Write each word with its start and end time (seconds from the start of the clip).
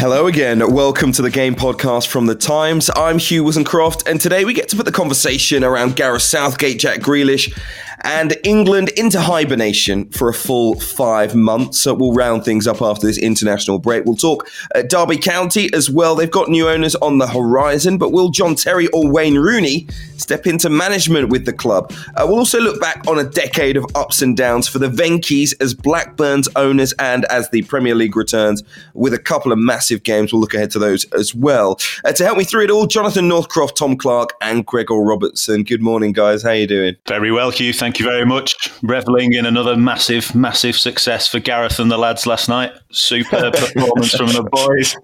Hello 0.00 0.28
again. 0.28 0.60
Welcome 0.72 1.10
to 1.10 1.22
the 1.22 1.30
Game 1.30 1.56
Podcast 1.56 2.06
from 2.06 2.26
the 2.26 2.36
Times. 2.36 2.88
I'm 2.94 3.18
Hugh 3.18 3.42
Woozencroft, 3.42 4.08
and 4.08 4.20
today 4.20 4.44
we 4.44 4.54
get 4.54 4.68
to 4.68 4.76
put 4.76 4.86
the 4.86 4.92
conversation 4.92 5.64
around 5.64 5.96
Gareth 5.96 6.22
Southgate, 6.22 6.78
Jack 6.78 7.00
Grealish, 7.00 7.52
and 8.02 8.36
England 8.44 8.90
into 8.90 9.20
hibernation 9.20 10.08
for 10.10 10.28
a 10.28 10.34
full 10.34 10.78
five 10.78 11.34
months. 11.34 11.80
So 11.80 11.94
we'll 11.94 12.12
round 12.12 12.44
things 12.44 12.66
up 12.66 12.80
after 12.80 13.06
this 13.06 13.18
international 13.18 13.80
break. 13.80 14.04
We'll 14.04 14.14
talk 14.14 14.48
at 14.74 14.88
Derby 14.88 15.18
County 15.18 15.68
as 15.74 15.90
well. 15.90 16.14
They've 16.14 16.30
got 16.30 16.48
new 16.48 16.68
owners 16.68 16.94
on 16.96 17.18
the 17.18 17.26
horizon, 17.26 17.98
but 17.98 18.12
will 18.12 18.30
John 18.30 18.54
Terry 18.54 18.86
or 18.88 19.10
Wayne 19.10 19.36
Rooney 19.36 19.88
step 20.16 20.46
into 20.46 20.70
management 20.70 21.28
with 21.30 21.44
the 21.44 21.52
club? 21.52 21.92
Uh, 22.14 22.24
we'll 22.28 22.38
also 22.38 22.60
look 22.60 22.80
back 22.80 23.04
on 23.08 23.18
a 23.18 23.24
decade 23.24 23.76
of 23.76 23.84
ups 23.94 24.22
and 24.22 24.36
downs 24.36 24.68
for 24.68 24.78
the 24.78 24.88
Venky's 24.88 25.54
as 25.54 25.74
Blackburn's 25.74 26.48
owners 26.54 26.92
and 27.00 27.24
as 27.26 27.50
the 27.50 27.62
Premier 27.62 27.94
League 27.94 28.16
returns 28.16 28.62
with 28.94 29.12
a 29.12 29.18
couple 29.18 29.52
of 29.52 29.58
massive 29.58 29.87
games. 29.96 30.32
We'll 30.32 30.40
look 30.40 30.54
ahead 30.54 30.70
to 30.72 30.78
those 30.78 31.04
as 31.12 31.34
well. 31.34 31.78
Uh, 32.04 32.12
to 32.12 32.24
help 32.24 32.38
me 32.38 32.44
through 32.44 32.64
it 32.64 32.70
all, 32.70 32.86
Jonathan 32.86 33.26
Northcroft, 33.28 33.76
Tom 33.76 33.96
Clarke, 33.96 34.34
and 34.40 34.64
Gregor 34.64 34.94
Robertson. 35.00 35.64
Good 35.64 35.82
morning, 35.82 36.12
guys. 36.12 36.42
How 36.42 36.50
are 36.50 36.54
you 36.54 36.66
doing? 36.68 36.94
Very 37.06 37.32
well, 37.32 37.50
Hugh. 37.50 37.72
Thank 37.72 37.88
Thank 37.88 38.00
you 38.00 38.04
very 38.06 38.26
much. 38.26 38.54
Reveling 38.82 39.32
in 39.32 39.46
another 39.46 39.74
massive, 39.74 40.34
massive 40.34 40.76
success 40.76 41.26
for 41.26 41.40
Gareth 41.40 41.78
and 41.78 41.90
the 41.90 41.96
lads 41.96 42.26
last 42.26 42.46
night. 42.46 42.70
Superb 42.90 43.54
performance 43.56 44.14
from 44.14 44.26
the 44.26 44.42
boys. 44.42 44.94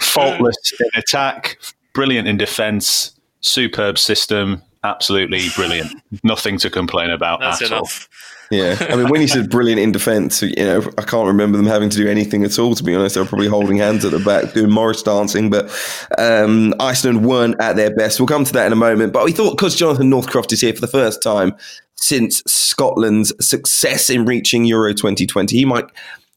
Faultless 0.00 0.72
in 0.78 1.00
attack, 1.00 1.58
brilliant 1.94 2.28
in 2.28 2.36
defence, 2.36 3.18
superb 3.40 3.98
system, 3.98 4.62
absolutely 4.84 5.46
brilliant. 5.56 5.92
Nothing 6.22 6.58
to 6.58 6.68
complain 6.68 7.08
about 7.10 7.40
That's 7.40 7.62
at 7.62 7.68
enough. 7.68 8.08
all. 8.10 8.33
Yeah, 8.54 8.76
I 8.90 8.96
mean, 8.96 9.08
when 9.08 9.20
you 9.20 9.28
said 9.28 9.50
brilliant 9.50 9.80
in 9.80 9.92
defence, 9.92 10.42
you 10.42 10.54
know, 10.56 10.82
I 10.96 11.02
can't 11.02 11.26
remember 11.26 11.56
them 11.56 11.66
having 11.66 11.90
to 11.90 11.96
do 11.96 12.08
anything 12.08 12.44
at 12.44 12.58
all. 12.58 12.74
To 12.74 12.84
be 12.84 12.94
honest, 12.94 13.14
they 13.14 13.20
were 13.20 13.26
probably 13.26 13.48
holding 13.48 13.78
hands 13.78 14.04
at 14.04 14.12
the 14.12 14.18
back, 14.18 14.52
doing 14.52 14.70
Morris 14.70 15.02
dancing. 15.02 15.50
But 15.50 15.70
um, 16.18 16.74
Iceland 16.78 17.26
weren't 17.26 17.60
at 17.60 17.76
their 17.76 17.94
best. 17.94 18.20
We'll 18.20 18.28
come 18.28 18.44
to 18.44 18.52
that 18.52 18.66
in 18.66 18.72
a 18.72 18.76
moment. 18.76 19.12
But 19.12 19.24
we 19.24 19.32
thought 19.32 19.56
because 19.56 19.74
Jonathan 19.74 20.10
Northcroft 20.10 20.52
is 20.52 20.60
here 20.60 20.72
for 20.72 20.80
the 20.80 20.86
first 20.86 21.22
time 21.22 21.54
since 21.96 22.42
Scotland's 22.46 23.32
success 23.44 24.10
in 24.10 24.24
reaching 24.24 24.64
Euro 24.66 24.92
2020, 24.92 25.56
he 25.56 25.64
might, 25.64 25.86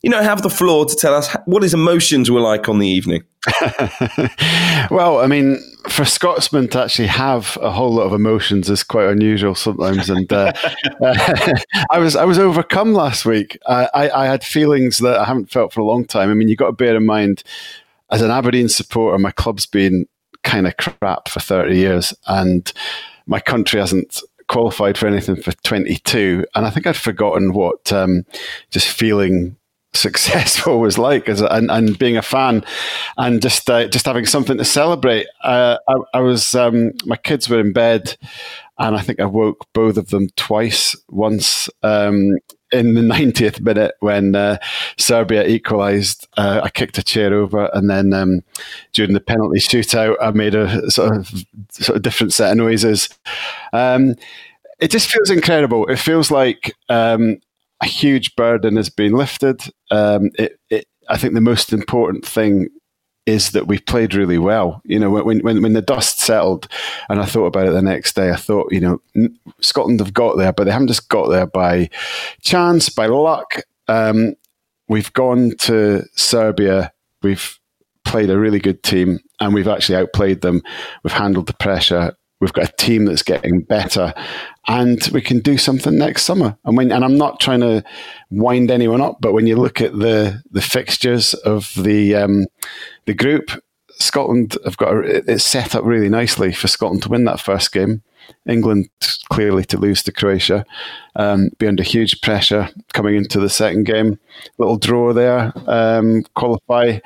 you 0.01 0.09
know, 0.09 0.21
have 0.21 0.41
the 0.41 0.49
floor 0.49 0.85
to 0.85 0.95
tell 0.95 1.13
us 1.13 1.35
what 1.45 1.63
his 1.63 1.73
emotions 1.73 2.29
were 2.29 2.39
like 2.39 2.69
on 2.69 2.79
the 2.79 2.87
evening. 2.87 3.23
well, 4.91 5.19
I 5.19 5.27
mean, 5.27 5.57
for 5.89 6.05
Scotsmen 6.05 6.67
to 6.69 6.83
actually 6.83 7.07
have 7.07 7.57
a 7.61 7.71
whole 7.71 7.93
lot 7.93 8.03
of 8.03 8.13
emotions 8.13 8.69
is 8.69 8.83
quite 8.83 9.07
unusual 9.09 9.55
sometimes, 9.55 10.09
and 10.09 10.31
uh, 10.31 10.53
uh, 11.01 11.55
I 11.89 11.99
was 11.99 12.15
I 12.15 12.25
was 12.25 12.37
overcome 12.37 12.93
last 12.93 13.25
week. 13.25 13.57
I, 13.67 13.89
I, 13.93 14.09
I 14.09 14.25
had 14.25 14.43
feelings 14.43 14.99
that 14.99 15.17
I 15.17 15.25
haven't 15.25 15.49
felt 15.49 15.73
for 15.73 15.81
a 15.81 15.85
long 15.85 16.05
time. 16.05 16.29
I 16.29 16.33
mean, 16.33 16.49
you've 16.49 16.59
got 16.59 16.67
to 16.67 16.73
bear 16.73 16.95
in 16.95 17.05
mind, 17.05 17.43
as 18.11 18.21
an 18.21 18.31
Aberdeen 18.31 18.69
supporter, 18.69 19.17
my 19.17 19.31
club's 19.31 19.65
been 19.65 20.07
kind 20.43 20.67
of 20.67 20.77
crap 20.77 21.29
for 21.29 21.39
thirty 21.39 21.77
years, 21.77 22.13
and 22.27 22.71
my 23.25 23.39
country 23.39 23.79
hasn't 23.79 24.21
qualified 24.47 24.97
for 24.97 25.07
anything 25.07 25.35
for 25.35 25.51
22 25.51 26.45
and 26.55 26.65
i 26.65 26.69
think 26.69 26.87
i'd 26.87 26.95
forgotten 26.95 27.51
what 27.51 27.91
um, 27.91 28.25
just 28.71 28.87
feeling 28.87 29.57
successful 29.97 30.79
was 30.81 30.97
like 30.97 31.27
as 31.27 31.41
and, 31.41 31.69
and 31.71 31.97
being 31.99 32.17
a 32.17 32.21
fan 32.21 32.63
and 33.17 33.41
just 33.41 33.69
uh, 33.69 33.87
just 33.87 34.05
having 34.05 34.25
something 34.25 34.57
to 34.57 34.65
celebrate 34.65 35.27
uh, 35.43 35.77
I, 35.87 35.95
I, 36.13 36.19
was 36.19 36.55
um, 36.55 36.91
my 37.05 37.17
kids 37.17 37.49
were 37.49 37.59
in 37.59 37.73
bed 37.73 38.15
and 38.79 38.95
I 38.95 39.01
think 39.01 39.19
I 39.19 39.25
woke 39.25 39.65
both 39.73 39.97
of 39.97 40.09
them 40.09 40.29
twice 40.35 40.95
once 41.09 41.69
um, 41.83 42.37
in 42.71 42.93
the 42.93 43.01
90th 43.13 43.59
minute 43.61 43.95
when 43.99 44.35
uh, 44.35 44.57
Serbia 44.97 45.45
equalised, 45.47 46.27
uh, 46.37 46.61
I 46.63 46.69
kicked 46.69 46.97
a 46.97 47.03
chair 47.03 47.33
over, 47.33 47.69
and 47.73 47.89
then 47.89 48.13
um, 48.13 48.41
during 48.93 49.13
the 49.13 49.19
penalty 49.19 49.59
shootout, 49.59 50.15
I 50.21 50.31
made 50.31 50.55
a 50.55 50.89
sort 50.91 51.15
of 51.15 51.31
sort 51.69 51.95
of 51.95 52.01
different 52.01 52.33
set 52.33 52.51
of 52.51 52.57
noises. 52.57 53.09
Um, 53.73 54.15
it 54.79 54.91
just 54.91 55.09
feels 55.09 55.31
incredible. 55.31 55.87
It 55.87 55.97
feels 55.97 56.29
like 56.29 56.73
um, 56.89 57.37
a 57.81 57.85
huge 57.85 58.35
burden 58.35 58.75
has 58.75 58.89
been 58.89 59.13
lifted. 59.13 59.61
Um, 59.91 60.31
it, 60.35 60.59
it, 60.69 60.85
I 61.09 61.17
think 61.17 61.33
the 61.33 61.41
most 61.41 61.71
important 61.71 62.25
thing 62.25 62.69
is 63.25 63.51
that 63.51 63.67
we 63.67 63.77
played 63.77 64.15
really 64.15 64.37
well. 64.37 64.81
You 64.85 64.99
know, 64.99 65.09
when, 65.09 65.39
when, 65.39 65.61
when 65.61 65.73
the 65.73 65.81
dust 65.81 66.19
settled 66.19 66.67
and 67.09 67.19
I 67.19 67.25
thought 67.25 67.47
about 67.47 67.67
it 67.67 67.71
the 67.71 67.81
next 67.81 68.15
day, 68.15 68.31
I 68.31 68.37
thought, 68.37 68.71
you 68.71 68.79
know, 68.79 69.29
Scotland 69.59 69.99
have 69.99 70.13
got 70.13 70.37
there, 70.37 70.53
but 70.53 70.63
they 70.63 70.71
haven't 70.71 70.87
just 70.87 71.09
got 71.09 71.27
there 71.29 71.45
by 71.45 71.89
chance, 72.41 72.89
by 72.89 73.07
luck. 73.07 73.61
Um, 73.89 74.35
we've 74.87 75.11
gone 75.11 75.51
to 75.59 76.03
Serbia. 76.15 76.93
We've 77.21 77.59
played 78.05 78.29
a 78.29 78.39
really 78.39 78.59
good 78.59 78.81
team 78.81 79.19
and 79.41 79.53
we've 79.53 79.67
actually 79.67 79.97
outplayed 79.97 80.39
them. 80.39 80.61
We've 81.03 81.11
handled 81.11 81.47
the 81.47 81.53
pressure. 81.53 82.13
We've 82.39 82.53
got 82.53 82.69
a 82.69 82.75
team 82.77 83.05
that's 83.05 83.23
getting 83.23 83.61
better, 83.61 84.13
and 84.67 85.07
we 85.13 85.21
can 85.21 85.39
do 85.39 85.57
something 85.57 85.97
next 85.97 86.23
summer. 86.23 86.57
And 86.65 86.75
when 86.75 86.91
and 86.91 87.03
I'm 87.03 87.17
not 87.17 87.39
trying 87.39 87.61
to 87.61 87.83
wind 88.29 88.69
anyone 88.69 89.01
up, 89.01 89.17
but 89.21 89.33
when 89.33 89.47
you 89.47 89.55
look 89.55 89.81
at 89.81 89.97
the 89.97 90.41
the 90.51 90.61
fixtures 90.61 91.33
of 91.33 91.73
the 91.75 92.15
um, 92.15 92.45
the 93.05 93.13
group, 93.13 93.51
Scotland 93.91 94.57
have 94.65 94.77
got 94.77 94.93
a, 94.93 95.31
it's 95.31 95.43
set 95.43 95.75
up 95.75 95.85
really 95.85 96.09
nicely 96.09 96.51
for 96.51 96.67
Scotland 96.67 97.03
to 97.03 97.09
win 97.09 97.25
that 97.25 97.39
first 97.39 97.71
game. 97.71 98.03
England 98.47 98.89
clearly 99.29 99.63
to 99.65 99.77
lose 99.77 100.01
to 100.03 100.11
Croatia, 100.11 100.65
um, 101.15 101.49
be 101.57 101.67
under 101.67 101.83
huge 101.83 102.21
pressure 102.21 102.69
coming 102.93 103.15
into 103.15 103.39
the 103.39 103.49
second 103.49 103.83
game. 103.85 104.19
Little 104.57 104.77
draw 104.77 105.13
there, 105.13 105.51
um, 105.67 106.23
qualify, 106.35 106.99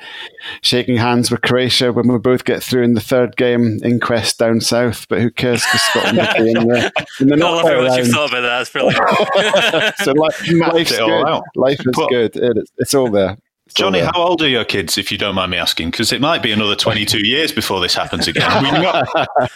shaking 0.60 0.96
hands 0.96 1.30
with 1.30 1.42
Croatia 1.42 1.92
when 1.92 2.08
we 2.08 2.18
both 2.18 2.44
get 2.44 2.62
through 2.62 2.82
in 2.82 2.94
the 2.94 3.00
third 3.00 3.36
game. 3.36 3.78
Inquest 3.82 4.38
down 4.38 4.60
south, 4.60 5.06
but 5.08 5.20
who 5.20 5.30
cares? 5.30 5.62
Because 5.64 5.82
Scotland 5.82 6.18
will 6.18 6.44
be 6.44 6.50
in 6.60 6.68
the, 6.68 6.92
in 7.20 7.28
the 7.28 7.34
I 7.36 7.50
love 7.50 7.62
how 7.68 7.82
much 7.82 7.98
you've 7.98 8.08
thought 8.08 8.30
about 8.30 8.40
that. 8.42 8.58
That's 8.58 8.70
brilliant. 8.70 9.96
so 9.98 10.12
life, 10.12 10.50
life's 10.72 10.96
good. 10.96 11.42
Life 11.56 11.80
is 11.80 11.86
But- 11.94 12.08
good. 12.08 12.36
It, 12.36 12.70
it's 12.78 12.94
all 12.94 13.10
there. 13.10 13.36
Johnny, 13.72 14.00
how 14.00 14.12
old 14.14 14.42
are 14.42 14.48
your 14.48 14.64
kids, 14.64 14.96
if 14.98 15.10
you 15.12 15.18
don't 15.18 15.34
mind 15.34 15.50
me 15.50 15.56
asking? 15.58 15.90
Because 15.90 16.12
it 16.12 16.20
might 16.20 16.42
be 16.42 16.52
another 16.52 16.76
22 16.76 17.26
years 17.26 17.52
before 17.52 17.80
this 17.80 17.94
happens 17.94 18.28
again. 18.28 18.50
Were 18.62 18.68
you 18.76 18.82
not, 18.82 19.08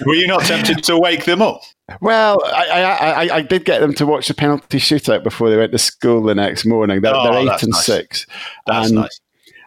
were 0.07 0.15
you 0.15 0.27
not 0.27 0.43
tempted 0.43 0.83
to 0.85 0.99
wake 0.99 1.25
them 1.25 1.43
up? 1.43 1.61
Well, 2.01 2.39
I, 2.47 2.67
I, 2.71 2.81
I, 3.27 3.37
I 3.37 3.43
did 3.43 3.65
get 3.65 3.81
them 3.81 3.95
to 3.95 4.07
watch 4.07 4.29
the 4.29 4.35
penalty 4.35 4.79
shootout 4.79 5.23
before 5.23 5.51
they 5.51 5.57
went 5.57 5.73
to 5.73 5.79
school 5.79 6.23
the 6.23 6.35
next 6.35 6.65
morning. 6.67 7.01
They're, 7.01 7.15
Oh, 7.15 7.25
they're 7.25 7.55
eight 7.55 7.63
and 7.63 7.73
nice. 7.73 7.87
six. 7.87 8.27
That's 8.67 8.89
and 8.89 8.97
nice. 8.97 9.21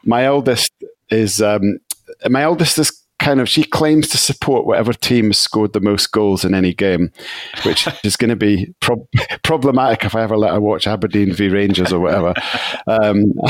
my 0.03 0.25
eldest 0.25 0.71
is 1.09 1.41
um, 1.41 1.79
my 2.29 2.41
eldest 2.43 2.77
is 2.77 2.91
kind 3.19 3.39
of 3.39 3.47
she 3.49 3.63
claims 3.63 4.07
to 4.09 4.17
support 4.17 4.65
whatever 4.65 4.93
team 4.93 5.25
has 5.27 5.37
scored 5.37 5.73
the 5.73 5.79
most 5.79 6.07
goals 6.11 6.43
in 6.43 6.53
any 6.53 6.73
game, 6.73 7.11
which 7.63 7.87
is 8.03 8.15
going 8.15 8.29
to 8.29 8.35
be 8.35 8.73
prob- 8.79 9.07
problematic 9.43 10.05
if 10.05 10.15
I 10.15 10.23
ever 10.23 10.37
let 10.37 10.53
her 10.53 10.59
watch 10.61 10.87
Aberdeen 10.87 11.33
v 11.33 11.49
Rangers 11.49 11.93
or 11.93 11.99
whatever. 11.99 12.33
um, 12.87 13.33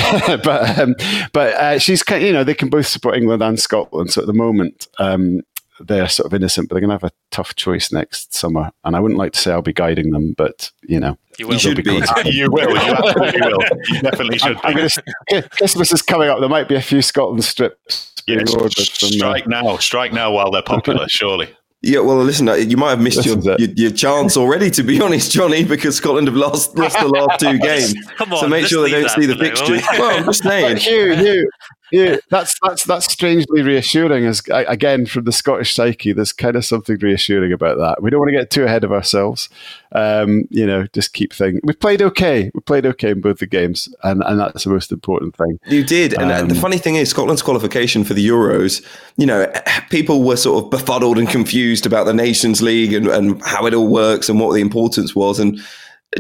but 0.44 0.77
um, 0.80 0.95
but 1.33 1.54
uh, 1.56 1.80
she's 1.80 2.04
kind 2.04 2.24
you 2.24 2.33
know 2.33 2.44
they 2.44 2.54
can 2.56 2.69
both 2.69 2.88
support 2.88 3.16
England 3.16 3.42
and 3.44 3.60
Scotland. 3.60 4.12
So 4.12 4.21
at 4.21 4.27
the 4.27 4.33
moment. 4.33 4.88
Um, 5.00 5.42
they're 5.81 6.10
sort 6.10 6.25
of 6.25 6.33
innocent, 6.33 6.68
but 6.68 6.75
they're 6.75 6.81
going 6.81 6.89
to 6.89 7.06
have 7.06 7.10
a 7.10 7.15
tough 7.31 7.56
choice 7.56 7.89
next 7.89 8.33
summer. 8.33 8.69
And 8.83 8.98
I 8.98 9.00
wouldn't 9.00 9.18
like 9.18 9.31
to 9.31 9.39
say 9.39 9.54
I'll 9.54 9.62
be 9.62 9.72
guiding 9.72 10.12
them, 10.12 10.33
but 10.38 10.72
you 10.83 11.00
know, 11.00 11.18
You 11.38 11.48
will. 11.48 11.57
should 11.57 11.77
they'll 11.77 12.01
be. 12.01 12.06
you 12.31 12.51
will. 12.51 12.69
You 12.69 12.75
absolutely 12.92 13.42
will. 13.42 13.60
You 13.88 14.01
definitely 14.01 14.38
should 14.39 14.57
I'm 14.65 14.75
be. 14.75 14.89
gonna, 15.31 15.50
Christmas 15.51 15.94
is 15.94 16.01
coming 16.01 16.27
up. 16.27 16.42
There 16.42 16.50
might 16.50 16.68
be 16.68 16.75
a 16.75 16.81
few 16.81 17.01
Scotland 17.01 17.45
strips 17.45 18.08
being 18.37 18.47
Yes, 18.47 18.55
ordered 18.55 18.73
from. 18.75 19.07
Uh, 19.07 19.11
strike 19.11 19.47
now. 19.47 19.77
Strike 19.77 20.13
now 20.13 20.31
while 20.31 20.51
they're 20.51 20.61
popular, 20.61 21.05
surely. 21.09 21.49
Yeah, 21.81 21.99
well, 22.01 22.17
listen, 22.17 22.49
uh, 22.49 22.55
you 22.55 22.75
might 22.75 22.89
have 22.89 22.99
missed 23.01 23.25
your, 23.25 23.37
This 23.37 23.45
is 23.45 23.51
it. 23.51 23.59
your, 23.77 23.87
your 23.87 23.91
chance 23.91 24.35
already, 24.35 24.69
to 24.71 24.83
be 24.83 24.99
honest, 25.05 25.31
Johnny, 25.31 25.63
because 25.63 25.95
Scotland 25.95 26.27
have 26.27 26.35
lost, 26.35 26.77
lost 26.77 26.99
the 26.99 27.07
last 27.07 27.39
two 27.39 27.57
games. 27.69 27.93
Come 28.17 28.33
on, 28.33 28.39
so 28.41 28.47
make 28.49 28.65
sure 28.67 28.83
they 28.83 28.99
don't 28.99 29.09
see 29.11 29.25
the 29.25 29.35
for 29.35 29.43
now, 29.43 29.49
won't 29.49 29.57
fixtures. 29.59 29.81
we? 29.93 29.99
well, 29.99 30.17
I'm 30.17 30.25
just 30.25 30.43
saying. 30.43 30.77
Hugh, 30.77 31.15
Hugh, 31.15 31.49
yeah, 31.91 32.18
that's 32.30 32.56
that's 32.62 32.83
that's 32.83 33.12
strangely 33.12 33.62
reassuring. 33.62 34.25
As 34.25 34.41
again 34.50 35.06
from 35.06 35.25
the 35.25 35.31
Scottish 35.31 35.74
psyche, 35.74 36.13
there's 36.13 36.33
kind 36.33 36.56
of 36.56 36.65
something 36.65 36.97
reassuring 36.97 37.51
about 37.51 37.77
that. 37.77 38.01
We 38.01 38.09
don't 38.09 38.19
want 38.19 38.30
to 38.31 38.38
get 38.38 38.50
too 38.50 38.63
ahead 38.63 38.83
of 38.83 38.91
ourselves. 38.91 39.50
Um, 39.91 40.44
you 40.50 40.65
know, 40.65 40.86
just 40.94 41.13
keep 41.13 41.33
things. 41.33 41.59
We 41.63 41.74
played 41.74 42.01
okay. 42.01 42.51
We 42.53 42.62
played 42.62 42.86
okay 42.86 43.12
in 43.12 43.21
both 43.21 43.39
the 43.39 43.47
games, 43.47 43.94
and, 44.03 44.24
and 44.24 44.39
that's 44.39 44.63
the 44.63 44.69
most 44.69 44.91
important 44.91 45.36
thing. 45.36 45.59
You 45.65 45.83
did, 45.83 46.13
and 46.13 46.31
um, 46.31 46.47
the 46.47 46.56
funny 46.56 46.77
thing 46.77 46.95
is, 46.95 47.09
Scotland's 47.09 47.41
qualification 47.41 48.03
for 48.03 48.13
the 48.13 48.27
Euros. 48.27 48.86
You 49.18 49.25
know, 49.25 49.51
people 49.89 50.24
were 50.24 50.38
sort 50.38 50.63
of 50.63 50.69
befuddled 50.69 51.18
and 51.18 51.27
confused 51.27 51.86
about 51.86 52.06
the 52.06 52.13
Nations 52.13 52.62
League 52.62 52.94
and, 52.94 53.07
and 53.07 53.41
how 53.44 53.65
it 53.65 53.74
all 53.74 53.88
works 53.88 54.30
and 54.30 54.39
what 54.39 54.53
the 54.53 54.62
importance 54.62 55.15
was, 55.15 55.39
and 55.39 55.59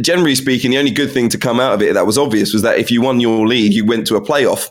generally 0.01 0.35
speaking, 0.35 0.71
the 0.71 0.77
only 0.77 0.91
good 0.91 1.11
thing 1.11 1.29
to 1.29 1.37
come 1.37 1.59
out 1.59 1.73
of 1.73 1.81
it 1.81 1.93
that 1.93 2.05
was 2.05 2.17
obvious 2.17 2.53
was 2.53 2.61
that 2.61 2.77
if 2.77 2.91
you 2.91 3.01
won 3.01 3.19
your 3.19 3.47
league, 3.47 3.73
you 3.73 3.85
went 3.85 4.05
to 4.07 4.15
a 4.15 4.21
playoff, 4.21 4.69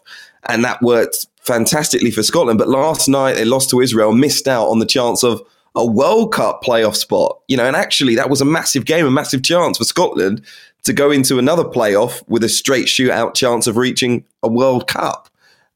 and 0.49 0.64
that 0.64 0.82
worked 0.82 1.26
fantastically 1.40 2.11
for 2.11 2.23
Scotland. 2.23 2.58
But 2.58 2.69
last 2.69 3.08
night 3.08 3.35
they 3.35 3.44
lost 3.44 3.70
to 3.70 3.81
Israel, 3.81 4.12
missed 4.12 4.49
out 4.49 4.69
on 4.69 4.79
the 4.79 4.87
chance 4.87 5.23
of 5.23 5.43
a 5.75 5.85
World 5.85 6.32
Cup 6.32 6.62
playoff 6.62 6.96
spot. 6.96 7.40
You 7.49 7.56
know, 7.56 7.64
and 7.64 7.76
actually 7.76 8.14
that 8.17 8.31
was 8.31 8.40
a 8.40 8.44
massive 8.44 8.85
game, 8.85 9.06
a 9.06 9.11
massive 9.11 9.43
chance 9.43 9.79
for 9.79 9.85
Scotland 9.85 10.44
to 10.85 10.93
go 10.93 11.11
into 11.11 11.38
another 11.38 11.64
playoff 11.64 12.23
with 12.29 12.44
a 12.44 12.49
straight 12.49 12.87
shootout 12.87 13.35
chance 13.35 13.67
of 13.67 13.76
reaching 13.76 14.25
a 14.43 14.49
World 14.49 14.87
Cup. 14.87 15.29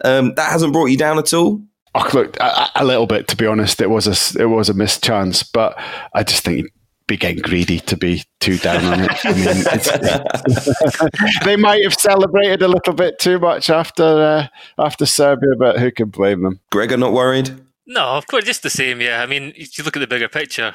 Um, 0.05 0.35
that 0.35 0.51
hasn't 0.51 0.73
brought 0.73 0.87
you 0.87 0.97
down 0.97 1.19
at 1.19 1.33
all. 1.33 1.63
Oh, 1.95 2.09
look, 2.15 2.39
a, 2.41 2.71
a, 2.77 2.85
little 2.85 3.07
bit 3.07 3.29
to 3.29 3.37
be 3.37 3.47
honest. 3.47 3.81
It 3.83 3.91
was 3.91 4.07
a 4.07 4.43
it 4.43 4.47
was 4.47 4.71
a 4.71 4.75
missed 4.75 5.05
chance, 5.05 5.43
but 5.43 5.79
I 6.15 6.23
just 6.23 6.43
think 6.43 6.73
be 7.13 7.17
getting 7.19 7.43
greedy 7.43 7.79
to 7.79 7.95
be 7.95 8.25
too 8.41 8.57
down 8.57 8.83
on 8.87 9.01
it. 9.01 9.11
I 9.23 9.33
mean, 9.35 9.65
they 11.45 11.57
might 11.57 11.83
have 11.83 11.93
celebrated 11.93 12.63
a 12.63 12.69
little 12.69 12.95
bit 12.95 13.19
too 13.19 13.39
much 13.39 13.69
after 13.69 14.03
uh, 14.03 14.47
after 14.79 15.05
Serbia, 15.05 15.51
but 15.59 15.79
who 15.79 15.91
can 15.91 16.09
blame 16.09 16.43
them? 16.43 16.61
Gregor, 16.71 16.97
not 16.97 17.13
worried? 17.13 17.51
No, 17.87 18.17
of 18.17 18.27
course, 18.29 18.45
just 18.45 18.63
the 18.63 18.71
same. 18.71 19.03
Yeah, 19.03 19.23
I 19.23 19.27
mean, 19.27 19.53
if 19.57 19.77
you 19.77 19.85
look 19.85 19.95
at 19.95 20.01
the 20.01 20.07
bigger 20.07 20.29
picture, 20.29 20.73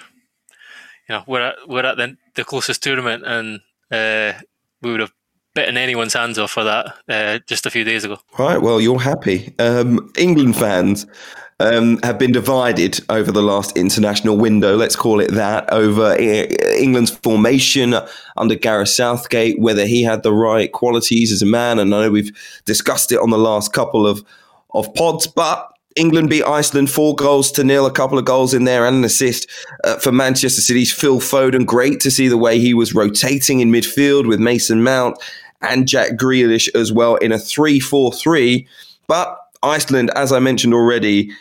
you 1.10 1.16
know, 1.16 1.24
we're 1.26 1.42
at 1.42 1.56
we're 1.68 1.86
at 1.86 1.98
the, 1.98 2.16
the 2.36 2.44
closest 2.44 2.84
tournament, 2.84 3.24
and 3.26 3.62
uh, 3.92 4.40
we 4.84 4.92
would 4.92 5.00
have 5.00 5.14
bitten 5.56 5.76
anyone's 5.76 6.14
hands 6.14 6.38
off 6.38 6.52
for 6.52 6.64
that 6.64 6.94
uh, 7.10 7.40
just 7.48 7.66
a 7.66 7.72
few 7.72 7.84
days 7.84 8.04
ago. 8.04 8.20
Right. 8.38 8.62
Well, 8.62 8.80
you're 8.80 9.00
happy. 9.00 9.56
Um, 9.58 10.14
England 10.16 10.56
fans 10.56 11.08
um, 11.60 12.00
have 12.04 12.20
been 12.20 12.32
divided 12.32 13.00
over 13.10 13.32
the 13.32 13.42
last 13.42 13.76
international 13.76 14.38
window, 14.38 14.76
let's 14.76 14.96
call 14.96 15.20
it 15.20 15.32
that, 15.32 15.72
over 15.74 16.16
England's 16.18 17.10
formation 17.10 17.96
under 18.36 18.56
Gareth 18.56 18.90
Southgate, 18.90 19.60
whether 19.60 19.86
he 19.86 20.04
had 20.04 20.22
the 20.22 20.34
right 20.34 20.72
qualities 20.72 21.32
as 21.32 21.42
a 21.42 21.48
man. 21.48 21.80
And 21.80 21.94
I 21.94 22.02
know 22.02 22.12
we've 22.12 22.32
discussed 22.66 23.12
it 23.12 23.20
on 23.20 23.32
the 23.32 23.40
last 23.40 23.74
couple 23.74 24.06
of, 24.06 24.24
of 24.72 24.94
pods, 24.94 25.26
but 25.26 25.74
England 25.96 26.30
beat 26.30 26.44
Iceland 26.44 26.92
four 26.92 27.16
goals 27.16 27.52
to 27.54 27.64
nil, 27.64 27.88
a 27.88 27.92
couple 27.92 28.20
of 28.20 28.26
goals 28.26 28.54
in 28.54 28.66
there 28.66 28.86
and 28.86 28.98
an 28.98 29.04
assist 29.04 29.50
uh, 29.84 29.98
for 29.98 30.12
Manchester 30.12 30.62
City's 30.62 30.94
Phil 30.94 31.20
Foden. 31.20 31.66
Great 31.66 32.00
to 32.02 32.12
see 32.12 32.28
the 32.28 32.38
way 32.38 32.60
he 32.60 32.76
was 32.76 32.94
rotating 32.94 33.62
in 33.62 33.72
midfield 33.72 34.28
with 34.28 34.40
Mason 34.40 34.84
Mount 34.84 35.18
and 35.62 35.88
Jack 35.88 36.12
Grealish 36.12 36.70
as 36.76 36.92
well 36.92 37.16
in 37.16 37.32
a 37.32 37.40
3 37.40 37.80
4 37.80 38.14
3. 38.14 38.68
But 39.08 39.40
Iceland, 39.64 40.12
as 40.16 40.32
I 40.32 40.38
mentioned 40.38 40.76
already, 40.76 41.32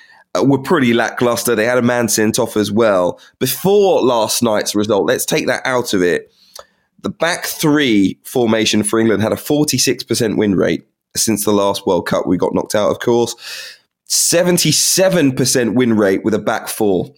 were 0.44 0.58
pretty 0.58 0.92
lackluster. 0.92 1.54
They 1.54 1.64
had 1.64 1.78
a 1.78 1.82
man 1.82 2.08
sent 2.08 2.38
off 2.38 2.56
as 2.56 2.72
well. 2.72 3.20
Before 3.38 4.02
last 4.02 4.42
night's 4.42 4.74
result, 4.74 5.06
let's 5.06 5.24
take 5.24 5.46
that 5.46 5.64
out 5.64 5.94
of 5.94 6.02
it. 6.02 6.32
The 7.02 7.10
back 7.10 7.44
three 7.44 8.18
formation 8.24 8.82
for 8.82 8.98
England 8.98 9.22
had 9.22 9.32
a 9.32 9.36
46% 9.36 10.36
win 10.36 10.54
rate 10.54 10.86
since 11.16 11.44
the 11.44 11.52
last 11.52 11.86
World 11.86 12.06
Cup. 12.06 12.26
We 12.26 12.36
got 12.36 12.54
knocked 12.54 12.74
out, 12.74 12.90
of 12.90 12.98
course. 12.98 13.34
77% 14.08 15.74
win 15.74 15.96
rate 15.96 16.24
with 16.24 16.34
a 16.34 16.38
back 16.38 16.68
four. 16.68 17.12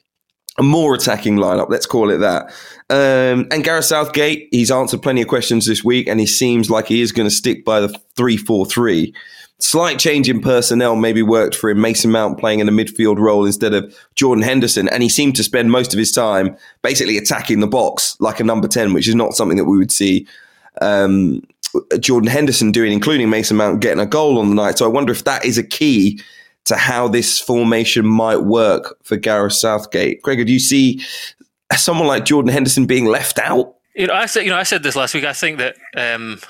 A 0.59 0.62
more 0.62 0.94
attacking 0.94 1.37
lineup, 1.37 1.71
let's 1.71 1.87
call 1.87 2.11
it 2.11 2.19
that. 2.19 2.47
Um, 2.91 3.47
and 3.53 3.62
Gareth 3.62 3.85
Southgate, 3.85 4.49
he's 4.50 4.73
answered 4.73 5.03
plenty 5.03 5.23
of 5.23 5.29
questions 5.29 5.67
this 5.67 5.85
week, 5.85 6.09
and 6.09 6.19
he 6.19 6.26
seems 6.26 6.69
like 6.69 6.88
he 6.88 7.00
is 7.00 7.12
going 7.12 7.29
to 7.29 7.35
stick 7.35 7.64
by 7.64 7.79
the 7.79 7.97
3 8.17 8.37
4 8.37 8.67
3 8.67 9.14
slight 9.60 9.99
change 9.99 10.28
in 10.28 10.40
personnel 10.40 10.96
maybe 10.96 11.22
worked 11.22 11.55
for 11.55 11.70
him. 11.70 11.81
Mason 11.81 12.10
Mount 12.10 12.38
playing 12.38 12.60
in 12.60 12.69
a 12.69 12.72
midfield 12.72 13.19
role 13.19 13.44
instead 13.44 13.75
of 13.75 13.94
Jordan 14.14 14.43
Henderson, 14.43 14.88
and 14.88 15.02
he 15.02 15.08
seemed 15.08 15.37
to 15.37 15.43
spend 15.43 15.70
most 15.70 15.93
of 15.93 15.99
his 15.99 16.12
time 16.12 16.56
basically 16.82 17.19
attacking 17.19 17.60
the 17.60 17.66
box 17.66 18.16
like 18.20 18.40
a 18.40 18.44
number 18.44 18.69
ten, 18.69 18.93
which 18.93 19.08
is 19.08 19.14
not 19.14 19.34
something 19.34 19.56
that 19.56 19.64
we 19.64 19.78
would 19.78 19.93
see. 19.93 20.26
Um, 20.81 21.43
Jordan 21.99 22.31
Henderson 22.31 22.72
doing, 22.72 22.93
including 22.93 23.28
Mason 23.28 23.56
Mount 23.56 23.81
getting 23.81 24.00
a 24.00 24.06
goal 24.06 24.38
on 24.38 24.49
the 24.49 24.55
night. 24.55 24.78
So 24.78 24.84
I 24.84 24.88
wonder 24.88 25.12
if 25.12 25.25
that 25.25 25.44
is 25.44 25.58
a 25.58 25.62
key 25.62 26.20
to 26.64 26.76
how 26.76 27.08
this 27.08 27.38
formation 27.38 28.06
might 28.06 28.43
work 28.43 28.96
for 29.02 29.16
Gareth 29.16 29.54
Southgate. 29.54 30.22
Gregor, 30.22 30.44
do 30.44 30.52
you 30.52 30.58
see 30.58 31.02
someone 31.76 32.06
like 32.06 32.25
Jordan 32.25 32.52
Henderson 32.52 32.87
being 32.87 33.06
left 33.06 33.38
out? 33.38 33.75
You 33.94 34.06
know, 34.06 34.14
I 34.14 34.26
said, 34.26 34.44
you 34.44 34.50
know, 34.50 34.56
I 34.56 34.62
said 34.62 34.82
this 34.82 34.94
last 34.94 35.14
week. 35.14 35.25
I 35.25 35.32
think 35.32 35.58
that 35.58 35.76
um, 35.96 36.40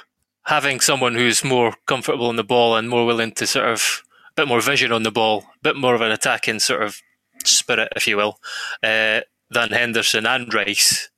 having 0.48 0.80
someone 0.80 1.14
who's 1.14 1.44
more 1.44 1.74
comfortable 1.84 2.30
in 2.30 2.36
the 2.36 2.44
ball 2.44 2.74
and 2.74 2.88
more 2.88 3.04
willing 3.04 3.30
to 3.30 3.46
sort 3.46 3.68
of 3.68 4.02
a 4.30 4.32
bit 4.34 4.48
more 4.48 4.62
vision 4.62 4.90
on 4.90 5.02
the 5.02 5.10
ball, 5.10 5.44
a 5.56 5.62
bit 5.62 5.76
more 5.76 5.94
of 5.94 6.00
an 6.00 6.10
attacking 6.10 6.58
sort 6.58 6.82
of 6.82 7.02
spirit, 7.44 7.92
if 7.94 8.06
you 8.06 8.16
will, 8.16 8.40
uh, 8.82 9.20
than 9.50 9.68
Henderson 9.70 10.24
and 10.24 10.52
Rice. 10.52 11.10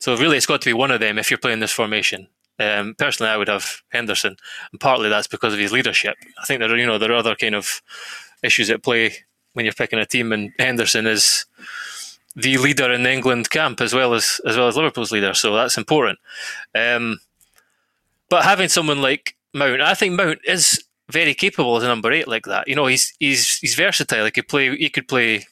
So 0.00 0.16
really, 0.16 0.36
it's 0.36 0.46
got 0.46 0.62
to 0.62 0.68
be 0.68 0.72
one 0.72 0.90
of 0.90 0.98
them 0.98 1.16
if 1.16 1.30
you're 1.30 1.38
playing 1.38 1.60
this 1.60 1.70
formation. 1.70 2.26
Um, 2.58 2.96
personally, 2.98 3.30
I 3.30 3.36
would 3.36 3.46
have 3.46 3.82
Henderson, 3.90 4.36
and 4.72 4.80
partly 4.80 5.08
that's 5.08 5.28
because 5.28 5.52
of 5.52 5.60
his 5.60 5.70
leadership. 5.70 6.16
I 6.40 6.44
think 6.44 6.58
there 6.58 6.70
are 6.70 6.76
you 6.76 6.86
know 6.86 6.98
there 6.98 7.12
are 7.12 7.16
other 7.16 7.36
kind 7.36 7.54
of 7.54 7.82
issues 8.42 8.68
at 8.68 8.82
play 8.82 9.14
when 9.52 9.64
you're 9.64 9.74
picking 9.74 10.00
a 10.00 10.06
team, 10.06 10.32
and 10.32 10.52
Henderson 10.58 11.06
is 11.06 11.46
the 12.34 12.58
leader 12.58 12.90
in 12.90 13.04
the 13.04 13.12
England 13.12 13.50
camp 13.50 13.80
as 13.80 13.94
well 13.94 14.12
as 14.12 14.40
as 14.44 14.56
well 14.56 14.66
as 14.66 14.76
Liverpool's 14.76 15.12
leader, 15.12 15.34
so 15.34 15.54
that's 15.54 15.78
important. 15.78 16.18
Um, 16.74 17.20
but 18.32 18.44
having 18.44 18.70
someone 18.70 19.02
like 19.02 19.36
Mount, 19.52 19.82
I 19.82 19.92
think 19.92 20.14
Mount 20.14 20.38
is 20.46 20.82
very 21.10 21.34
capable 21.34 21.76
as 21.76 21.82
a 21.82 21.86
number 21.86 22.10
eight 22.10 22.26
like 22.26 22.46
that. 22.46 22.66
You 22.66 22.74
know, 22.74 22.86
he's 22.86 23.12
he's 23.20 23.58
he's 23.58 23.74
versatile. 23.74 24.24
He 24.24 24.30
could 24.30 24.48
play. 24.48 24.74
He 24.74 24.88
could 24.88 25.06
play 25.06 25.44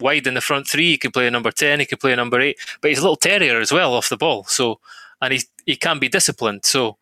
wide 0.00 0.26
in 0.26 0.34
the 0.34 0.40
front 0.40 0.66
three. 0.66 0.90
He 0.90 0.98
could 0.98 1.12
play 1.12 1.28
a 1.28 1.30
number 1.30 1.52
ten. 1.52 1.78
He 1.78 1.86
could 1.86 2.00
play 2.00 2.12
a 2.12 2.16
number 2.16 2.40
eight. 2.40 2.58
But 2.80 2.88
he's 2.88 2.98
a 2.98 3.02
little 3.02 3.14
terrier 3.14 3.60
as 3.60 3.70
well 3.70 3.94
off 3.94 4.08
the 4.08 4.16
ball. 4.16 4.42
So 4.48 4.80
and 5.20 5.32
he 5.32 5.42
he 5.64 5.76
can 5.76 6.00
be 6.00 6.08
disciplined. 6.08 6.64
So 6.64 6.96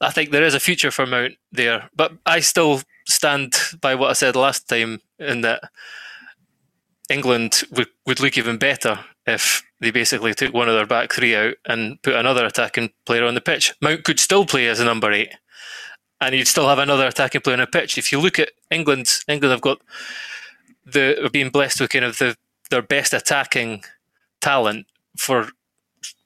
I 0.00 0.10
think 0.10 0.30
there 0.30 0.42
is 0.42 0.54
a 0.54 0.58
future 0.58 0.90
for 0.90 1.06
Mount 1.06 1.34
there. 1.52 1.88
But 1.94 2.14
I 2.26 2.40
still 2.40 2.82
stand 3.06 3.54
by 3.80 3.94
what 3.94 4.10
I 4.10 4.14
said 4.14 4.34
last 4.34 4.68
time 4.68 5.00
in 5.20 5.42
that 5.42 5.62
England 7.08 7.62
would, 7.70 7.86
would 8.04 8.18
look 8.18 8.36
even 8.36 8.58
better 8.58 8.98
if 9.28 9.62
they 9.80 9.90
basically 9.90 10.34
took 10.34 10.52
one 10.52 10.68
of 10.68 10.74
their 10.74 10.86
back 10.86 11.12
three 11.12 11.36
out 11.36 11.54
and 11.66 12.00
put 12.02 12.14
another 12.14 12.44
attacking 12.44 12.90
player 13.06 13.24
on 13.24 13.34
the 13.34 13.40
pitch. 13.40 13.74
Mount 13.80 14.04
could 14.04 14.18
still 14.18 14.44
play 14.44 14.68
as 14.68 14.80
a 14.80 14.84
number 14.84 15.12
eight, 15.12 15.32
and 16.20 16.34
you'd 16.34 16.48
still 16.48 16.68
have 16.68 16.78
another 16.78 17.06
attacking 17.06 17.42
player 17.42 17.54
on 17.54 17.60
the 17.60 17.66
pitch. 17.66 17.96
If 17.98 18.10
you 18.10 18.20
look 18.20 18.38
at 18.38 18.50
England, 18.70 19.08
England 19.28 19.52
have 19.52 19.60
got 19.60 19.80
the 20.84 21.24
are 21.24 21.30
being 21.30 21.50
blessed 21.50 21.80
with 21.80 21.90
kind 21.90 22.04
of 22.04 22.18
the 22.18 22.36
their 22.70 22.82
best 22.82 23.12
attacking 23.12 23.82
talent 24.40 24.86
for 25.16 25.48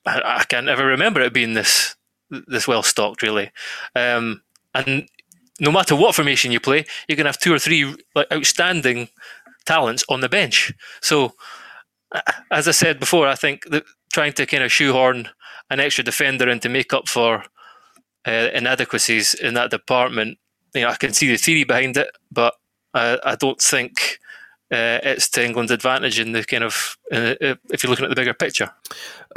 I, 0.07 0.21
I 0.25 0.45
can't 0.45 0.69
ever 0.69 0.87
remember 0.87 1.21
it 1.21 1.33
being 1.33 1.55
this 1.55 1.97
this 2.31 2.67
well 2.67 2.83
stocked 2.83 3.23
really, 3.23 3.51
um, 3.95 4.43
and 4.75 5.09
no 5.61 5.71
matter 5.71 5.95
what 5.95 6.15
formation 6.15 6.51
you 6.51 6.61
play, 6.61 6.87
you 7.09 7.17
can 7.17 7.27
have 7.27 7.39
two 7.39 7.53
or 7.53 7.59
three 7.59 7.95
like 8.15 8.33
outstanding 8.33 9.09
talents 9.67 10.05
on 10.09 10.21
the 10.21 10.29
bench. 10.29 10.73
So 11.01 11.35
as 12.51 12.69
I 12.69 12.73
said 12.73 13.01
before, 13.01 13.27
I 13.27 13.35
think 13.35 13.65
that 13.71 13.85
trying 14.13 14.33
to 14.35 14.47
kind 14.47 14.63
of 14.63 14.73
shoehorn 14.73 15.29
an 15.71 15.81
extra 15.81 16.05
defender 16.05 16.49
in 16.49 16.61
to 16.61 16.69
make 16.69 16.93
up 16.93 17.09
for 17.09 17.45
uh, 18.27 18.49
inadequacies 18.53 19.35
in 19.35 19.55
that 19.55 19.71
department, 19.71 20.39
you 20.75 20.83
know, 20.83 20.89
I 20.89 20.97
can 20.97 21.13
see 21.13 21.29
the 21.29 21.37
theory 21.37 21.65
behind 21.65 21.97
it, 21.97 22.09
but 22.31 22.55
I, 22.95 23.19
I 23.25 23.35
don't 23.37 23.61
think 23.61 24.19
uh, 24.71 25.01
it's 25.03 25.29
to 25.31 25.45
England's 25.45 25.73
advantage 25.73 26.19
in 26.19 26.33
the 26.33 26.45
kind 26.45 26.65
of 26.65 26.97
uh, 27.13 27.35
uh 27.43 27.55
if 27.71 27.83
you're 27.83 27.91
looking 27.91 28.07
at 28.07 28.09
the 28.09 28.17
bigger 28.17 28.33
picture. 28.33 28.71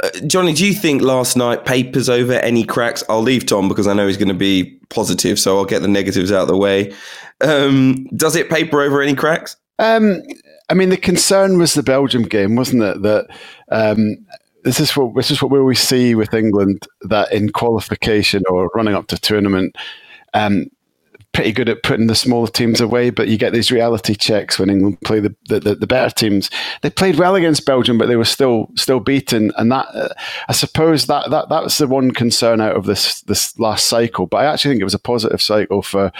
Uh, 0.02 0.10
Johnny, 0.26 0.54
do 0.54 0.66
you 0.66 0.72
think 0.72 1.02
last 1.02 1.36
night 1.36 1.66
papers 1.66 2.08
over 2.08 2.34
any 2.34 2.64
cracks? 2.64 3.04
I'll 3.08 3.22
leave 3.22 3.44
Tom 3.44 3.68
because 3.68 3.86
I 3.86 3.92
know 3.92 4.06
he's 4.06 4.16
going 4.16 4.28
to 4.28 4.34
be 4.34 4.78
positive, 4.88 5.38
so 5.38 5.58
I'll 5.58 5.66
get 5.66 5.82
the 5.82 5.88
negatives 5.88 6.32
out 6.32 6.42
of 6.42 6.48
the 6.48 6.56
way. 6.56 6.94
Um, 7.42 8.06
does 8.16 8.34
it 8.34 8.48
paper 8.48 8.80
over 8.80 9.02
any 9.02 9.14
cracks? 9.14 9.56
Um, 9.78 10.22
I 10.68 10.74
mean, 10.74 10.88
the 10.88 10.96
concern 10.96 11.58
was 11.58 11.74
the 11.74 11.82
Belgium 11.82 12.22
game, 12.22 12.56
wasn't 12.56 12.82
it? 12.82 13.02
That 13.02 13.26
um, 13.70 14.16
this 14.64 14.80
is 14.80 14.96
what 14.96 15.14
this 15.14 15.30
is 15.30 15.40
what 15.40 15.50
we 15.50 15.58
always 15.58 15.80
see 15.80 16.14
with 16.14 16.34
England 16.34 16.86
that 17.02 17.32
in 17.32 17.50
qualification 17.50 18.42
or 18.50 18.70
running 18.74 18.94
up 18.94 19.06
to 19.08 19.16
tournament, 19.16 19.76
um, 20.34 20.66
pretty 21.36 21.52
good 21.52 21.68
at 21.68 21.82
putting 21.82 22.06
the 22.06 22.14
smaller 22.14 22.48
teams 22.48 22.80
away, 22.80 23.10
but 23.10 23.28
you 23.28 23.36
get 23.36 23.52
these 23.52 23.70
reality 23.70 24.14
checks 24.14 24.58
when 24.58 24.70
England 24.70 24.98
play 25.02 25.20
the, 25.20 25.36
the, 25.48 25.74
the 25.74 25.86
better 25.86 26.08
teams. 26.08 26.50
They 26.80 26.88
played 26.88 27.16
well 27.16 27.34
against 27.34 27.66
Belgium, 27.66 27.98
but 27.98 28.06
they 28.06 28.16
were 28.16 28.24
still 28.24 28.70
still 28.74 29.00
beaten, 29.00 29.52
and 29.58 29.70
that 29.70 29.86
uh, 29.94 30.14
I 30.48 30.54
suppose 30.54 31.04
that 31.06 31.28
that 31.28 31.50
that 31.50 31.62
was 31.62 31.76
the 31.76 31.86
one 31.88 32.12
concern 32.12 32.62
out 32.62 32.74
of 32.74 32.86
this 32.86 33.20
this 33.22 33.56
last 33.58 33.84
cycle. 33.84 34.24
But 34.24 34.38
I 34.38 34.44
actually 34.46 34.72
think 34.72 34.80
it 34.80 34.84
was 34.84 34.94
a 34.94 34.98
positive 34.98 35.42
cycle 35.42 35.82
for 35.82 36.10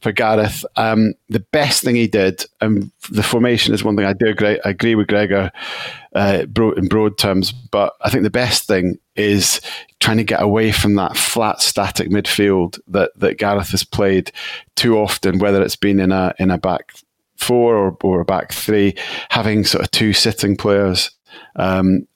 for 0.00 0.10
Gareth. 0.10 0.64
Um, 0.74 1.14
the 1.28 1.38
best 1.52 1.84
thing 1.84 1.94
he 1.94 2.08
did, 2.08 2.44
and 2.60 2.90
the 3.10 3.22
formation 3.22 3.74
is 3.74 3.84
one 3.84 3.94
thing 3.94 4.06
I 4.06 4.12
do 4.12 4.26
agree, 4.26 4.58
I 4.64 4.70
agree 4.70 4.96
with 4.96 5.06
Gregor 5.06 5.52
uh, 6.14 6.44
in 6.76 6.88
broad 6.88 7.18
terms, 7.18 7.52
but 7.52 7.94
I 8.00 8.10
think 8.10 8.22
the 8.22 8.30
best 8.30 8.66
thing 8.66 8.98
is 9.16 9.60
trying 10.00 10.18
to 10.18 10.24
get 10.24 10.42
away 10.42 10.72
from 10.72 10.94
that 10.94 11.16
flat, 11.16 11.60
static 11.60 12.08
midfield 12.08 12.78
that 12.88 13.10
that 13.16 13.38
Gareth 13.38 13.70
has 13.70 13.84
played 13.84 14.30
too 14.76 14.96
often, 14.98 15.38
whether 15.38 15.62
it's 15.62 15.76
been 15.76 16.00
in 16.00 16.12
a 16.12 16.34
in 16.38 16.50
a 16.50 16.58
back 16.58 16.94
four 17.36 17.76
or, 17.76 17.96
or 18.02 18.20
a 18.20 18.24
back 18.24 18.52
three, 18.52 18.94
having 19.30 19.64
sort 19.64 19.84
of 19.84 19.90
two 19.90 20.12
sitting 20.12 20.56
players. 20.56 21.10
Um, 21.56 22.06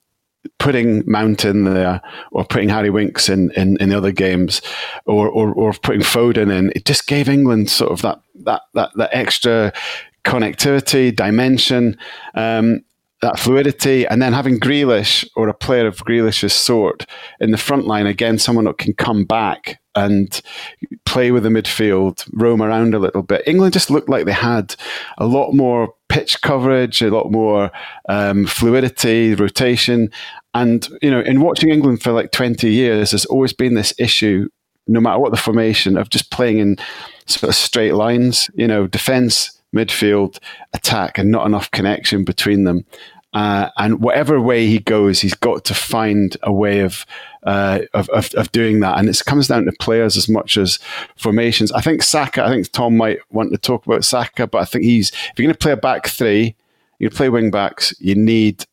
putting 0.58 1.02
Mount 1.10 1.44
in 1.44 1.64
there 1.64 2.00
or 2.32 2.44
putting 2.44 2.68
Harry 2.68 2.90
Winks 2.90 3.28
in, 3.28 3.50
in, 3.52 3.76
in 3.78 3.90
the 3.90 3.96
other 3.96 4.12
games 4.12 4.62
or, 5.04 5.28
or, 5.28 5.52
or 5.52 5.72
putting 5.72 6.00
Foden 6.00 6.50
in, 6.50 6.72
it 6.74 6.84
just 6.84 7.06
gave 7.06 7.28
England 7.28 7.68
sort 7.68 7.92
of 7.92 8.02
that, 8.02 8.20
that, 8.44 8.62
that, 8.74 8.90
that 8.94 9.10
extra 9.12 9.72
connectivity, 10.24 11.14
dimension. 11.14 11.98
Um, 12.34 12.82
that 13.20 13.38
fluidity, 13.38 14.06
and 14.06 14.22
then 14.22 14.32
having 14.32 14.60
Grealish 14.60 15.28
or 15.34 15.48
a 15.48 15.54
player 15.54 15.86
of 15.86 16.04
Grealish's 16.04 16.52
sort 16.52 17.04
in 17.40 17.50
the 17.50 17.58
front 17.58 17.86
line 17.86 18.06
again, 18.06 18.38
someone 18.38 18.66
that 18.66 18.78
can 18.78 18.94
come 18.94 19.24
back 19.24 19.80
and 19.94 20.40
play 21.04 21.32
with 21.32 21.42
the 21.42 21.48
midfield, 21.48 22.28
roam 22.32 22.62
around 22.62 22.94
a 22.94 22.98
little 23.00 23.22
bit. 23.22 23.42
England 23.46 23.72
just 23.72 23.90
looked 23.90 24.08
like 24.08 24.24
they 24.24 24.32
had 24.32 24.76
a 25.18 25.26
lot 25.26 25.52
more 25.52 25.94
pitch 26.08 26.40
coverage, 26.42 27.02
a 27.02 27.10
lot 27.10 27.32
more 27.32 27.72
um, 28.08 28.46
fluidity, 28.46 29.34
rotation, 29.34 30.10
and 30.54 30.88
you 31.02 31.10
know, 31.10 31.20
in 31.20 31.40
watching 31.40 31.70
England 31.70 32.02
for 32.02 32.12
like 32.12 32.30
twenty 32.30 32.70
years, 32.70 33.10
there's 33.10 33.26
always 33.26 33.52
been 33.52 33.74
this 33.74 33.92
issue, 33.98 34.48
no 34.86 35.00
matter 35.00 35.18
what 35.18 35.32
the 35.32 35.36
formation, 35.36 35.96
of 35.96 36.08
just 36.10 36.30
playing 36.30 36.58
in 36.58 36.76
sort 37.26 37.48
of 37.48 37.56
straight 37.56 37.94
lines. 37.94 38.48
You 38.54 38.68
know, 38.68 38.86
defense 38.86 39.57
midfield, 39.74 40.38
attack, 40.72 41.18
and 41.18 41.30
not 41.30 41.46
enough 41.46 41.70
connection 41.70 42.24
between 42.24 42.64
them. 42.64 42.84
Uh, 43.34 43.68
and 43.76 44.00
whatever 44.00 44.40
way 44.40 44.66
he 44.66 44.78
goes, 44.78 45.20
he's 45.20 45.34
got 45.34 45.64
to 45.66 45.74
find 45.74 46.36
a 46.42 46.52
way 46.52 46.80
of, 46.80 47.04
uh, 47.42 47.80
of, 47.92 48.08
of, 48.08 48.32
of 48.34 48.50
doing 48.52 48.80
that. 48.80 48.98
And 48.98 49.08
it 49.08 49.20
comes 49.26 49.48
down 49.48 49.66
to 49.66 49.72
players 49.78 50.16
as 50.16 50.28
much 50.28 50.56
as 50.56 50.78
formations. 51.16 51.70
I 51.72 51.82
think 51.82 52.02
Saka. 52.02 52.44
I 52.44 52.48
think 52.48 52.72
Tom 52.72 52.96
might 52.96 53.18
want 53.30 53.52
to 53.52 53.58
talk 53.58 53.84
about 53.84 54.04
Saka, 54.04 54.46
but 54.46 54.62
I 54.62 54.64
think 54.64 54.84
he's 54.84 55.10
if 55.10 55.32
you're 55.36 55.44
going 55.44 55.54
to 55.54 55.58
play 55.58 55.72
a 55.72 55.76
back 55.76 56.08
three, 56.08 56.56
you 56.98 57.10
play 57.10 57.28
wing 57.28 57.50
backs. 57.50 57.94
You 58.00 58.14
need 58.14 58.64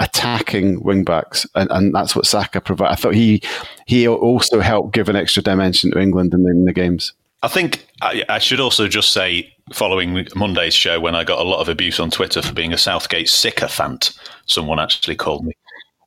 attacking 0.00 0.82
wing 0.82 1.04
backs, 1.04 1.46
and, 1.54 1.70
and 1.70 1.94
that's 1.94 2.14
what 2.14 2.26
Saka 2.26 2.60
provides. 2.60 2.92
I 2.92 2.96
thought 2.96 3.14
he 3.14 3.42
he 3.86 4.06
also 4.06 4.60
helped 4.60 4.94
give 4.94 5.08
an 5.08 5.16
extra 5.16 5.42
dimension 5.42 5.90
to 5.90 6.00
England 6.00 6.34
in 6.34 6.44
the, 6.44 6.50
in 6.50 6.64
the 6.64 6.72
games. 6.72 7.12
I 7.42 7.48
think 7.48 7.86
I, 8.00 8.24
I, 8.28 8.38
should 8.38 8.58
also 8.58 8.88
just 8.88 9.12
say, 9.12 9.53
following 9.72 10.26
Monday's 10.34 10.74
show, 10.74 11.00
when 11.00 11.14
I 11.14 11.24
got 11.24 11.40
a 11.40 11.48
lot 11.48 11.60
of 11.60 11.68
abuse 11.68 11.98
on 11.98 12.10
Twitter 12.10 12.42
for 12.42 12.52
being 12.52 12.72
a 12.72 12.78
Southgate 12.78 13.28
sycophant, 13.28 14.12
someone 14.46 14.78
actually 14.78 15.16
called 15.16 15.44
me, 15.44 15.54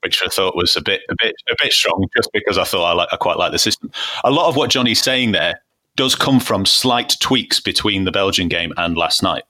which 0.04 0.22
I 0.26 0.30
thought 0.30 0.56
was 0.56 0.76
a 0.76 0.82
bit, 0.82 1.02
a 1.10 1.16
bit, 1.22 1.36
a 1.52 1.56
bit 1.62 1.72
strong, 1.72 2.08
just 2.16 2.30
because 2.34 2.58
I 2.58 2.64
thought 2.64 2.86
I, 2.86 2.94
like, 2.94 3.10
I 3.12 3.18
quite 3.18 3.38
like 3.38 3.52
the 3.52 3.60
system. 3.60 3.92
A 4.24 4.32
lot 4.32 4.48
of 4.48 4.56
what 4.56 4.70
Johnny's 4.70 5.02
saying 5.02 5.32
there 5.32 5.62
does 5.96 6.16
come 6.16 6.40
from 6.40 6.66
slight 6.66 7.16
tweaks 7.20 7.60
between 7.60 8.06
the 8.06 8.12
Belgian 8.12 8.48
game 8.48 8.74
and 8.78 8.96
last 8.98 9.24
night. 9.24 9.44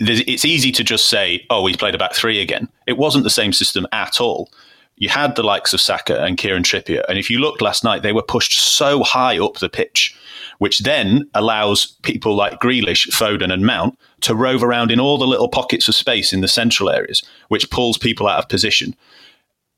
It's 0.00 0.44
easy 0.44 0.72
to 0.72 0.82
just 0.82 1.08
say, 1.08 1.46
"Oh, 1.50 1.64
he's 1.66 1.76
played 1.76 1.94
a 1.94 1.98
back 1.98 2.12
three 2.12 2.40
again." 2.40 2.68
It 2.88 2.98
wasn't 2.98 3.22
the 3.22 3.30
same 3.30 3.52
system 3.52 3.86
at 3.92 4.20
all 4.20 4.50
you 4.98 5.08
had 5.08 5.36
the 5.36 5.42
likes 5.42 5.72
of 5.72 5.80
Saka 5.80 6.22
and 6.22 6.36
Kieran 6.36 6.64
Trippier. 6.64 7.04
And 7.08 7.18
if 7.18 7.30
you 7.30 7.38
looked 7.38 7.62
last 7.62 7.84
night, 7.84 8.02
they 8.02 8.12
were 8.12 8.22
pushed 8.22 8.58
so 8.58 9.02
high 9.02 9.38
up 9.38 9.58
the 9.58 9.68
pitch 9.68 10.14
which 10.58 10.80
then 10.80 11.28
allows 11.34 11.86
people 12.02 12.34
like 12.34 12.60
Grealish, 12.60 13.08
Foden, 13.10 13.52
and 13.52 13.64
Mount 13.64 13.98
to 14.20 14.34
rove 14.34 14.62
around 14.62 14.90
in 14.90 15.00
all 15.00 15.18
the 15.18 15.26
little 15.26 15.48
pockets 15.48 15.88
of 15.88 15.94
space 15.94 16.32
in 16.32 16.40
the 16.40 16.48
central 16.48 16.90
areas, 16.90 17.22
which 17.48 17.70
pulls 17.70 17.96
people 17.96 18.28
out 18.28 18.40
of 18.40 18.48
position. 18.48 18.94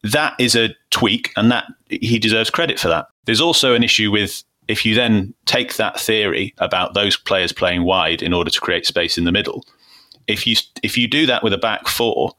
That 0.03 0.35
is 0.39 0.57
a 0.57 0.75
tweak, 0.91 1.33
and 1.37 1.53
that 1.53 1.67
he 1.89 2.19
deserves 2.19 2.51
credit 2.51 2.79
for 2.79 2.89
that. 2.89 3.07
There's 3.27 3.41
also 3.41 3.75
an 3.75 3.83
issue 3.83 4.11
with 4.11 4.43
if 4.67 4.87
you 4.87 4.95
then 4.95 5.35
take 5.45 5.77
that 5.77 6.01
theory 6.01 6.55
about 6.59 6.95
those 6.95 7.17
players 7.17 7.53
playing 7.53 7.83
wide 7.85 8.23
in 8.23 8.33
order 8.33 8.51
to 8.51 8.61
create 8.61 8.87
space 8.87 9.19
in 9.19 9.25
the 9.25 9.33
middle. 9.33 9.65
If 10.27 10.47
you 10.47 10.57
if 10.83 10.97
you 10.97 11.07
do 11.09 11.27
that 11.27 11.43
with 11.43 11.53
a 11.53 11.59
back 11.59 11.89
four, 11.89 12.33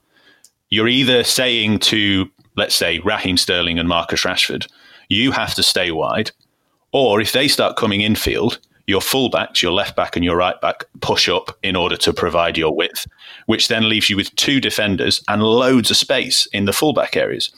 you're 0.70 0.88
either 0.88 1.24
saying 1.24 1.80
to 1.80 2.32
let's 2.56 2.76
say 2.76 3.00
Raheem 3.00 3.38
Sterling 3.38 3.78
and 3.78 3.88
Marcus 3.88 4.24
Rashford, 4.24 4.68
you 5.10 5.32
have 5.32 5.54
to 5.56 5.64
stay 5.64 5.92
wide 5.92 6.32
or 6.92 7.22
if 7.22 7.32
they 7.32 7.48
start 7.48 7.78
coming 7.78 8.02
infield, 8.02 8.60
your 8.88 9.02
fullbacks, 9.02 9.62
your 9.62 9.72
left 9.72 9.96
back 9.96 10.16
and 10.16 10.26
your 10.26 10.36
right 10.36 10.60
back 10.60 10.86
push 11.00 11.30
up 11.30 11.58
in 11.64 11.76
order 11.76 11.96
to 11.98 12.14
provide 12.14 12.58
your 12.58 12.76
width, 12.76 13.08
which 13.46 13.68
then 13.68 13.88
leaves 13.88 14.10
you 14.10 14.18
with 14.18 14.36
two 14.36 14.60
defenders 14.60 15.24
and 15.28 15.44
loads 15.44 15.92
of 15.92 15.98
space 15.98 16.48
in 16.48 16.66
the 16.66 16.74
fullback 16.74 17.16
areas, 17.16 17.52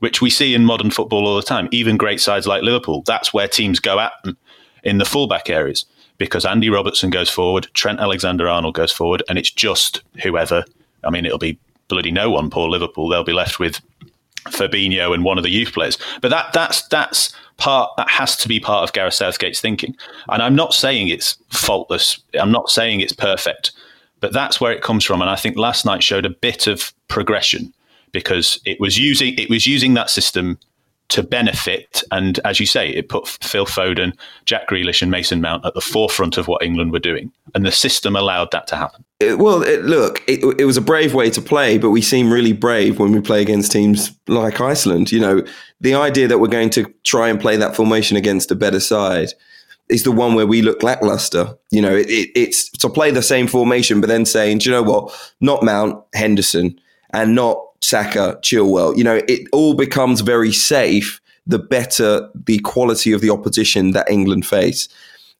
which 0.00 0.20
we 0.20 0.30
see 0.30 0.54
in 0.54 0.64
modern 0.64 0.90
football 0.90 1.26
all 1.26 1.36
the 1.36 1.42
time. 1.42 1.68
Even 1.70 1.96
great 1.96 2.20
sides 2.20 2.46
like 2.46 2.62
Liverpool, 2.62 3.02
that's 3.06 3.32
where 3.32 3.48
teams 3.48 3.78
go 3.78 3.98
at 3.98 4.12
them 4.24 4.36
in 4.82 4.98
the 4.98 5.04
fullback 5.04 5.48
areas 5.50 5.84
because 6.18 6.44
Andy 6.44 6.68
Robertson 6.68 7.08
goes 7.08 7.30
forward, 7.30 7.66
Trent 7.72 7.98
Alexander 7.98 8.46
Arnold 8.46 8.74
goes 8.74 8.92
forward, 8.92 9.22
and 9.28 9.38
it's 9.38 9.50
just 9.50 10.02
whoever. 10.22 10.64
I 11.02 11.10
mean, 11.10 11.24
it'll 11.24 11.38
be 11.38 11.58
bloody 11.88 12.10
no 12.10 12.30
one, 12.30 12.50
poor 12.50 12.68
Liverpool. 12.68 13.08
They'll 13.08 13.24
be 13.24 13.32
left 13.32 13.58
with 13.58 13.80
Fabinho 14.46 15.14
and 15.14 15.24
one 15.24 15.38
of 15.38 15.44
the 15.44 15.50
youth 15.50 15.72
players. 15.72 15.98
But 16.20 16.30
that 16.30 16.52
that's 16.52 16.86
that's 16.88 17.32
part 17.56 17.90
that 17.96 18.08
has 18.08 18.36
to 18.36 18.48
be 18.48 18.58
part 18.58 18.82
of 18.82 18.92
Gareth 18.92 19.14
Southgate's 19.14 19.60
thinking. 19.60 19.96
And 20.28 20.42
I'm 20.42 20.54
not 20.54 20.74
saying 20.74 21.08
it's 21.08 21.36
faultless. 21.50 22.20
I'm 22.34 22.50
not 22.50 22.70
saying 22.70 23.00
it's 23.00 23.12
perfect, 23.12 23.72
but 24.20 24.32
that's 24.32 24.60
where 24.60 24.72
it 24.72 24.82
comes 24.82 25.04
from. 25.04 25.20
And 25.20 25.30
I 25.30 25.36
think 25.36 25.56
last 25.56 25.84
night 25.84 26.02
showed 26.02 26.26
a 26.26 26.30
bit 26.30 26.66
of 26.66 26.92
progression 27.08 27.72
because 28.12 28.60
it 28.64 28.80
was 28.80 28.98
using 28.98 29.34
it 29.38 29.50
was 29.50 29.66
using 29.66 29.94
that 29.94 30.10
system 30.10 30.58
to 31.10 31.22
benefit. 31.22 32.02
And 32.10 32.38
as 32.44 32.58
you 32.58 32.66
say, 32.66 32.88
it 32.88 33.08
put 33.08 33.28
Phil 33.28 33.66
Foden, 33.66 34.16
Jack 34.46 34.68
Grealish, 34.68 35.02
and 35.02 35.10
Mason 35.10 35.40
Mount 35.40 35.64
at 35.66 35.74
the 35.74 35.80
forefront 35.80 36.38
of 36.38 36.48
what 36.48 36.62
England 36.62 36.92
were 36.92 36.98
doing, 36.98 37.30
and 37.54 37.66
the 37.66 37.72
system 37.72 38.16
allowed 38.16 38.50
that 38.52 38.66
to 38.68 38.76
happen. 38.76 39.04
It, 39.18 39.38
well, 39.38 39.62
it, 39.62 39.84
look, 39.84 40.22
it, 40.26 40.42
it, 40.58 40.64
was 40.64 40.78
a 40.78 40.80
brave 40.80 41.12
way 41.12 41.28
to 41.30 41.42
play, 41.42 41.76
but 41.76 41.90
we 41.90 42.00
seem 42.00 42.32
really 42.32 42.52
brave 42.52 42.98
when 42.98 43.12
we 43.12 43.20
play 43.20 43.42
against 43.42 43.70
teams 43.70 44.12
like 44.28 44.60
Iceland. 44.60 45.12
You 45.12 45.20
know, 45.20 45.44
the 45.80 45.94
idea 45.94 46.26
that 46.28 46.38
we're 46.38 46.48
going 46.48 46.70
to 46.70 46.92
try 47.04 47.28
and 47.28 47.38
play 47.38 47.56
that 47.56 47.76
formation 47.76 48.16
against 48.16 48.50
a 48.50 48.54
better 48.54 48.80
side 48.80 49.28
is 49.90 50.04
the 50.04 50.12
one 50.12 50.34
where 50.34 50.46
we 50.46 50.62
look 50.62 50.82
lackluster. 50.82 51.54
You 51.70 51.82
know, 51.82 52.02
it's 52.06 52.70
to 52.78 52.88
play 52.88 53.10
the 53.10 53.22
same 53.22 53.46
formation, 53.46 54.00
but 54.00 54.06
then 54.06 54.24
saying, 54.24 54.58
do 54.58 54.70
you 54.70 54.76
know 54.76 54.82
what? 54.82 55.32
Not 55.40 55.62
Mount, 55.62 56.02
Henderson, 56.14 56.80
and 57.12 57.34
not 57.34 57.60
Saka, 57.82 58.38
Chilwell. 58.42 58.96
You 58.96 59.04
know, 59.04 59.20
it 59.28 59.48
all 59.52 59.74
becomes 59.74 60.20
very 60.20 60.52
safe 60.52 61.20
the 61.46 61.58
better 61.58 62.28
the 62.34 62.58
quality 62.60 63.12
of 63.12 63.20
the 63.20 63.30
opposition 63.30 63.92
that 63.92 64.10
England 64.10 64.46
face. 64.46 64.88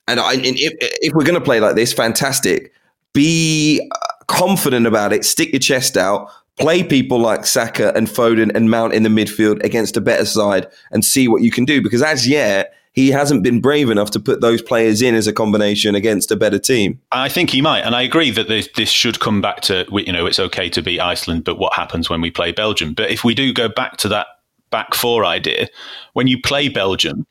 And, 0.09 0.19
I, 0.19 0.35
and 0.35 0.45
if, 0.45 0.73
if 0.81 1.15
we're 1.15 1.25
going 1.25 1.39
to 1.39 1.45
play 1.45 1.61
like 1.61 1.77
this, 1.77 1.93
fantastic. 1.93 2.73
Be 3.13 3.89
uh, 3.93 4.25
confident 4.27 4.87
about 4.87 5.13
it. 5.13 5.25
Stick 5.25 5.53
your 5.53 5.61
chest 5.61 5.97
out. 5.97 6.29
Play 6.59 6.83
people 6.83 7.19
like 7.19 7.47
Saka 7.47 7.93
and 7.95 8.09
Foden 8.09 8.55
and 8.55 8.71
Mount 8.71 8.93
in 8.93 9.03
the 9.03 9.09
midfield 9.09 9.63
against 9.63 9.97
a 9.97 10.01
better 10.01 10.25
side 10.25 10.67
and 10.91 11.05
see 11.05 11.29
what 11.29 11.43
you 11.43 11.51
can 11.51 11.65
do. 11.65 11.81
Because 11.81 12.03
as 12.03 12.29
yet, 12.29 12.75
he 13.00 13.11
hasn't 13.11 13.42
been 13.42 13.61
brave 13.61 13.88
enough 13.88 14.11
to 14.11 14.21
put 14.21 14.42
those 14.42 14.61
players 14.61 15.00
in 15.00 15.14
as 15.14 15.26
a 15.26 15.33
combination 15.33 15.95
against 15.95 16.30
a 16.30 16.37
better 16.37 16.59
team. 16.59 17.00
I 17.12 17.30
think 17.30 17.49
he 17.50 17.62
might, 17.62 17.80
and 17.80 17.97
I 17.97 18.02
agree 18.02 18.30
that 18.33 18.49
this, 18.49 18.69
this 18.76 18.90
should 18.90 19.21
come 19.21 19.40
back 19.40 19.62
to 19.62 19.87
you 19.90 20.12
know 20.12 20.26
it's 20.26 20.38
okay 20.38 20.69
to 20.69 20.83
beat 20.83 21.00
Iceland, 21.00 21.45
but 21.45 21.59
what 21.59 21.73
happens 21.73 22.11
when 22.11 22.21
we 22.21 22.30
play 22.30 22.52
Belgium? 22.52 22.92
But 22.92 23.11
if 23.11 23.25
we 23.25 23.35
do 23.35 23.52
go 23.54 23.69
back 23.69 23.97
to 23.99 24.09
that 24.09 24.26
back 24.71 24.95
four 24.95 25.25
idea, 25.25 25.69
when 26.12 26.26
you 26.26 26.40
play 26.40 26.69
Belgium, 26.69 27.26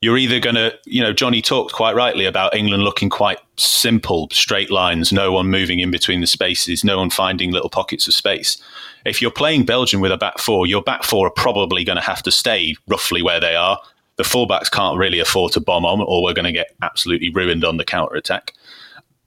you're 0.00 0.16
either 0.16 0.38
going 0.38 0.54
to, 0.54 0.72
you 0.86 1.02
know, 1.02 1.12
Johnny 1.12 1.42
talked 1.42 1.72
quite 1.72 1.96
rightly 1.96 2.24
about 2.24 2.54
England 2.54 2.84
looking 2.84 3.10
quite 3.10 3.38
simple, 3.56 4.28
straight 4.30 4.70
lines, 4.70 5.12
no 5.12 5.32
one 5.32 5.48
moving 5.48 5.80
in 5.80 5.90
between 5.90 6.20
the 6.20 6.26
spaces, 6.28 6.84
no 6.84 6.98
one 6.98 7.10
finding 7.10 7.50
little 7.50 7.68
pockets 7.68 8.06
of 8.06 8.14
space. 8.14 8.62
If 9.04 9.20
you're 9.20 9.32
playing 9.32 9.64
Belgium 9.64 10.00
with 10.00 10.12
a 10.12 10.16
back 10.16 10.38
four, 10.38 10.66
your 10.66 10.82
back 10.82 11.02
four 11.02 11.26
are 11.26 11.32
probably 11.32 11.82
going 11.82 11.96
to 11.98 12.04
have 12.04 12.22
to 12.22 12.30
stay 12.30 12.76
roughly 12.86 13.22
where 13.22 13.40
they 13.40 13.56
are 13.56 13.80
the 14.18 14.24
fullbacks 14.24 14.70
can't 14.70 14.98
really 14.98 15.20
afford 15.20 15.52
to 15.52 15.60
bomb 15.60 15.86
on, 15.86 16.02
or 16.02 16.22
we're 16.22 16.34
going 16.34 16.44
to 16.44 16.52
get 16.52 16.74
absolutely 16.82 17.30
ruined 17.30 17.64
on 17.64 17.78
the 17.78 17.84
counter 17.84 18.16
attack. 18.16 18.52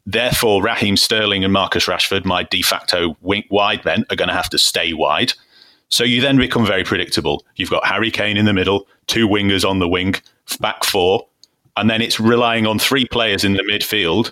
Therefore, 0.05 0.62
Raheem 0.62 0.98
Sterling 0.98 1.43
and 1.43 1.53
Marcus 1.53 1.86
Rashford, 1.86 2.25
my 2.25 2.43
de 2.43 2.62
facto 2.62 3.15
wing 3.21 3.45
wide 3.50 3.83
men, 3.86 4.05
are 4.10 4.15
going 4.15 4.27
to 4.27 4.36
have 4.36 4.50
to 4.50 4.57
stay 4.57 4.93
wide. 4.93 5.33
So 5.89 6.03
you 6.03 6.21
then 6.21 6.38
become 6.38 6.65
very 6.65 6.83
predictable. 6.83 7.45
You've 7.55 7.69
got 7.69 7.86
Harry 7.86 8.12
Kane 8.12 8.38
in 8.38 8.45
the 8.45 8.53
middle, 8.53 8.88
two 9.07 9.27
wingers 9.27 9.67
on 9.67 9.79
the 9.79 9.88
wing, 9.88 10.15
back 10.60 10.83
four, 10.83 11.27
and 11.77 11.89
then 11.89 12.01
it's 12.01 12.19
relying 12.19 12.67
on 12.67 12.79
three 12.79 13.05
players 13.05 13.43
in 13.43 13.53
the 13.53 13.63
midfield 13.63 14.31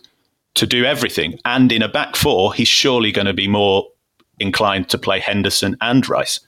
to 0.55 0.65
do 0.65 0.83
everything. 0.83 1.39
And 1.45 1.71
in 1.71 1.81
a 1.81 1.89
back 1.89 2.15
four, 2.15 2.53
he's 2.53 2.67
surely 2.67 3.11
going 3.11 3.27
to 3.27 3.33
be 3.33 3.47
more 3.47 3.87
inclined 4.39 4.89
to 4.89 4.97
play 4.97 5.19
Henderson 5.19 5.77
and 5.79 6.07
Rice. 6.07 6.39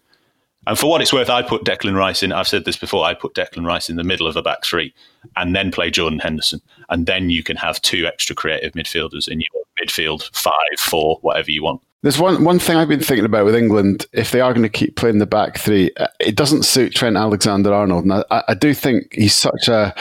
And 0.67 0.77
for 0.77 0.89
what 0.89 1.01
it's 1.01 1.11
worth, 1.11 1.29
I 1.29 1.41
put 1.41 1.63
Declan 1.63 1.95
Rice 1.95 2.21
in. 2.21 2.31
I've 2.31 2.47
said 2.47 2.65
this 2.65 2.77
before. 2.77 3.03
I 3.03 3.15
put 3.15 3.33
Declan 3.33 3.65
Rice 3.65 3.89
in 3.89 3.95
the 3.95 4.03
middle 4.03 4.27
of 4.27 4.35
a 4.35 4.43
back 4.43 4.63
three, 4.63 4.93
and 5.35 5.55
then 5.55 5.71
play 5.71 5.89
Jordan 5.89 6.19
Henderson, 6.19 6.61
and 6.89 7.07
then 7.07 7.29
you 7.29 7.43
can 7.43 7.57
have 7.57 7.81
two 7.81 8.05
extra 8.05 8.35
creative 8.35 8.73
midfielders 8.73 9.27
in 9.27 9.39
your 9.39 9.63
midfield, 9.81 10.29
five, 10.35 10.53
four, 10.79 11.17
whatever 11.21 11.49
you 11.49 11.63
want. 11.63 11.81
There's 12.03 12.19
one 12.19 12.43
one 12.43 12.57
thing 12.59 12.77
I've 12.77 12.87
been 12.87 12.99
thinking 12.99 13.25
about 13.25 13.45
with 13.45 13.55
England. 13.55 14.05
If 14.11 14.31
they 14.31 14.41
are 14.41 14.53
going 14.53 14.63
to 14.63 14.69
keep 14.69 14.95
playing 14.95 15.19
the 15.19 15.25
back 15.25 15.57
three, 15.57 15.91
uh, 15.97 16.07
it 16.19 16.35
doesn't 16.35 16.63
suit 16.63 16.95
Trent 16.95 17.17
Alexander-Arnold, 17.17 18.03
and 18.03 18.13
I, 18.13 18.43
I 18.47 18.53
do 18.53 18.73
think 18.73 19.13
he's 19.13 19.35
such 19.35 19.67
a 19.67 19.93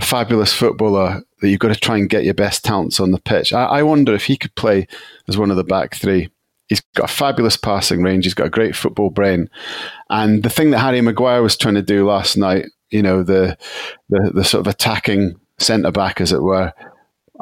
fabulous 0.00 0.52
footballer 0.52 1.22
that 1.40 1.48
you've 1.48 1.60
got 1.60 1.68
to 1.68 1.80
try 1.80 1.98
and 1.98 2.08
get 2.08 2.24
your 2.24 2.34
best 2.34 2.64
talents 2.64 3.00
on 3.00 3.10
the 3.10 3.20
pitch. 3.20 3.52
I, 3.52 3.64
I 3.64 3.82
wonder 3.82 4.14
if 4.14 4.24
he 4.24 4.38
could 4.38 4.54
play 4.54 4.86
as 5.28 5.36
one 5.36 5.50
of 5.50 5.56
the 5.56 5.64
back 5.64 5.94
three 5.94 6.30
He's 6.68 6.82
got 6.96 7.10
a 7.10 7.12
fabulous 7.12 7.56
passing 7.56 8.02
range. 8.02 8.24
He's 8.24 8.34
got 8.34 8.48
a 8.48 8.50
great 8.50 8.74
football 8.74 9.10
brain. 9.10 9.48
And 10.10 10.42
the 10.42 10.50
thing 10.50 10.70
that 10.70 10.80
Harry 10.80 11.00
Maguire 11.00 11.42
was 11.42 11.56
trying 11.56 11.74
to 11.74 11.82
do 11.82 12.06
last 12.06 12.36
night, 12.36 12.66
you 12.90 13.02
know, 13.02 13.22
the 13.22 13.56
the, 14.08 14.32
the 14.34 14.44
sort 14.44 14.66
of 14.66 14.72
attacking 14.72 15.38
centre 15.58 15.92
back, 15.92 16.20
as 16.20 16.32
it 16.32 16.42
were, 16.42 16.72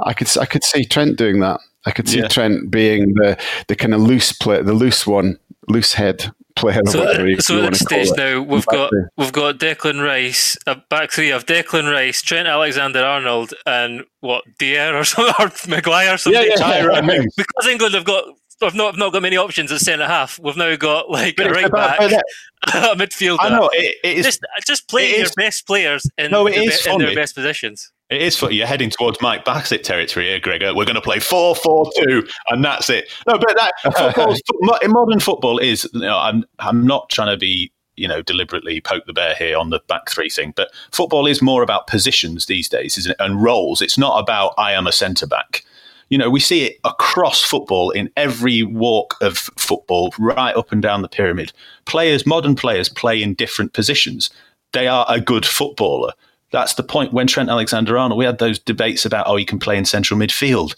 I 0.03 0.13
could 0.13 0.29
I 0.39 0.47
could 0.47 0.65
see 0.65 0.85
Trent 0.85 1.17
doing 1.17 1.41
that. 1.41 1.61
I 1.87 1.91
could 1.91 2.09
see 2.09 2.21
yeah. 2.21 2.29
Trent 2.29 2.71
being 2.71 3.15
the 3.15 3.39
the 3.69 3.77
kind 3.77 3.95
of 3.95 4.01
loose 4.01 4.33
play, 4.33 4.63
the 4.63 4.73
loose 4.73 5.07
one, 5.07 5.39
loose 5.69 5.95
head 5.95 6.33
player. 6.57 6.81
So, 6.87 7.05
so 7.39 7.65
at 7.65 7.73
this 7.73 7.81
stage 7.81 8.11
now, 8.17 8.41
we've 8.41 8.67
got 8.67 8.91
we've 9.17 9.33
got 9.33 9.59
Declan 9.59 10.03
Rice, 10.03 10.57
a 10.67 10.77
back 10.77 11.11
three 11.11 11.31
of 11.31 11.47
Declan 11.47 11.91
Rice, 11.91 12.23
Trent 12.23 12.49
Alexander 12.49 13.05
Arnold, 13.05 13.55
and 13.67 14.05
what 14.21 14.45
Dier 14.59 14.97
or 14.97 15.05
something, 15.05 15.35
or 15.39 15.51
Maguire. 15.69 16.15
Or 16.15 16.17
something. 16.17 16.43
Yeah, 16.43 16.57
yeah, 16.59 17.03
yeah. 17.03 17.23
Because 17.37 17.67
England 17.69 17.95
have 17.95 18.05
got 18.05 18.25
I've 18.63 18.75
not, 18.75 18.95
I've 18.95 18.99
not 18.99 19.13
got 19.13 19.23
many 19.23 19.37
options 19.37 19.73
at 19.73 19.81
centre 19.81 20.07
half. 20.07 20.39
We've 20.39 20.57
now 20.57 20.75
got 20.77 21.11
like 21.11 21.39
a 21.39 21.51
right 21.51 21.71
back, 21.71 22.01
a 22.63 22.97
midfielder. 22.97 23.39
I 23.41 23.49
know 23.51 23.71
it, 23.73 23.97
it 24.05 24.19
is, 24.19 24.25
just 24.25 24.45
just 24.67 24.89
play 24.89 25.19
your 25.19 25.29
best 25.37 25.67
players 25.67 26.09
in, 26.19 26.31
no, 26.31 26.47
it 26.47 26.57
is 26.57 26.83
be, 26.83 26.91
in 26.91 26.99
their 26.99 27.15
best 27.15 27.35
positions. 27.35 27.93
It 28.11 28.23
is 28.23 28.37
funny. 28.37 28.57
You're 28.57 28.67
heading 28.67 28.91
towards 28.91 29.21
Mike 29.21 29.45
Bassett 29.45 29.83
territory 29.83 30.27
here, 30.27 30.39
Gregor. 30.39 30.75
We're 30.75 30.85
going 30.85 30.95
to 30.95 31.01
play 31.01 31.19
4 31.19 31.57
4 31.57 31.91
2, 32.05 32.27
and 32.51 32.65
that's 32.65 32.91
it. 32.91 33.11
No, 33.27 33.39
but 33.39 33.57
that 33.57 34.81
in 34.83 34.91
modern 34.91 35.21
football 35.21 35.59
is, 35.59 35.89
you 35.93 36.01
know, 36.01 36.19
I'm, 36.19 36.45
I'm 36.59 36.87
not 36.87 37.09
trying 37.11 37.29
to 37.29 37.37
be 37.37 37.73
you 37.97 38.09
know, 38.09 38.23
deliberately 38.23 38.81
poke 38.81 39.07
the 39.07 39.13
bear 39.13 39.37
here 39.37 39.57
on 39.57 39.71
the 39.71 39.81
back 39.89 40.11
three 40.11 40.29
thing. 40.29 40.53
But 40.57 40.73
football 40.91 41.29
is 41.29 41.41
more 41.41 41.63
about 41.63 41.87
positions 41.87 42.47
these 42.47 42.69
days, 42.69 42.99
isn't 42.99 43.13
it? 43.13 43.17
And 43.21 43.41
roles. 43.41 43.81
It's 43.81 43.97
not 43.97 44.19
about 44.19 44.53
I 44.59 44.73
am 44.73 44.89
a 44.89 44.93
centre 44.93 45.29
back 45.29 45.65
you 46.09 46.19
know, 46.19 46.31
we 46.31 46.41
see 46.41 46.65
it 46.65 46.79
across 46.85 47.43
football 47.43 47.91
in 47.91 48.11
every 48.17 48.63
walk 48.63 49.17
of 49.21 49.39
football, 49.57 50.13
right 50.19 50.55
up 50.55 50.73
and 50.73 50.83
down 50.83 51.03
the 51.03 51.09
pyramid. 51.09 51.53
Players, 51.87 52.27
modern 52.27 52.55
players, 52.55 52.89
play 52.89 53.23
in 53.23 53.35
different 53.35 53.73
positions. 53.73 54.31
They 54.73 54.87
are 54.87 55.07
a 55.09 55.21
good 55.21 55.47
footballer. 55.47 56.13
That's 56.51 56.75
the 56.75 56.83
point. 56.83 57.13
When 57.13 57.27
Trent 57.27 57.51
Alexander 57.51 57.99
Arnold, 57.99 58.19
we 58.19 58.25
had 58.25 58.39
those 58.39 58.59
debates 58.59 59.05
about, 59.05 59.27
oh, 59.27 59.37
he 59.37 59.45
can 59.45 59.59
play 59.59 59.77
in 59.77 59.85
central 59.85 60.19
midfield. 60.19 60.75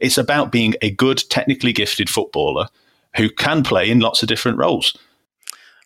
It's 0.00 0.18
about 0.18 0.50
being 0.50 0.74
a 0.82 0.90
good, 0.90 1.22
technically 1.30 1.72
gifted 1.72 2.08
footballer 2.08 2.66
who 3.16 3.28
can 3.28 3.62
play 3.62 3.90
in 3.90 4.00
lots 4.00 4.22
of 4.22 4.28
different 4.28 4.58
roles. 4.58 4.96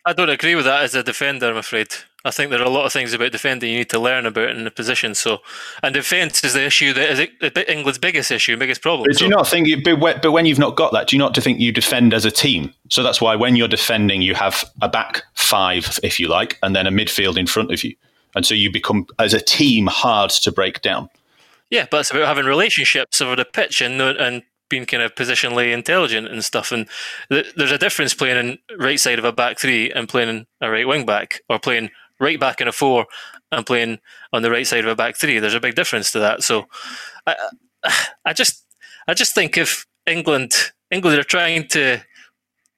I 0.06 0.12
don't 0.12 0.28
agree 0.28 0.54
with 0.54 0.66
that 0.66 0.82
as 0.82 0.94
a 0.94 1.02
defender, 1.02 1.50
I'm 1.50 1.56
afraid. 1.56 1.88
I 2.26 2.30
think 2.30 2.50
there 2.50 2.60
are 2.60 2.66
a 2.66 2.70
lot 2.70 2.86
of 2.86 2.92
things 2.92 3.12
about 3.12 3.32
defending 3.32 3.70
you 3.70 3.78
need 3.78 3.90
to 3.90 3.98
learn 3.98 4.24
about 4.24 4.50
in 4.50 4.64
the 4.64 4.70
position. 4.70 5.14
So, 5.14 5.38
and 5.82 5.92
defence 5.92 6.42
is 6.42 6.54
the 6.54 6.64
issue 6.64 6.94
that 6.94 7.10
is 7.10 7.64
England's 7.68 7.98
biggest 7.98 8.30
issue, 8.30 8.56
biggest 8.56 8.80
problem. 8.80 9.06
But 9.08 9.18
do 9.18 9.24
you 9.24 9.30
not 9.30 9.46
think? 9.46 9.68
You, 9.68 9.82
but 9.82 10.32
when 10.32 10.46
you've 10.46 10.58
not 10.58 10.76
got 10.76 10.92
that, 10.92 11.08
do 11.08 11.16
you 11.16 11.18
not 11.18 11.36
think 11.36 11.60
you 11.60 11.70
defend 11.70 12.14
as 12.14 12.24
a 12.24 12.30
team? 12.30 12.72
So 12.88 13.02
that's 13.02 13.20
why 13.20 13.36
when 13.36 13.56
you're 13.56 13.68
defending, 13.68 14.22
you 14.22 14.34
have 14.34 14.64
a 14.80 14.88
back 14.88 15.22
five, 15.34 16.00
if 16.02 16.18
you 16.18 16.28
like, 16.28 16.58
and 16.62 16.74
then 16.74 16.86
a 16.86 16.90
midfield 16.90 17.36
in 17.36 17.46
front 17.46 17.70
of 17.70 17.84
you, 17.84 17.94
and 18.34 18.46
so 18.46 18.54
you 18.54 18.72
become 18.72 19.06
as 19.18 19.34
a 19.34 19.40
team 19.40 19.86
hard 19.86 20.30
to 20.30 20.50
break 20.50 20.80
down. 20.80 21.10
Yeah, 21.68 21.86
but 21.90 22.00
it's 22.00 22.10
about 22.10 22.26
having 22.26 22.46
relationships 22.46 23.20
over 23.20 23.36
the 23.36 23.44
pitch 23.44 23.82
and 23.82 24.00
and 24.00 24.42
being 24.70 24.86
kind 24.86 25.02
of 25.02 25.14
positionally 25.14 25.72
intelligent 25.72 26.26
and 26.28 26.42
stuff. 26.42 26.72
And 26.72 26.88
th- 27.30 27.52
there's 27.54 27.70
a 27.70 27.78
difference 27.78 28.14
playing 28.14 28.38
in 28.38 28.78
right 28.78 28.98
side 28.98 29.18
of 29.18 29.24
a 29.24 29.32
back 29.32 29.58
three 29.58 29.90
and 29.90 30.08
playing 30.08 30.46
a 30.60 30.70
right 30.70 30.88
wing 30.88 31.04
back, 31.04 31.40
or 31.50 31.58
playing 31.58 31.90
right 32.24 32.40
back 32.40 32.60
in 32.60 32.68
a 32.68 32.72
four 32.72 33.06
and 33.52 33.66
playing 33.66 33.98
on 34.32 34.42
the 34.42 34.50
right 34.50 34.66
side 34.66 34.84
of 34.84 34.90
a 34.90 34.96
back 34.96 35.16
three. 35.16 35.38
There's 35.38 35.54
a 35.54 35.60
big 35.60 35.74
difference 35.74 36.10
to 36.12 36.20
that. 36.20 36.42
So 36.42 36.64
I, 37.26 37.36
I 38.24 38.32
just, 38.32 38.64
I 39.06 39.14
just 39.14 39.34
think 39.34 39.56
if 39.56 39.86
England, 40.06 40.52
England 40.90 41.18
are 41.18 41.24
trying 41.24 41.68
to 41.68 42.02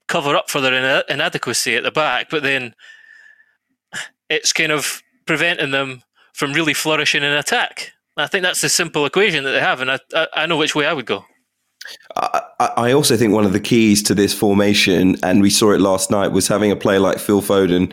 cover 0.09 0.37
up 0.37 0.51
for 0.51 0.61
their 0.61 1.03
inadequacy 1.09 1.77
at 1.77 1.83
the 1.83 1.91
back, 1.91 2.29
but 2.31 2.43
then 2.43 2.75
it's 4.29 4.53
kind 4.53 4.73
of 4.73 5.03
preventing 5.27 5.71
them 5.71 6.03
from 6.35 6.53
really 6.53 6.75
flourishing 6.75 7.23
in 7.23 7.33
attack. 7.33 7.93
I 8.17 8.27
think 8.27 8.43
that's 8.43 8.61
the 8.61 8.69
simple 8.69 9.05
equation 9.07 9.45
that 9.45 9.53
they 9.53 9.61
have, 9.61 9.81
and 9.81 9.91
I, 9.91 9.99
I, 10.15 10.27
I 10.35 10.47
know 10.47 10.57
which 10.57 10.75
way 10.75 10.87
I 10.87 10.93
would 10.93 11.07
go. 11.07 11.25
I, 12.17 12.43
I 12.77 12.93
also 12.93 13.17
think 13.17 13.33
one 13.33 13.45
of 13.45 13.53
the 13.53 13.61
keys 13.61 14.03
to 14.05 14.15
this 14.15 14.33
formation, 14.33 15.17
and 15.23 15.43
we 15.43 15.51
saw 15.51 15.73
it 15.73 15.81
last 15.81 16.11
night, 16.11 16.29
was 16.29 16.49
having 16.49 16.71
a 16.71 16.77
player 16.77 17.01
like 17.01 17.19
Phil 17.19 17.43
Foden 17.43 17.93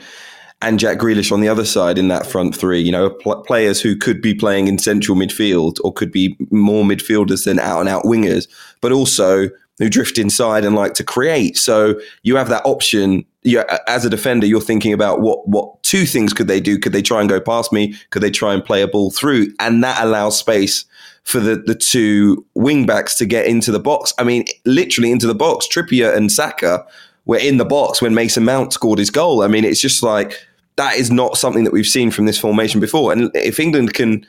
and 0.64 0.80
Jack 0.80 0.98
Grealish 0.98 1.32
on 1.32 1.42
the 1.42 1.48
other 1.48 1.66
side 1.66 1.98
in 1.98 2.08
that 2.08 2.26
front 2.26 2.56
three. 2.56 2.82
You 2.82 2.92
know, 2.92 3.10
pl- 3.10 3.42
players 3.44 3.82
who 3.82 3.96
could 3.96 4.22
be 4.22 4.34
playing 4.34 4.68
in 4.68 4.78
central 4.78 5.18
midfield 5.18 5.78
or 5.84 5.94
could 5.94 6.12
be 6.12 6.38
more 6.50 6.84
midfielders 6.84 7.46
than 7.46 7.60
out 7.60 7.80
and 7.80 7.90
out 7.90 8.04
wingers, 8.04 8.48
but 8.82 8.92
also 8.92 9.50
who 9.80 9.90
drift 9.90 10.18
inside 10.18 10.64
and 10.66 10.76
like 10.76 10.94
to 10.96 11.04
create. 11.04 11.58
So 11.58 12.00
you 12.22 12.36
have 12.36 12.50
that 12.50 12.66
option. 12.66 13.26
You, 13.44 13.64
as 13.88 14.06
a 14.06 14.10
defender, 14.10 14.46
you're 14.46 14.62
thinking 14.62 14.94
about 14.94 15.22
what 15.22 15.48
what 15.48 15.82
two 15.84 16.06
things 16.06 16.34
could 16.34 16.48
they 16.48 16.60
do? 16.60 16.78
Could 16.78 16.94
they 16.94 17.02
try 17.02 17.20
and 17.20 17.30
go 17.30 17.42
past 17.42 17.74
me? 17.74 17.96
Could 18.10 18.22
they 18.22 18.32
try 18.32 18.54
and 18.54 18.64
play 18.64 18.82
a 18.82 18.88
ball 18.88 19.12
through? 19.12 19.48
And 19.60 19.84
that 19.84 20.04
allows 20.04 20.38
space 20.38 20.86
for 21.24 21.40
the 21.40 21.56
the 21.56 21.76
two 21.76 22.46
wing 22.54 22.86
backs 22.86 23.16
to 23.16 23.26
get 23.26 23.46
into 23.46 23.72
the 23.72 23.80
box. 23.80 24.14
I 24.18 24.24
mean, 24.24 24.46
literally 24.66 25.12
into 25.12 25.28
the 25.28 25.36
box. 25.36 25.68
Trippier 25.68 26.16
and 26.16 26.32
Saka 26.32 26.86
were 27.26 27.38
in 27.38 27.58
the 27.58 27.66
box 27.66 28.02
when 28.02 28.14
Mason 28.14 28.46
Mount 28.46 28.74
scored 28.74 29.00
his 29.00 29.10
goal. 29.10 29.44
I 29.44 29.48
mean, 29.48 29.64
it's 29.64 29.82
just 29.82 30.04
like 30.04 30.38
that 30.76 30.96
is 30.96 31.12
not 31.12 31.38
something 31.38 31.64
that 31.64 31.74
we've 31.74 31.86
seen 31.86 32.12
from 32.12 32.26
this 32.26 32.40
formation 32.40 32.80
before. 32.80 33.12
And 33.12 33.32
if 33.36 33.60
England 33.60 33.94
can 33.94 34.26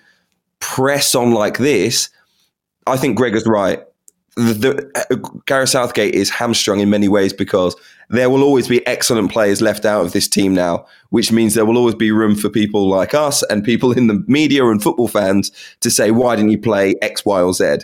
press 0.61 1.15
on 1.15 1.33
like 1.33 1.59
this, 1.59 2.11
I 2.87 2.97
think 2.97 3.17
Greg 3.17 3.35
is 3.35 3.47
right. 3.47 3.83
The, 4.37 4.91
uh, 4.97 5.17
Gareth 5.47 5.69
Southgate 5.69 6.15
is 6.15 6.29
hamstrung 6.29 6.81
in 6.81 6.91
many 6.91 7.09
ways 7.09 7.33
because 7.33 7.77
there 8.09 8.29
will 8.29 8.43
always 8.43 8.67
be 8.69 8.85
excellent 8.87 9.31
players 9.31 9.63
left 9.63 9.85
out 9.85 10.05
of 10.05 10.13
this 10.13 10.29
team 10.29 10.55
now, 10.55 10.87
which 11.11 11.31
means 11.31 11.55
there 11.55 11.65
will 11.65 11.79
always 11.79 11.95
be 11.95 12.11
room 12.11 12.35
for 12.35 12.49
people 12.49 12.89
like 12.89 13.15
us 13.15 13.43
and 13.45 13.65
people 13.65 13.93
in 13.93 14.09
the 14.09 14.25
media 14.27 14.67
and 14.67 14.83
football 14.83 15.09
fans 15.09 15.53
to 15.81 15.91
say, 15.91 16.11
why 16.11 16.37
didn't 16.37 16.51
you 16.51 16.59
play 16.59 16.97
X, 17.01 17.25
Y, 17.25 17.41
or 17.41 17.53
Z? 17.53 17.79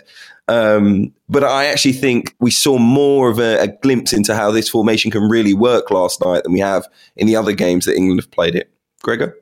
Um, 0.47 1.13
but 1.29 1.45
I 1.45 1.65
actually 1.65 1.93
think 1.93 2.35
we 2.39 2.51
saw 2.51 2.77
more 2.77 3.29
of 3.29 3.39
a, 3.39 3.59
a, 3.59 3.67
glimpse 3.67 4.11
into 4.11 4.35
how 4.35 4.51
this 4.51 4.67
formation 4.67 5.09
can 5.09 5.23
really 5.23 5.53
work 5.53 5.91
last 5.91 6.19
night 6.19 6.43
than 6.43 6.51
we 6.51 6.59
have 6.59 6.89
in 7.15 7.25
the 7.25 7.37
other 7.37 7.53
games 7.53 7.85
that 7.85 7.95
England 7.95 8.19
have 8.19 8.31
played 8.31 8.55
it. 8.55 8.69
Gregor? 9.01 9.37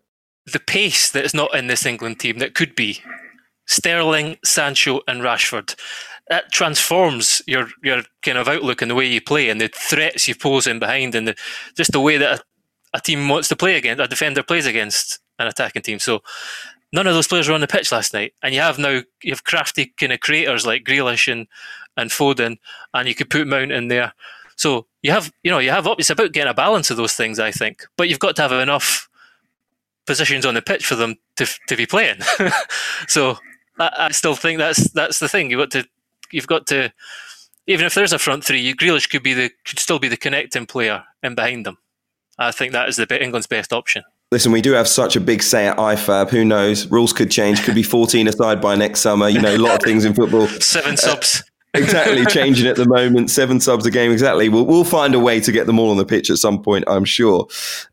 The 0.46 0.60
pace 0.60 1.10
that 1.12 1.26
is 1.26 1.34
not 1.34 1.56
in 1.56 1.66
this 1.66 1.86
England 1.86 2.20
team 2.20 2.38
that 2.40 2.54
could 2.54 2.76
be 2.76 3.02
Sterling, 3.66 4.38
Sancho, 4.44 5.02
and 5.08 5.22
Rashford. 5.22 5.76
That 6.30 6.52
transforms 6.52 7.42
your 7.48 7.68
your 7.84 8.04
kind 8.22 8.38
of 8.38 8.48
outlook 8.48 8.82
and 8.82 8.92
the 8.92 8.96
way 8.96 9.08
you 9.08 9.22
play 9.22 9.50
and 9.50 9.60
the 9.60 9.70
threats 9.74 10.28
you 10.28 10.36
pose 10.36 10.68
in 10.68 10.80
behind 10.80 11.16
and 11.16 11.28
the, 11.28 11.36
just 11.76 11.92
the 11.92 12.00
way 12.00 12.18
that 12.18 12.40
a, 12.40 12.98
a 12.98 13.02
team 13.02 13.28
wants 13.28 13.48
to 13.50 13.56
play 13.56 13.76
against, 13.76 14.02
a 14.02 14.08
defender 14.08 14.44
plays 14.44 14.66
against 14.66 15.20
an 15.40 15.48
attacking 15.48 15.82
team. 15.82 16.00
So 16.00 16.22
none 16.94 17.08
of 17.08 17.14
those 17.14 17.28
players 17.28 17.48
were 17.48 17.56
on 17.56 17.62
the 17.62 17.68
pitch 17.68 17.92
last 17.92 18.14
night, 18.14 18.34
and 18.44 18.54
you 18.54 18.62
have 18.62 18.78
now 18.78 19.02
you 19.24 19.32
have 19.32 19.44
crafty 19.44 19.94
kind 19.98 20.14
of 20.14 20.20
creators 20.20 20.66
like 20.66 20.84
Grealish 20.84 21.32
and 21.32 21.48
and 21.98 22.10
Foden, 22.10 22.58
and 22.94 23.08
you 23.08 23.16
could 23.16 23.30
put 23.30 23.48
Mount 23.48 23.72
in 23.72 23.88
there. 23.88 24.14
So 24.56 24.88
you 25.02 25.12
have 25.12 25.32
you 25.44 25.52
know 25.52 25.60
you 25.60 25.72
have 25.72 25.88
it's 25.98 26.10
about 26.10 26.32
getting 26.32 26.52
a 26.52 26.54
balance 26.54 26.90
of 26.92 26.98
those 26.98 27.14
things, 27.14 27.40
I 27.40 27.52
think. 27.52 27.86
But 27.98 28.10
you've 28.10 28.20
got 28.20 28.36
to 28.36 28.42
have 28.42 28.52
enough 28.52 29.10
positions 30.06 30.46
on 30.46 30.56
the 30.56 30.62
pitch 30.62 30.86
for 30.86 30.96
them 30.96 31.16
to 31.38 31.48
to 31.68 31.76
be 31.76 31.86
playing. 31.86 32.20
so 33.08 33.38
I, 33.80 33.92
I, 33.98 34.12
still 34.12 34.36
think 34.36 34.58
that's 34.58 34.90
that's 34.92 35.20
the 35.20 35.30
thing. 35.30 35.50
You've 35.50 35.60
got 35.60 35.72
to 35.72 35.88
you've 36.32 36.48
got 36.48 36.68
to 36.68 36.92
even 37.70 37.86
if 37.86 37.94
there's 37.94 38.14
a 38.14 38.20
front 38.20 38.44
three, 38.44 38.74
Grealish 38.74 39.10
could 39.10 39.24
be 39.24 39.34
the 39.34 39.52
could 39.66 39.80
still 39.80 40.00
be 40.00 40.08
the 40.08 40.18
connecting 40.18 40.66
player 40.66 41.04
in 41.22 41.36
behind 41.36 41.66
them. 41.66 41.78
I 42.40 42.52
think 42.52 42.72
that 42.72 42.90
is 42.90 42.96
the 42.96 43.24
England's 43.24 43.48
best 43.48 43.72
option. 43.72 44.04
Listen, 44.32 44.52
we 44.52 44.62
do 44.62 44.74
have 44.74 44.88
such 44.88 45.16
a 45.16 45.20
big 45.20 45.44
say 45.44 45.68
at 45.68 45.78
IFAB. 45.78 46.30
Who 46.30 46.46
knows? 46.46 46.88
Rules 46.88 47.14
could 47.14 47.32
change. 47.32 47.64
Could 47.64 47.76
be 47.76 47.84
14 47.84 48.28
aside 48.28 48.62
by 48.62 48.76
next 48.76 49.02
summer. 49.02 49.28
You 49.28 49.42
know, 49.42 49.56
a 49.56 49.58
lot 49.58 49.76
of 49.76 49.82
things 49.84 50.06
in 50.06 50.14
football. 50.14 50.48
Seven 50.60 50.94
uh, 50.94 50.98
subs. 50.98 51.44
Uh, 51.76 51.80
exactly, 51.80 52.26
changing 52.30 52.68
at 52.68 52.76
the 52.76 52.88
moment. 52.88 53.30
Seven 53.30 53.60
subs 53.60 53.86
a 53.86 53.92
game. 53.92 54.12
Exactly. 54.12 54.50
We'll, 54.50 54.66
we'll 54.66 54.84
find 54.84 55.14
a 55.14 55.20
way 55.20 55.40
to 55.40 55.52
get 55.52 55.68
them 55.68 55.80
all 55.80 55.92
on 55.92 55.98
the 55.98 56.06
pitch 56.06 56.30
at 56.30 56.38
some 56.38 56.62
point, 56.62 56.86
I'm 56.88 57.06
sure. 57.06 57.48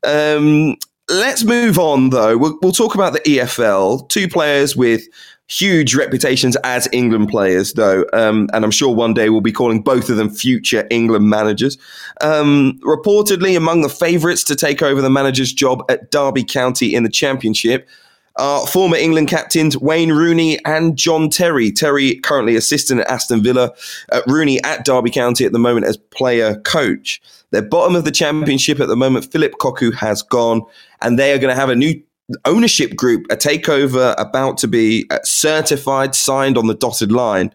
Um, 0.07 0.77
let's 1.09 1.42
move 1.42 1.79
on, 1.79 2.11
though. 2.11 2.37
We'll, 2.37 2.59
we'll 2.62 2.72
talk 2.72 2.94
about 2.94 3.14
the 3.14 3.20
EFL. 3.20 4.09
Two 4.09 4.29
players 4.29 4.77
with 4.77 5.07
huge 5.48 5.94
reputations 5.94 6.56
as 6.64 6.88
England 6.92 7.28
players, 7.28 7.74
though, 7.74 8.04
um, 8.12 8.48
and 8.52 8.64
I'm 8.64 8.70
sure 8.70 8.94
one 8.94 9.14
day 9.14 9.30
we'll 9.30 9.40
be 9.40 9.52
calling 9.52 9.80
both 9.80 10.11
of 10.11 10.16
them 10.16 10.30
future 10.30 10.87
England 10.90 11.28
managers. 11.28 11.78
Um, 12.20 12.80
reportedly, 12.82 13.56
among 13.56 13.82
the 13.82 13.88
favourites 13.88 14.42
to 14.44 14.56
take 14.56 14.82
over 14.82 15.00
the 15.00 15.11
manager's 15.11 15.52
job 15.52 15.85
at 15.88 16.11
Derby 16.11 16.44
County 16.44 16.94
in 16.94 17.04
the 17.04 17.09
Championship 17.09 17.88
are 18.37 18.66
former 18.66 18.96
England 18.96 19.28
captains 19.28 19.78
Wayne 19.78 20.12
Rooney 20.12 20.59
and 20.64 20.96
John 20.96 21.30
Terry. 21.30 21.72
Terry 21.72 22.16
currently 22.16 22.54
assistant 22.54 23.00
at 23.00 23.11
Aston 23.11 23.42
Villa, 23.42 23.72
uh, 24.12 24.20
Rooney 24.26 24.62
at 24.62 24.85
Derby 24.85 25.11
County 25.11 25.44
at 25.44 25.52
the 25.52 25.59
moment 25.59 25.87
as 25.87 25.96
player 25.96 26.56
coach. 26.61 27.20
They're 27.50 27.62
bottom 27.62 27.96
of 27.96 28.04
the 28.04 28.11
Championship 28.11 28.80
at 28.80 28.88
the 28.88 28.96
moment. 28.96 29.30
Philip 29.30 29.54
Cocu 29.61 29.94
has 29.94 30.20
gone, 30.20 30.62
and 31.00 31.18
they 31.18 31.32
are 31.32 31.38
going 31.38 31.54
to 31.54 31.59
have 31.59 31.70
a 31.70 31.76
new 31.76 32.02
ownership 32.44 32.96
group, 32.96 33.26
a 33.30 33.36
takeover 33.36 34.14
about 34.18 34.58
to 34.58 34.68
be 34.68 35.06
uh, 35.10 35.18
certified, 35.22 36.14
signed 36.14 36.58
on 36.58 36.66
the 36.66 36.74
dotted 36.74 37.12
line. 37.12 37.52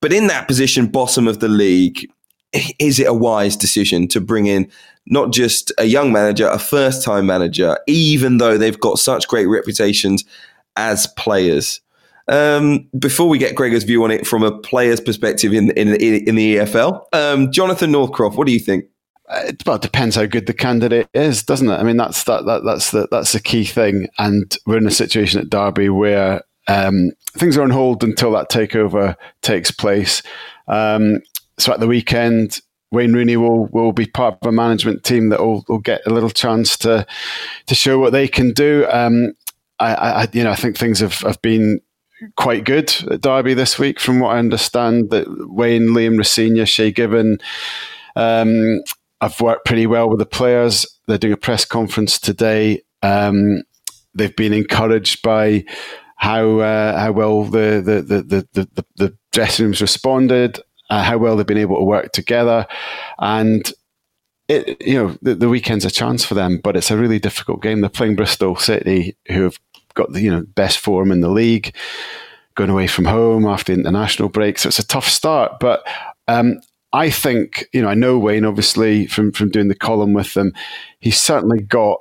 But 0.00 0.12
in 0.12 0.26
that 0.28 0.48
position, 0.48 0.86
bottom 0.86 1.28
of 1.28 1.40
the 1.40 1.48
league, 1.48 2.10
is 2.78 2.98
it 2.98 3.06
a 3.06 3.14
wise 3.14 3.56
decision 3.56 4.08
to 4.08 4.20
bring 4.20 4.46
in 4.46 4.70
not 5.06 5.32
just 5.32 5.72
a 5.78 5.84
young 5.84 6.12
manager, 6.12 6.48
a 6.48 6.58
first 6.58 7.04
time 7.04 7.26
manager, 7.26 7.78
even 7.86 8.38
though 8.38 8.56
they've 8.56 8.80
got 8.80 8.98
such 8.98 9.28
great 9.28 9.46
reputations 9.46 10.24
as 10.76 11.06
players? 11.18 11.80
Um, 12.28 12.88
before 12.98 13.28
we 13.28 13.38
get 13.38 13.56
Gregor's 13.56 13.82
view 13.82 14.04
on 14.04 14.10
it 14.10 14.26
from 14.26 14.42
a 14.42 14.56
player's 14.56 15.00
perspective 15.00 15.52
in 15.52 15.70
in, 15.72 15.88
in 15.96 16.34
the 16.36 16.56
EFL, 16.56 17.02
um, 17.12 17.50
Jonathan 17.52 17.90
Northcroft, 17.90 18.36
what 18.36 18.46
do 18.46 18.52
you 18.52 18.60
think? 18.60 18.84
It, 19.30 19.62
well, 19.66 19.78
depends 19.78 20.16
how 20.16 20.26
good 20.26 20.46
the 20.46 20.54
candidate 20.54 21.08
is, 21.14 21.42
doesn't 21.42 21.68
it? 21.68 21.76
I 21.76 21.82
mean, 21.82 21.96
that's 21.96 22.24
that, 22.24 22.46
that 22.46 22.64
that's 22.64 22.90
the 22.90 23.08
that's 23.10 23.32
the 23.32 23.40
key 23.40 23.64
thing. 23.64 24.08
And 24.18 24.56
we're 24.66 24.78
in 24.78 24.86
a 24.86 24.90
situation 24.90 25.40
at 25.40 25.50
Derby 25.50 25.88
where 25.88 26.42
um, 26.68 27.12
things 27.34 27.56
are 27.56 27.62
on 27.62 27.70
hold 27.70 28.02
until 28.04 28.32
that 28.32 28.50
takeover 28.50 29.16
takes 29.42 29.70
place. 29.70 30.22
Um, 30.68 31.20
so 31.58 31.72
at 31.72 31.80
the 31.80 31.86
weekend, 31.86 32.60
Wayne 32.90 33.12
Rooney 33.12 33.36
will 33.36 33.66
will 33.66 33.92
be 33.92 34.06
part 34.06 34.38
of 34.40 34.48
a 34.48 34.52
management 34.52 35.04
team 35.04 35.28
that 35.28 35.40
will, 35.40 35.64
will 35.68 35.78
get 35.78 36.06
a 36.06 36.10
little 36.10 36.30
chance 36.30 36.76
to 36.78 37.06
to 37.66 37.74
show 37.74 37.98
what 37.98 38.12
they 38.12 38.28
can 38.28 38.52
do. 38.52 38.86
Um, 38.90 39.34
I, 39.78 39.94
I, 39.94 40.28
you 40.32 40.44
know 40.44 40.50
I 40.50 40.56
think 40.56 40.76
things 40.76 41.00
have, 41.00 41.18
have 41.18 41.40
been 41.40 41.80
quite 42.36 42.64
good 42.64 42.94
at 43.10 43.22
Derby 43.22 43.54
this 43.54 43.78
week, 43.78 43.98
from 43.98 44.20
what 44.20 44.34
I 44.34 44.38
understand. 44.38 45.10
That 45.10 45.26
Wayne, 45.48 45.88
Liam 45.88 46.16
Rosenior, 46.16 46.66
Shay 46.66 46.90
Given. 46.90 47.38
Um, 48.16 48.82
I've 49.20 49.40
worked 49.40 49.66
pretty 49.66 49.86
well 49.86 50.08
with 50.08 50.18
the 50.18 50.26
players. 50.26 50.86
They're 51.06 51.18
doing 51.18 51.32
a 51.32 51.38
press 51.38 51.64
conference 51.64 52.18
today. 52.18 52.82
Um, 53.02 53.62
they've 54.14 54.34
been 54.34 54.52
encouraged 54.52 55.22
by 55.22 55.64
how 56.16 56.60
uh, 56.60 56.98
how 56.98 57.12
well 57.12 57.44
the 57.44 57.82
the, 57.84 58.02
the 58.02 58.22
the, 58.52 58.68
the, 58.74 58.84
the 58.96 59.18
dressing 59.32 59.66
rooms 59.66 59.80
responded, 59.80 60.60
uh, 60.90 61.02
how 61.02 61.18
well 61.18 61.36
they've 61.36 61.46
been 61.46 61.58
able 61.58 61.76
to 61.76 61.84
work 61.84 62.12
together, 62.12 62.66
and 63.18 63.72
it 64.48 64.80
you 64.84 64.94
know 64.94 65.16
the, 65.22 65.34
the 65.34 65.48
weekend's 65.48 65.84
a 65.84 65.90
chance 65.90 66.24
for 66.24 66.34
them, 66.34 66.60
but 66.62 66.76
it's 66.76 66.90
a 66.90 66.96
really 66.96 67.18
difficult 67.18 67.62
game. 67.62 67.80
They're 67.80 67.90
playing 67.90 68.16
Bristol 68.16 68.56
City, 68.56 69.16
who 69.28 69.42
have 69.44 69.58
got 69.94 70.12
the 70.12 70.20
you 70.20 70.30
know 70.30 70.44
best 70.54 70.78
form 70.78 71.10
in 71.10 71.20
the 71.20 71.30
league, 71.30 71.74
going 72.54 72.70
away 72.70 72.86
from 72.86 73.06
home 73.06 73.46
after 73.46 73.72
the 73.72 73.80
international 73.80 74.28
break, 74.28 74.58
so 74.58 74.68
it's 74.68 74.78
a 74.78 74.86
tough 74.86 75.08
start. 75.08 75.60
But 75.60 75.86
um, 76.28 76.60
I 76.92 77.10
think, 77.10 77.66
you 77.72 77.82
know, 77.82 77.88
I 77.88 77.94
know 77.94 78.18
Wayne 78.18 78.44
obviously 78.44 79.06
from, 79.06 79.32
from 79.32 79.50
doing 79.50 79.68
the 79.68 79.74
column 79.74 80.12
with 80.12 80.34
them. 80.34 80.52
He's 80.98 81.18
certainly 81.18 81.60
got 81.60 82.00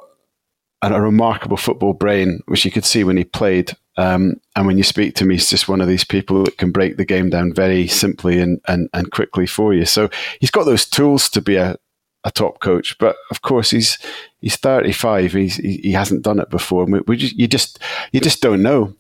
a, 0.82 0.94
a 0.94 1.02
remarkable 1.02 1.58
football 1.58 1.94
brain, 1.94 2.42
which 2.48 2.66
you 2.66 2.72
could 2.72 2.86
see 2.86 3.04
when 3.04 3.18
he 3.18 3.24
played. 3.24 3.76
Um, 3.98 4.40
and 4.56 4.66
when 4.66 4.78
you 4.78 4.84
speak 4.84 5.16
to 5.16 5.26
him, 5.26 5.32
he's 5.32 5.50
just 5.50 5.68
one 5.68 5.82
of 5.82 5.88
these 5.88 6.06
people 6.06 6.44
that 6.46 6.58
can 6.58 6.72
break 6.72 6.98
the 6.98 7.06
game 7.06 7.30
down 7.30 7.54
very 7.54 7.88
simply 7.88 8.40
and, 8.40 8.62
and, 8.68 8.90
and 8.94 9.12
quickly 9.12 9.46
for 9.46 9.74
you. 9.74 9.86
So 9.86 10.10
he's 10.40 10.52
got 10.52 10.64
those 10.64 10.86
tools 10.86 11.30
to 11.32 11.42
be 11.42 11.58
a, 11.58 11.76
a 12.24 12.32
top 12.32 12.60
coach, 12.60 12.98
but 12.98 13.16
of 13.30 13.42
course 13.42 13.72
he's 13.72 13.98
he's 14.42 14.56
35. 14.56 15.34
He's, 15.34 15.56
he, 15.58 15.78
he 15.78 15.92
hasn't 15.92 16.24
done 16.24 16.40
it 16.40 16.50
before. 16.50 16.86
We, 16.86 17.00
we 17.08 17.18
just, 17.18 17.36
you 17.36 17.48
just 17.48 17.80
you 18.12 18.20
just 18.20 18.42
don't 18.42 18.64
know. 18.64 18.96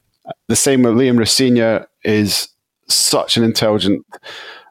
The 0.47 0.55
same 0.55 0.83
with 0.83 0.93
Liam 0.93 1.17
Rosenior 1.17 1.87
is 2.03 2.49
such 2.87 3.37
an 3.37 3.43
intelligent 3.43 4.05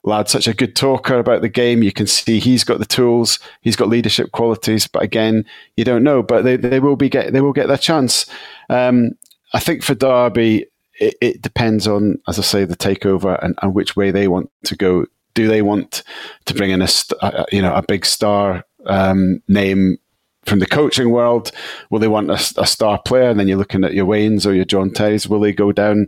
lad, 0.04 0.28
such 0.28 0.46
a 0.46 0.54
good 0.54 0.76
talker 0.76 1.18
about 1.18 1.42
the 1.42 1.48
game. 1.48 1.82
You 1.82 1.92
can 1.92 2.06
see 2.06 2.38
he's 2.38 2.64
got 2.64 2.78
the 2.78 2.87
tools, 2.87 3.38
he's 3.61 3.76
got 3.76 3.88
leadership 3.88 4.32
qualities, 4.32 4.87
but 4.87 5.02
again, 5.02 5.44
you 5.76 5.84
don't 5.84 6.04
know. 6.04 6.22
But 6.22 6.44
they, 6.44 6.56
they 6.56 6.80
will 6.80 6.96
be 6.96 7.08
get 7.08 7.32
they 7.32 7.40
will 7.40 7.52
get 7.52 7.68
their 7.68 7.76
chance. 7.76 8.26
Um, 8.68 9.12
I 9.52 9.61
think 9.61 9.82
for 9.82 9.94
Derby, 9.94 10.66
it, 10.98 11.14
it, 11.20 11.42
depends 11.42 11.87
on, 11.87 12.18
as 12.28 12.38
I 12.38 12.42
say, 12.42 12.64
the 12.64 12.76
takeover 12.76 13.42
and, 13.42 13.56
and, 13.62 13.74
which 13.74 13.96
way 13.96 14.11
they 14.11 14.28
want 14.28 14.50
to 14.64 14.76
go. 14.76 15.06
Do 15.34 15.46
they 15.46 15.62
want 15.62 16.02
to 16.46 16.54
bring 16.54 16.70
in 16.70 16.82
a, 16.82 16.88
a 17.22 17.46
you 17.52 17.62
know 17.62 17.74
a 17.74 17.82
big 17.82 18.04
star 18.04 18.64
um, 18.87 19.40
name 19.48 19.98
from 20.44 20.58
the 20.58 20.66
coaching 20.66 21.11
world? 21.11 21.52
Will 21.90 22.00
they 22.00 22.08
want 22.08 22.30
a, 22.30 22.61
a, 22.61 22.66
star 22.66 23.00
player? 23.00 23.30
And 23.30 23.38
then 23.38 23.46
you're 23.46 23.58
looking 23.58 23.84
at 23.84 23.94
your 23.94 24.06
Waynes 24.06 24.46
or 24.46 24.52
your 24.52 24.64
John 24.64 24.90
Terrys. 24.90 25.28
Will 25.28 25.40
they 25.40 25.52
go 25.52 25.70
down 25.70 26.06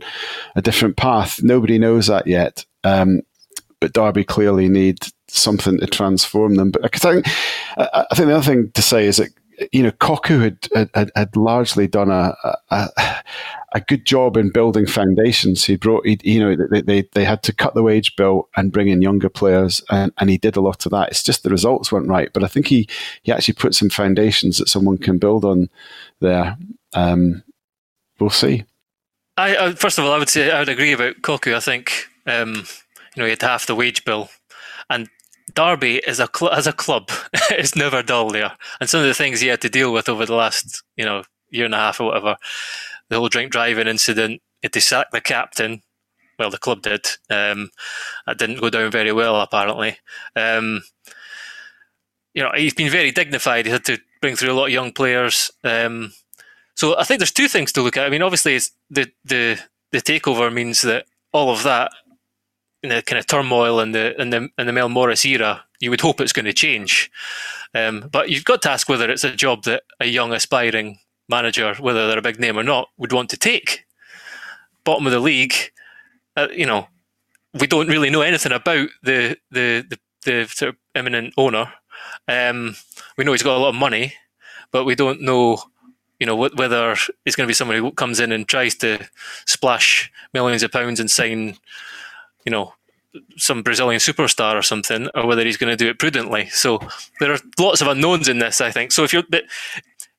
a 0.55 0.61
different 0.61 0.97
path? 0.97 1.41
Nobody 1.41 1.77
knows 1.79 2.07
that 2.07 2.27
yet. 2.27 2.65
Um, 2.83 3.21
but 3.81 3.93
Derby 3.93 4.23
clearly 4.23 4.69
need 4.69 5.07
something 5.27 5.77
to 5.79 5.87
transform 5.87 6.55
them. 6.55 6.71
But 6.71 6.85
I 6.85 6.97
think, 6.97 7.27
I 7.77 8.05
think 8.15 8.27
the 8.29 8.35
other 8.35 8.45
thing 8.45 8.71
to 8.71 8.81
say 8.81 9.05
is 9.07 9.17
that 9.17 9.29
you 9.71 9.83
know 9.83 9.91
Cocu 9.91 10.41
had 10.41 10.89
had, 10.93 11.11
had 11.15 11.35
largely 11.35 11.87
done 11.87 12.09
a, 12.09 12.35
a, 12.69 12.89
a 13.73 13.81
good 13.81 14.05
job 14.05 14.37
in 14.37 14.51
building 14.51 14.85
foundations. 14.85 15.65
He 15.65 15.75
brought, 15.75 16.05
he, 16.05 16.19
you 16.23 16.39
know, 16.39 16.55
they, 16.69 16.81
they 16.81 17.01
they 17.13 17.25
had 17.25 17.43
to 17.43 17.53
cut 17.53 17.73
the 17.73 17.83
wage 17.83 18.15
bill 18.15 18.49
and 18.55 18.71
bring 18.71 18.87
in 18.87 19.01
younger 19.01 19.29
players, 19.29 19.81
and, 19.89 20.13
and 20.17 20.29
he 20.29 20.37
did 20.37 20.55
a 20.55 20.61
lot 20.61 20.85
of 20.85 20.91
that. 20.91 21.09
It's 21.09 21.23
just 21.23 21.43
the 21.43 21.49
results 21.49 21.91
weren't 21.91 22.07
right, 22.07 22.31
but 22.33 22.43
I 22.43 22.47
think 22.47 22.67
he 22.67 22.87
he 23.23 23.31
actually 23.31 23.55
put 23.55 23.75
some 23.75 23.89
foundations 23.89 24.57
that 24.57 24.69
someone 24.69 24.97
can 24.97 25.17
build 25.17 25.43
on 25.43 25.69
there. 26.19 26.57
Um, 26.93 27.43
we'll 28.19 28.29
see. 28.29 28.65
I, 29.37 29.55
uh, 29.55 29.71
first 29.73 29.97
of 29.97 30.05
all, 30.05 30.11
I 30.11 30.19
would 30.19 30.29
say 30.29 30.51
I 30.51 30.59
would 30.59 30.69
agree 30.69 30.91
about 30.91 31.21
Cocu. 31.21 31.55
I 31.55 31.59
think 31.59 32.09
um, 32.27 32.65
you 33.15 33.21
know, 33.21 33.25
you 33.25 33.31
had 33.31 33.41
half 33.41 33.65
the 33.65 33.75
wage 33.75 34.05
bill. 34.05 34.29
And 34.89 35.09
Derby 35.53 35.97
is 35.97 36.19
a 36.19 36.29
cl- 36.33 36.51
as 36.51 36.67
a 36.67 36.73
club 36.73 37.09
is 37.57 37.75
never 37.75 38.03
dull 38.03 38.29
there. 38.29 38.53
And 38.79 38.89
some 38.89 39.01
of 39.01 39.07
the 39.07 39.13
things 39.13 39.39
he 39.39 39.47
had 39.47 39.61
to 39.61 39.69
deal 39.69 39.91
with 39.93 40.09
over 40.09 40.25
the 40.25 40.35
last, 40.35 40.83
you 40.95 41.05
know, 41.05 41.23
year 41.49 41.65
and 41.65 41.75
a 41.75 41.77
half 41.77 41.99
or 41.99 42.07
whatever, 42.07 42.37
the 43.09 43.17
whole 43.17 43.29
drink 43.29 43.51
driving 43.51 43.87
incident, 43.87 44.41
he 44.61 44.65
had 44.65 44.73
to 44.73 44.81
sack 44.81 45.11
the 45.11 45.21
captain. 45.21 45.81
Well, 46.39 46.49
the 46.49 46.57
club 46.57 46.81
did. 46.81 47.05
Um, 47.29 47.69
that 48.25 48.37
didn't 48.37 48.61
go 48.61 48.69
down 48.69 48.91
very 48.91 49.11
well, 49.11 49.39
apparently. 49.39 49.97
Um, 50.35 50.81
you 52.33 52.41
know, 52.41 52.51
he's 52.55 52.73
been 52.73 52.89
very 52.89 53.11
dignified. 53.11 53.65
He 53.65 53.71
had 53.71 53.85
to 53.85 53.99
bring 54.21 54.35
through 54.35 54.51
a 54.51 54.55
lot 54.55 54.65
of 54.65 54.71
young 54.71 54.91
players. 54.91 55.51
Um, 55.63 56.13
so 56.75 56.97
I 56.97 57.03
think 57.03 57.19
there's 57.19 57.31
two 57.31 57.47
things 57.47 57.71
to 57.73 57.81
look 57.81 57.97
at. 57.97 58.05
I 58.05 58.09
mean, 58.09 58.21
obviously, 58.21 58.57
the 58.89 59.11
the 59.25 59.59
the 59.91 60.01
takeover 60.01 60.51
means 60.51 60.81
that 60.81 61.05
all 61.33 61.51
of 61.51 61.63
that 61.63 61.91
in 62.83 62.89
the 62.89 63.01
kind 63.01 63.19
of 63.19 63.27
turmoil 63.27 63.79
in 63.79 63.91
the 63.91 64.19
in 64.19 64.29
the 64.31 64.49
in 64.57 64.67
the 64.67 64.73
Mel 64.73 64.89
Morris 64.89 65.25
era, 65.25 65.63
you 65.79 65.89
would 65.89 66.01
hope 66.01 66.19
it's 66.19 66.33
going 66.33 66.45
to 66.45 66.53
change. 66.53 67.11
Um, 67.73 68.09
but 68.11 68.29
you've 68.29 68.45
got 68.45 68.61
to 68.63 68.71
ask 68.71 68.89
whether 68.89 69.09
it's 69.09 69.23
a 69.23 69.35
job 69.35 69.63
that 69.63 69.83
a 69.99 70.05
young 70.05 70.33
aspiring 70.33 70.99
manager, 71.29 71.75
whether 71.75 72.07
they're 72.07 72.19
a 72.19 72.23
big 72.23 72.39
name 72.39 72.57
or 72.57 72.63
not, 72.63 72.89
would 72.97 73.13
want 73.13 73.29
to 73.31 73.37
take. 73.37 73.85
Bottom 74.83 75.05
of 75.05 75.13
the 75.13 75.19
league, 75.19 75.53
uh, 76.35 76.47
you 76.51 76.65
know, 76.65 76.87
we 77.53 77.67
don't 77.67 77.87
really 77.87 78.09
know 78.09 78.21
anything 78.21 78.51
about 78.51 78.89
the 79.03 79.37
the 79.51 79.85
the, 79.89 79.99
the 80.25 80.47
sort 80.47 80.69
of 80.69 80.75
eminent 80.95 81.33
owner. 81.37 81.71
Um, 82.27 82.75
we 83.17 83.23
know 83.23 83.31
he's 83.31 83.43
got 83.43 83.57
a 83.57 83.59
lot 83.59 83.69
of 83.69 83.75
money, 83.75 84.13
but 84.71 84.85
we 84.85 84.95
don't 84.95 85.21
know, 85.21 85.61
you 86.19 86.25
know, 86.25 86.35
whether 86.35 86.95
he's 87.25 87.35
going 87.35 87.45
to 87.45 87.49
be 87.49 87.53
someone 87.53 87.77
who 87.77 87.91
comes 87.91 88.19
in 88.19 88.31
and 88.31 88.47
tries 88.47 88.75
to 88.75 89.07
splash 89.45 90.11
millions 90.33 90.63
of 90.63 90.71
pounds 90.71 90.99
and 90.99 91.11
sign 91.11 91.57
you 92.45 92.51
know, 92.51 92.73
some 93.37 93.61
Brazilian 93.61 93.99
superstar 93.99 94.55
or 94.55 94.61
something, 94.61 95.09
or 95.15 95.27
whether 95.27 95.43
he's 95.43 95.57
going 95.57 95.71
to 95.71 95.77
do 95.77 95.89
it 95.89 95.99
prudently. 95.99 96.47
So 96.49 96.79
there 97.19 97.31
are 97.33 97.39
lots 97.59 97.81
of 97.81 97.87
unknowns 97.87 98.27
in 98.27 98.39
this. 98.39 98.61
I 98.61 98.71
think 98.71 98.91
so. 98.91 99.03
If 99.03 99.13
you're 99.13 99.23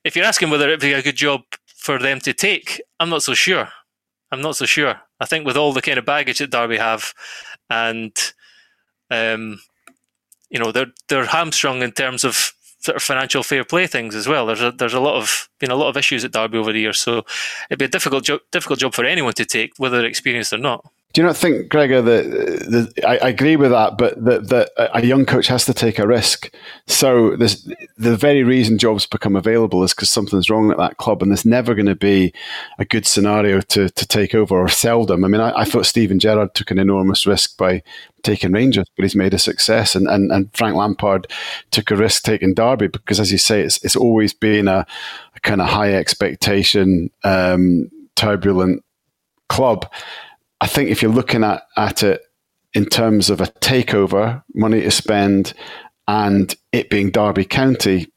if 0.05 0.17
you're 0.17 0.25
asking 0.25 0.51
whether 0.51 0.67
it'd 0.67 0.81
be 0.81 0.93
a 0.93 1.03
good 1.03 1.17
job 1.17 1.43
for 1.67 1.99
them 1.99 2.21
to 2.21 2.33
take, 2.33 2.83
I'm 3.01 3.09
not 3.09 3.23
so 3.23 3.35
sure. 3.35 3.69
I'm 4.31 4.41
not 4.41 4.57
so 4.57 4.67
sure. 4.67 5.01
I 5.21 5.27
think 5.27 5.47
with 5.47 5.57
all 5.57 5.73
the 5.73 5.83
kind 5.83 5.99
of 5.99 6.07
baggage 6.07 6.39
that 6.39 6.51
Derby 6.51 6.79
have, 6.79 7.13
and 7.71 8.13
um, 9.11 9.61
you 10.51 10.59
know, 10.59 10.73
they're 10.73 10.93
they're 11.09 11.27
hamstrung 11.27 11.83
in 11.83 11.93
terms 11.93 12.25
of 12.25 12.53
sort 12.81 12.97
of 12.97 13.03
financial 13.03 13.43
fair 13.43 13.65
play 13.65 13.87
things 13.87 14.15
as 14.15 14.27
well. 14.27 14.47
There's 14.47 14.63
a 14.63 14.73
there's 14.73 14.95
a 14.95 15.01
lot 15.01 15.17
of 15.17 15.49
been 15.59 15.71
a 15.71 15.77
lot 15.77 15.89
of 15.89 15.97
issues 15.97 16.25
at 16.25 16.33
Derby 16.33 16.59
over 16.59 16.73
the 16.73 16.81
years, 16.81 17.01
so 17.01 17.25
it'd 17.71 17.79
be 17.79 17.85
a 17.85 17.89
difficult 17.89 18.25
job 18.25 18.41
difficult 18.51 18.81
job 18.81 18.95
for 18.95 19.05
anyone 19.05 19.35
to 19.35 19.45
take, 19.45 19.73
whether 19.79 19.99
they're 19.99 20.07
experienced 20.07 20.53
or 20.53 20.59
not. 20.59 20.85
Do 21.13 21.21
you 21.21 21.27
not 21.27 21.37
think, 21.37 21.69
Gregor, 21.69 22.01
that, 22.01 22.31
that 22.31 23.05
I, 23.07 23.19
I, 23.19 23.29
agree 23.29 23.57
with 23.57 23.71
that, 23.71 23.99
but 23.99 24.25
that, 24.25 24.49
that 24.49 24.71
a 24.97 25.05
young 25.05 25.27
coach 25.27 25.47
has 25.49 25.67
to 25.67 25.75
take 25.75 25.99
a 25.99 26.07
risk? 26.07 26.51
So 26.87 27.37
the 27.37 28.17
very 28.17 28.43
reason 28.43 28.79
jobs 28.79 29.05
become 29.05 29.37
available 29.37 29.85
is 29.85 29.93
because 29.93 30.09
something's 30.09 30.49
wrong 30.49 30.71
at 30.71 30.79
that 30.79 30.97
club, 30.97 31.21
and 31.21 31.31
there's 31.31 31.45
never 31.45 31.75
going 31.75 31.87
to 31.87 31.95
be 31.95 32.33
a 32.79 32.87
good 32.87 33.07
scenario 33.07 33.61
to, 33.61 33.91
to 33.91 34.07
take 34.07 34.35
over, 34.35 34.57
or 34.57 34.69
seldom. 34.69 35.23
I 35.23 35.29
mean, 35.29 35.43
I, 35.43 35.61
I 35.61 35.65
thought 35.65 35.85
Steven 35.85 36.19
Gerrard 36.19 36.55
took 36.55 36.71
an 36.71 36.79
enormous 36.79 37.27
risk 37.27 37.59
by 37.59 37.83
taking 38.23 38.53
Rangers, 38.53 38.87
but 38.97 39.03
he's 39.03 39.17
made 39.17 39.35
a 39.35 39.39
success, 39.39 39.95
and, 39.95 40.07
and, 40.09 40.33
and 40.33 40.49
Frank 40.57 40.77
Lampard 40.77 41.27
took 41.71 41.91
a 41.91 41.97
risk 41.97 42.23
taking 42.23 42.55
Derby 42.55 42.87
because, 42.87 43.21
as 43.21 43.31
you 43.31 43.39
say, 43.39 43.61
it's, 43.61 43.85
it's 43.85 43.97
always 43.97 44.33
been 44.33 44.67
a, 44.67 44.87
a 45.37 45.41
kind 45.41 45.61
of 45.61 45.69
high 45.69 45.93
expectation, 45.93 47.11
um, 47.23 47.91
turbulent 48.15 48.83
club 49.51 49.87
I 50.63 50.69
think 50.69 50.91
if 50.91 51.03
you're 51.03 51.11
looking 51.11 51.43
at, 51.43 51.65
at 51.77 52.05
it 52.05 52.23
in 52.73 52.87
terms 52.87 53.31
of 53.31 53.41
a 53.41 53.47
takeover, 53.47 54.45
money 54.55 54.81
to 54.83 54.93
spend, 54.93 55.55
and 56.07 56.55
it 56.71 56.89
being 56.89 57.11
Derby 57.11 57.45
County, 57.45 58.13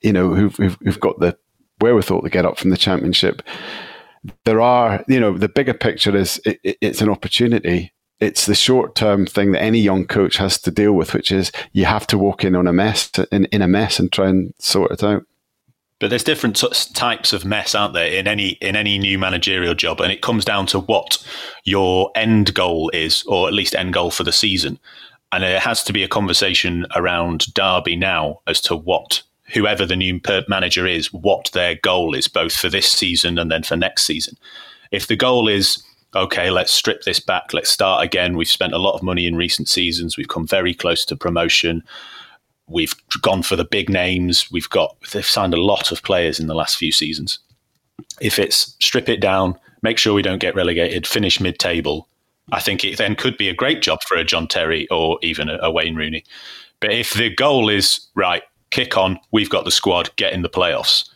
you 0.00 0.14
know, 0.14 0.34
who've, 0.34 0.56
who've, 0.56 0.78
who've 0.80 0.98
got 0.98 1.20
the 1.20 1.36
wherewithal 1.82 2.22
to 2.22 2.30
get 2.30 2.46
up 2.46 2.56
from 2.56 2.70
the 2.70 2.78
championship, 2.78 3.42
there 4.46 4.62
are, 4.62 5.04
you 5.08 5.20
know, 5.20 5.36
the 5.36 5.46
bigger 5.46 5.74
picture 5.74 6.16
is 6.16 6.40
it, 6.46 6.58
it, 6.64 6.78
it's 6.80 7.02
an 7.02 7.10
opportunity. 7.10 7.92
It's 8.18 8.46
the 8.46 8.54
short 8.54 8.94
term 8.94 9.26
thing 9.26 9.52
that 9.52 9.62
any 9.62 9.80
young 9.80 10.06
coach 10.06 10.38
has 10.38 10.58
to 10.62 10.70
deal 10.70 10.94
with, 10.94 11.12
which 11.12 11.30
is 11.30 11.52
you 11.72 11.84
have 11.84 12.06
to 12.06 12.16
walk 12.16 12.46
in 12.46 12.56
on 12.56 12.66
a 12.66 12.72
mess, 12.72 13.10
in, 13.30 13.44
in 13.46 13.60
a 13.60 13.68
mess 13.68 13.98
and 13.98 14.10
try 14.10 14.30
and 14.30 14.54
sort 14.58 14.90
it 14.90 15.04
out. 15.04 15.24
But 16.00 16.10
there's 16.10 16.24
different 16.24 16.62
types 16.94 17.32
of 17.32 17.44
mess, 17.44 17.74
aren't 17.74 17.94
there, 17.94 18.10
in 18.10 18.26
any 18.26 18.50
in 18.60 18.76
any 18.76 18.98
new 18.98 19.18
managerial 19.18 19.74
job, 19.74 20.00
and 20.00 20.12
it 20.12 20.22
comes 20.22 20.44
down 20.44 20.66
to 20.66 20.80
what 20.80 21.24
your 21.64 22.10
end 22.14 22.52
goal 22.54 22.90
is, 22.92 23.22
or 23.26 23.46
at 23.46 23.54
least 23.54 23.74
end 23.74 23.94
goal 23.94 24.10
for 24.10 24.24
the 24.24 24.32
season. 24.32 24.78
And 25.32 25.44
it 25.44 25.60
has 25.60 25.82
to 25.84 25.92
be 25.92 26.02
a 26.02 26.08
conversation 26.08 26.86
around 26.94 27.52
Derby 27.54 27.96
now 27.96 28.40
as 28.46 28.60
to 28.62 28.76
what 28.76 29.22
whoever 29.52 29.84
the 29.86 29.96
new 29.96 30.20
manager 30.48 30.86
is, 30.86 31.12
what 31.12 31.50
their 31.52 31.76
goal 31.76 32.14
is, 32.14 32.28
both 32.28 32.54
for 32.54 32.68
this 32.68 32.90
season 32.90 33.38
and 33.38 33.50
then 33.50 33.62
for 33.62 33.76
next 33.76 34.04
season. 34.04 34.36
If 34.90 35.06
the 35.06 35.16
goal 35.16 35.48
is 35.48 35.82
okay, 36.14 36.50
let's 36.50 36.72
strip 36.72 37.02
this 37.02 37.20
back, 37.20 37.52
let's 37.52 37.70
start 37.70 38.04
again. 38.04 38.36
We've 38.36 38.48
spent 38.48 38.72
a 38.72 38.78
lot 38.78 38.94
of 38.94 39.02
money 39.02 39.26
in 39.26 39.36
recent 39.36 39.68
seasons. 39.68 40.16
We've 40.16 40.28
come 40.28 40.46
very 40.46 40.74
close 40.74 41.04
to 41.06 41.16
promotion. 41.16 41.82
We've 42.66 42.94
gone 43.20 43.42
for 43.42 43.56
the 43.56 43.64
big 43.64 43.88
names. 43.88 44.50
We've 44.50 44.70
got 44.70 44.96
they've 45.12 45.24
signed 45.24 45.54
a 45.54 45.62
lot 45.62 45.92
of 45.92 46.02
players 46.02 46.40
in 46.40 46.46
the 46.46 46.54
last 46.54 46.76
few 46.76 46.92
seasons. 46.92 47.38
If 48.20 48.38
it's 48.38 48.76
strip 48.80 49.08
it 49.08 49.20
down, 49.20 49.58
make 49.82 49.98
sure 49.98 50.14
we 50.14 50.22
don't 50.22 50.40
get 50.40 50.54
relegated, 50.54 51.06
finish 51.06 51.40
mid-table, 51.40 52.08
I 52.52 52.60
think 52.60 52.84
it 52.84 52.98
then 52.98 53.16
could 53.16 53.36
be 53.36 53.48
a 53.48 53.54
great 53.54 53.82
job 53.82 54.00
for 54.06 54.16
a 54.16 54.24
John 54.24 54.46
Terry 54.46 54.88
or 54.88 55.18
even 55.22 55.48
a, 55.48 55.58
a 55.62 55.70
Wayne 55.70 55.94
Rooney. 55.94 56.24
But 56.80 56.92
if 56.92 57.14
the 57.14 57.30
goal 57.34 57.68
is 57.68 58.06
right, 58.14 58.42
kick 58.70 58.96
on, 58.96 59.18
we've 59.30 59.50
got 59.50 59.64
the 59.64 59.70
squad, 59.70 60.14
get 60.16 60.32
in 60.32 60.42
the 60.42 60.50
playoffs, 60.50 61.08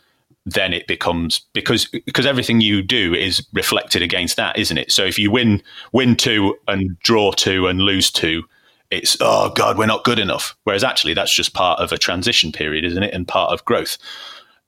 then 0.45 0.73
it 0.73 0.87
becomes 0.87 1.41
because 1.53 1.85
because 1.85 2.25
everything 2.25 2.61
you 2.61 2.81
do 2.81 3.13
is 3.13 3.45
reflected 3.53 4.01
against 4.01 4.37
that, 4.37 4.57
isn't 4.57 4.77
it? 4.77 4.91
So 4.91 5.03
if 5.03 5.19
you 5.19 5.29
win 5.29 5.61
win 5.91 6.15
two 6.15 6.55
and 6.67 6.97
draw 6.99 7.31
two 7.31 7.67
and 7.67 7.81
lose 7.81 8.09
two, 8.09 8.43
it's 8.91 9.17
oh 9.21 9.49
god 9.49 9.77
we're 9.77 9.85
not 9.85 10.03
good 10.03 10.19
enough. 10.19 10.55
Whereas 10.63 10.83
actually 10.83 11.13
that's 11.13 11.33
just 11.33 11.53
part 11.53 11.79
of 11.79 11.91
a 11.91 11.97
transition 11.97 12.51
period 12.51 12.85
isn't 12.85 13.03
it 13.03 13.13
and 13.13 13.27
part 13.27 13.51
of 13.51 13.65
growth. 13.65 13.97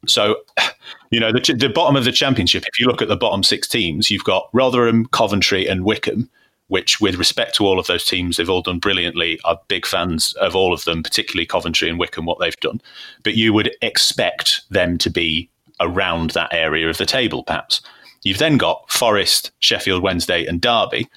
So 0.08 0.38
you 1.12 1.20
know 1.20 1.32
the, 1.32 1.56
the 1.58 1.70
bottom 1.70 1.96
of 1.96 2.06
the 2.06 2.12
championship 2.12 2.64
if 2.64 2.80
you 2.80 2.88
look 2.88 3.02
at 3.02 3.08
the 3.08 3.18
bottom 3.18 3.44
six 3.44 3.68
teams 3.68 4.12
you've 4.12 4.24
got 4.24 4.50
rotherham 4.54 5.06
coventry 5.08 5.68
and 5.68 5.84
Wycombe 5.84 6.30
which 6.68 7.02
with 7.02 7.16
respect 7.16 7.54
to 7.56 7.66
all 7.66 7.80
of 7.80 7.88
those 7.88 8.06
teams 8.06 8.38
they've 8.38 8.50
all 8.50 8.62
done 8.62 8.80
brilliantly 8.80 9.40
are 9.44 9.60
big 9.68 9.86
fans 9.86 10.34
of 10.34 10.56
all 10.56 10.74
of 10.74 10.86
them 10.86 11.04
particularly 11.04 11.46
coventry 11.46 11.90
and 11.90 12.00
Wycombe 12.00 12.26
what 12.26 12.40
they've 12.40 12.56
done. 12.58 12.82
But 13.24 13.36
you 13.36 13.54
would 13.54 13.76
expect 13.82 14.62
them 14.70 14.98
to 15.00 15.10
be 15.10 15.50
around 15.80 16.32
that 16.32 16.54
area 16.54 16.90
of 16.90 16.98
the 16.98 17.06
table 17.06 17.44
perhaps. 17.44 17.82
You've 18.24 18.38
then 18.38 18.58
got 18.58 18.90
forest 18.90 19.52
sheffield 19.60 20.04
wednesday 20.04 20.46
and 20.46 20.62
derby 20.62 21.08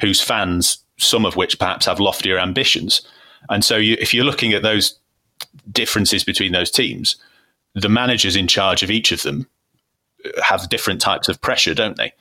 whose 0.00 0.20
fans 0.20 0.81
some 1.02 1.24
of 1.24 1.36
which 1.36 1.58
perhaps 1.58 1.86
have 1.86 2.00
loftier 2.00 2.38
ambitions. 2.38 3.02
And 3.50 3.64
so, 3.64 3.76
you, 3.76 3.96
if 4.00 4.14
you're 4.14 4.24
looking 4.24 4.52
at 4.52 4.62
those 4.62 4.98
differences 5.70 6.24
between 6.24 6.52
those 6.52 6.70
teams, 6.70 7.16
the 7.74 7.88
managers 7.88 8.36
in 8.36 8.46
charge 8.46 8.82
of 8.82 8.90
each 8.90 9.12
of 9.12 9.22
them 9.22 9.46
uh, 10.24 10.42
have 10.42 10.68
different 10.68 11.00
types 11.00 11.28
of 11.28 11.40
pressure, 11.40 11.74
don't 11.74 11.96
they? 11.96 12.12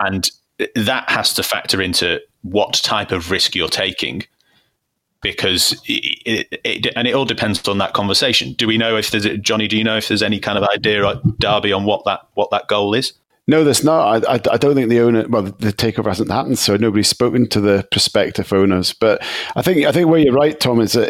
And 0.00 0.30
that 0.74 1.08
has 1.10 1.34
to 1.34 1.42
factor 1.42 1.80
into 1.80 2.20
what 2.42 2.74
type 2.74 3.12
of 3.12 3.30
risk 3.30 3.54
you're 3.54 3.68
taking 3.68 4.24
because 5.22 5.80
it, 5.86 6.48
it, 6.64 6.92
and 6.96 7.06
it 7.06 7.14
all 7.14 7.24
depends 7.24 7.66
on 7.68 7.78
that 7.78 7.94
conversation. 7.94 8.54
Do 8.54 8.66
we 8.66 8.76
know 8.76 8.96
if 8.96 9.10
there's 9.12 9.26
Johnny? 9.38 9.68
Do 9.68 9.78
you 9.78 9.84
know 9.84 9.96
if 9.96 10.08
there's 10.08 10.22
any 10.22 10.40
kind 10.40 10.58
of 10.58 10.64
idea 10.64 11.06
at 11.08 11.22
Derby 11.38 11.72
on 11.72 11.84
what 11.84 12.04
that 12.04 12.26
what 12.34 12.50
that 12.50 12.66
goal 12.66 12.92
is? 12.92 13.12
No, 13.48 13.64
there's 13.64 13.82
not. 13.82 14.24
I, 14.24 14.34
I, 14.34 14.40
I, 14.52 14.56
don't 14.56 14.76
think 14.76 14.88
the 14.88 15.00
owner, 15.00 15.26
well, 15.28 15.42
the 15.42 15.72
takeover 15.72 16.06
hasn't 16.06 16.30
happened, 16.30 16.60
so 16.60 16.76
nobody's 16.76 17.08
spoken 17.08 17.48
to 17.48 17.60
the 17.60 17.84
prospective 17.90 18.52
owners. 18.52 18.92
But 18.92 19.20
I 19.56 19.62
think 19.62 19.84
I 19.84 19.90
think 19.90 20.08
where 20.08 20.20
you're 20.20 20.32
right, 20.32 20.58
Tom, 20.60 20.80
is 20.80 20.92
that 20.92 21.08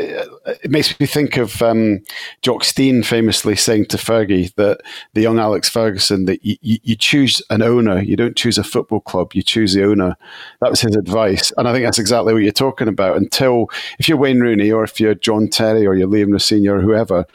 it 0.65 0.71
makes 0.71 0.99
me 0.99 1.05
think 1.05 1.37
of 1.37 1.61
um, 1.61 2.01
Jock 2.41 2.65
Stein 2.65 3.03
famously 3.03 3.55
saying 3.55 3.87
to 3.87 3.99
Fergie 3.99 4.55
that 4.55 4.81
the 5.13 5.21
young 5.21 5.39
Alex 5.39 5.69
Ferguson 5.69 6.25
that 6.25 6.43
you, 6.43 6.57
you, 6.63 6.79
you, 6.83 6.97
choose 6.97 7.43
an 7.51 7.61
owner, 7.61 8.01
you 8.01 8.17
don't 8.17 8.37
choose 8.37 8.57
a 8.57 8.65
football 8.65 9.01
club, 9.01 9.35
you 9.35 9.43
choose 9.43 9.75
the 9.75 9.85
owner. 9.85 10.17
That 10.63 10.71
was 10.71 10.81
his 10.81 10.97
advice, 10.97 11.53
and 11.59 11.69
I 11.69 11.73
think 11.75 11.85
that's 11.85 11.99
exactly 11.99 12.33
what 12.33 12.43
you're 12.43 12.53
talking 12.53 12.89
about. 12.89 13.19
Until 13.19 13.67
if 13.99 14.09
you're 14.09 14.17
Wayne 14.17 14.41
Rooney 14.41 14.73
or 14.73 14.85
if 14.85 14.99
you're 14.99 15.15
John 15.15 15.49
Terry 15.49 15.87
or 15.87 15.95
you're 15.95 16.09
Liam 16.09 16.33
Rosenior 16.33 16.79
or 16.79 16.81
whoever, 16.81 17.27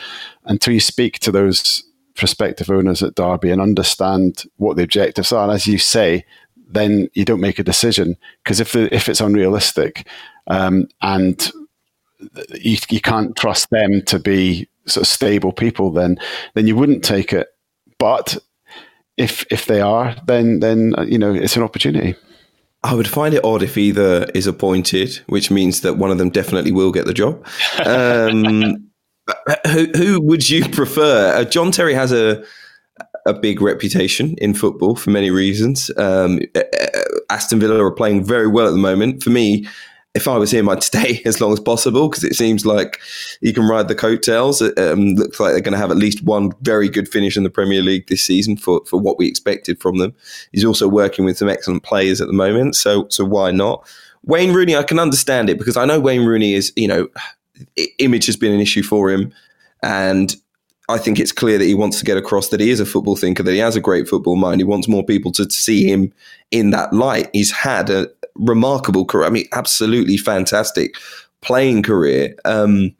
until 0.45 0.73
you 0.73 0.79
speak 0.79 1.19
to 1.19 1.31
those 1.31 1.83
prospective 2.17 2.69
owners 2.69 3.01
at 3.03 3.15
Derby 3.15 3.51
and 3.51 3.61
understand 3.61 4.43
what 4.57 4.75
the 4.75 4.83
objectives 4.83 5.31
are. 5.31 5.43
And 5.43 5.53
as 5.53 5.67
you 5.67 5.77
say, 5.77 6.25
then 6.69 7.07
you 7.13 7.23
don't 7.23 7.39
make 7.39 7.59
a 7.59 7.63
decision 7.63 8.17
because 8.43 8.59
if 8.59 8.73
the, 8.73 8.93
if 8.93 9.07
it's 9.07 9.21
unrealistic 9.21 10.07
um, 10.47 10.87
and 11.01 11.51
you, 12.55 12.77
you 12.89 12.99
can't 12.99 13.35
trust 13.35 13.69
them 13.69 14.01
to 14.03 14.19
be 14.19 14.67
sort 14.85 15.03
of 15.03 15.07
stable 15.07 15.53
people, 15.53 15.91
then 15.91 16.17
then 16.55 16.67
you 16.67 16.75
wouldn't 16.75 17.03
take 17.03 17.31
it. 17.31 17.47
But 17.97 18.37
if 19.15 19.45
if 19.51 19.65
they 19.65 19.81
are, 19.81 20.15
then 20.25 20.59
then 20.59 20.93
you 21.07 21.17
know 21.17 21.33
it's 21.33 21.55
an 21.55 21.63
opportunity. 21.63 22.15
I 22.83 22.93
would 22.93 23.07
find 23.07 23.33
it 23.33 23.43
odd 23.43 23.63
if 23.63 23.77
either 23.77 24.25
is 24.35 24.47
appointed, 24.47 25.15
which 25.27 25.49
means 25.51 25.81
that 25.81 25.95
one 25.95 26.11
of 26.11 26.19
them 26.19 26.29
definitely 26.29 26.71
will 26.71 26.91
get 26.91 27.05
the 27.05 27.13
job. 27.13 27.45
Um, 27.85 28.86
who, 29.71 29.87
who 29.95 30.21
would 30.21 30.49
you 30.49 30.67
prefer? 30.69 31.33
Uh, 31.35 31.43
John 31.43 31.71
Terry 31.71 31.93
has 31.93 32.11
a 32.11 32.43
a 33.27 33.33
big 33.33 33.61
reputation 33.61 34.35
in 34.37 34.53
football 34.53 34.95
for 34.95 35.11
many 35.11 35.29
reasons. 35.29 35.91
Um, 35.97 36.39
uh, 36.55 36.61
uh, 36.79 37.01
Aston 37.29 37.59
Villa 37.59 37.83
are 37.83 37.91
playing 37.91 38.23
very 38.23 38.47
well 38.47 38.67
at 38.67 38.71
the 38.71 38.77
moment. 38.77 39.21
For 39.21 39.29
me, 39.29 39.67
if 40.15 40.27
I 40.27 40.37
was 40.37 40.51
him, 40.51 40.69
I'd 40.69 40.81
stay 40.91 41.21
as 41.25 41.41
long 41.41 41.53
as 41.53 41.59
possible 41.59 42.09
because 42.09 42.23
it 42.23 42.35
seems 42.35 42.65
like 42.65 42.99
he 43.41 43.51
can 43.51 43.67
ride 43.67 43.89
the 43.89 43.95
coattails. 43.95 44.61
It 44.61 44.79
um, 44.79 45.15
looks 45.15 45.39
like 45.39 45.51
they're 45.51 45.61
going 45.61 45.73
to 45.73 45.77
have 45.77 45.91
at 45.91 45.97
least 45.97 46.23
one 46.23 46.51
very 46.61 46.89
good 46.89 47.07
finish 47.07 47.35
in 47.35 47.43
the 47.43 47.49
Premier 47.49 47.81
League 47.81 48.07
this 48.07 48.23
season 48.23 48.57
for, 48.57 48.81
for 48.85 48.99
what 48.99 49.17
we 49.17 49.27
expected 49.27 49.79
from 49.81 49.97
them. 49.97 50.15
He's 50.53 50.65
also 50.65 50.87
working 50.87 51.25
with 51.25 51.37
some 51.37 51.49
excellent 51.49 51.83
players 51.83 52.21
at 52.21 52.27
the 52.27 52.33
moment, 52.33 52.75
so 52.75 53.07
so 53.09 53.25
why 53.25 53.51
not? 53.51 53.87
Wayne 54.23 54.53
Rooney, 54.53 54.75
I 54.75 54.83
can 54.83 54.99
understand 54.99 55.49
it 55.49 55.57
because 55.57 55.77
I 55.77 55.85
know 55.85 55.99
Wayne 55.99 56.25
Rooney 56.25 56.53
is, 56.53 56.73
you 56.75 56.87
know, 56.87 57.07
image 57.99 58.25
has 58.25 58.35
been 58.35 58.53
an 58.53 58.59
issue 58.59 58.83
for 58.83 59.09
him. 59.09 59.33
And 59.83 60.35
I 60.89 60.97
think 60.97 61.19
it's 61.19 61.31
clear 61.31 61.57
that 61.57 61.65
he 61.65 61.73
wants 61.73 61.99
to 61.99 62.05
get 62.05 62.17
across 62.17 62.49
that 62.49 62.59
he 62.59 62.69
is 62.69 62.79
a 62.79 62.85
football 62.85 63.15
thinker, 63.15 63.43
that 63.43 63.51
he 63.51 63.57
has 63.57 63.75
a 63.75 63.81
great 63.81 64.07
football 64.07 64.37
mind. 64.37 64.61
He 64.61 64.65
wants 64.65 64.87
more 64.87 65.03
people 65.03 65.31
to 65.33 65.49
see 65.49 65.85
him 65.85 66.13
in 66.51 66.69
that 66.71 66.93
light. 66.93 67.29
He's 67.33 67.51
had 67.51 67.89
a 67.89 68.09
remarkable 68.35 69.05
career. 69.05 69.25
I 69.25 69.29
mean, 69.29 69.47
absolutely 69.51 70.17
fantastic 70.17 70.95
playing 71.41 71.83
career. 71.83 72.35
Um, 72.45 72.95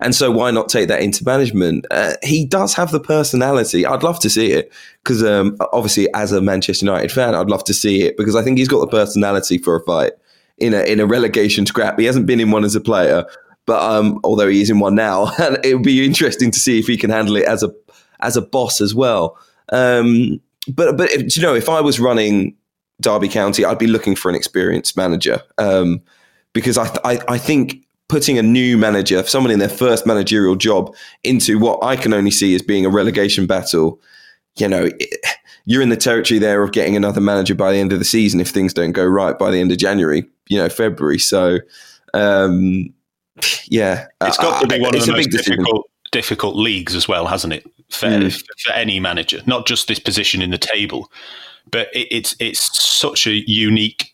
and 0.00 0.14
so 0.14 0.30
why 0.30 0.50
not 0.50 0.68
take 0.68 0.88
that 0.88 1.02
into 1.02 1.24
management? 1.24 1.86
Uh, 1.90 2.14
he 2.22 2.44
does 2.44 2.74
have 2.74 2.90
the 2.90 3.00
personality. 3.00 3.86
I'd 3.86 4.02
love 4.02 4.18
to 4.20 4.30
see 4.30 4.50
it 4.50 4.72
because 5.02 5.22
um, 5.22 5.56
obviously, 5.72 6.12
as 6.14 6.32
a 6.32 6.40
Manchester 6.40 6.84
United 6.84 7.12
fan, 7.12 7.34
I'd 7.34 7.48
love 7.48 7.64
to 7.64 7.74
see 7.74 8.02
it 8.02 8.16
because 8.16 8.34
I 8.34 8.42
think 8.42 8.58
he's 8.58 8.68
got 8.68 8.80
the 8.80 8.88
personality 8.88 9.56
for 9.56 9.76
a 9.76 9.84
fight 9.84 10.12
in 10.58 10.74
a 10.74 10.82
in 10.82 11.00
a 11.00 11.06
relegation 11.06 11.64
scrap. 11.64 11.98
He 11.98 12.06
hasn't 12.06 12.26
been 12.26 12.40
in 12.40 12.50
one 12.50 12.64
as 12.64 12.74
a 12.74 12.80
player, 12.80 13.24
but 13.66 13.82
um, 13.82 14.20
although 14.24 14.48
he 14.48 14.60
is 14.60 14.70
in 14.70 14.78
one 14.78 14.94
now, 14.94 15.32
and 15.42 15.58
it 15.64 15.74
would 15.74 15.84
be 15.84 16.04
interesting 16.04 16.50
to 16.50 16.60
see 16.60 16.78
if 16.78 16.86
he 16.86 16.96
can 16.96 17.10
handle 17.10 17.36
it 17.36 17.44
as 17.44 17.62
a 17.62 17.72
as 18.20 18.36
a 18.36 18.42
boss 18.42 18.80
as 18.80 18.94
well. 18.94 19.38
Um, 19.70 20.40
but 20.68 20.96
but 20.96 21.10
if, 21.10 21.36
you 21.36 21.42
know, 21.42 21.54
if 21.54 21.68
I 21.68 21.80
was 21.80 22.00
running 22.00 22.56
Derby 23.00 23.28
County, 23.28 23.64
I'd 23.64 23.78
be 23.78 23.86
looking 23.86 24.16
for 24.16 24.28
an 24.28 24.34
experienced 24.34 24.96
manager 24.96 25.42
um, 25.58 26.02
because 26.52 26.78
I, 26.78 26.86
I 27.04 27.20
I 27.28 27.38
think 27.38 27.84
putting 28.08 28.38
a 28.38 28.42
new 28.42 28.76
manager, 28.76 29.22
someone 29.24 29.50
in 29.50 29.58
their 29.58 29.68
first 29.68 30.06
managerial 30.06 30.56
job, 30.56 30.94
into 31.22 31.58
what 31.58 31.82
I 31.82 31.96
can 31.96 32.12
only 32.12 32.30
see 32.30 32.54
as 32.54 32.62
being 32.62 32.84
a 32.86 32.90
relegation 32.90 33.46
battle, 33.46 34.00
you 34.56 34.68
know. 34.68 34.90
It, 34.98 35.20
you're 35.66 35.82
in 35.82 35.88
the 35.88 35.96
territory 35.96 36.38
there 36.38 36.62
of 36.62 36.72
getting 36.72 36.96
another 36.96 37.20
manager 37.20 37.54
by 37.54 37.72
the 37.72 37.78
end 37.78 37.92
of 37.92 37.98
the 37.98 38.04
season 38.04 38.40
if 38.40 38.48
things 38.48 38.74
don't 38.74 38.92
go 38.92 39.04
right 39.04 39.38
by 39.38 39.50
the 39.50 39.58
end 39.58 39.72
of 39.72 39.78
January, 39.78 40.24
you 40.48 40.58
know, 40.58 40.68
February. 40.68 41.18
So, 41.18 41.58
um, 42.12 42.92
yeah, 43.68 44.06
it's 44.20 44.38
got 44.38 44.60
to 44.60 44.66
be 44.66 44.80
one 44.80 44.94
of 44.94 45.04
the 45.04 45.12
most 45.12 45.30
difficult 45.30 45.90
difficult 46.12 46.54
leagues 46.54 46.94
as 46.94 47.08
well, 47.08 47.26
hasn't 47.26 47.52
it? 47.52 47.64
For, 47.90 48.06
mm. 48.06 48.44
for, 48.64 48.72
any 48.72 48.98
manager, 48.98 49.40
not 49.46 49.66
just 49.66 49.88
this 49.88 49.98
position 49.98 50.40
in 50.40 50.50
the 50.50 50.58
table, 50.58 51.10
but 51.70 51.88
it, 51.92 52.08
it's 52.10 52.34
it's 52.40 52.82
such 52.82 53.26
a 53.26 53.48
unique 53.50 54.13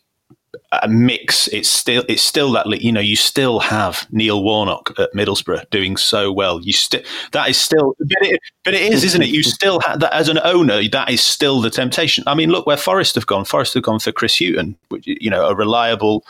a 0.72 0.88
mix. 0.88 1.48
It's 1.48 1.68
still 1.68 2.04
it's 2.08 2.22
still 2.22 2.52
that 2.52 2.66
you 2.82 2.92
know 2.92 3.00
you 3.00 3.16
still 3.16 3.60
have 3.60 4.06
Neil 4.10 4.42
Warnock 4.42 4.92
at 4.98 5.12
Middlesbrough 5.12 5.70
doing 5.70 5.96
so 5.96 6.32
well. 6.32 6.60
You 6.60 6.72
still 6.72 7.02
that 7.32 7.48
is 7.48 7.58
still, 7.58 7.94
but 7.98 8.18
it, 8.22 8.40
but 8.64 8.74
it 8.74 8.92
is, 8.92 9.04
isn't 9.04 9.22
it? 9.22 9.28
You 9.28 9.42
still 9.42 9.80
have 9.80 10.00
that 10.00 10.12
as 10.12 10.28
an 10.28 10.40
owner. 10.44 10.82
That 10.88 11.10
is 11.10 11.20
still 11.20 11.60
the 11.60 11.70
temptation. 11.70 12.24
I 12.26 12.34
mean, 12.34 12.50
look 12.50 12.66
where 12.66 12.76
Forest 12.76 13.14
have 13.16 13.26
gone. 13.26 13.44
Forest 13.44 13.74
have 13.74 13.82
gone 13.82 13.98
for 13.98 14.12
Chris 14.12 14.38
Hughton, 14.38 14.76
which 14.88 15.06
you 15.06 15.30
know 15.30 15.46
a 15.46 15.54
reliable 15.54 16.24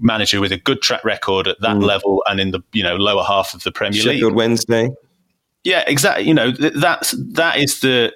manager 0.00 0.40
with 0.40 0.52
a 0.52 0.58
good 0.58 0.80
track 0.80 1.04
record 1.04 1.46
at 1.46 1.60
that 1.60 1.76
mm. 1.76 1.84
level 1.84 2.22
and 2.28 2.40
in 2.40 2.50
the 2.50 2.60
you 2.72 2.82
know 2.82 2.96
lower 2.96 3.24
half 3.24 3.54
of 3.54 3.62
the 3.62 3.72
Premier 3.72 4.00
Sheffield 4.00 4.14
League. 4.14 4.20
Sheffield 4.20 4.34
Wednesday. 4.34 4.90
Yeah, 5.64 5.84
exactly. 5.86 6.26
You 6.26 6.34
know 6.34 6.50
that's 6.50 7.12
that 7.32 7.58
is 7.58 7.80
the 7.80 8.12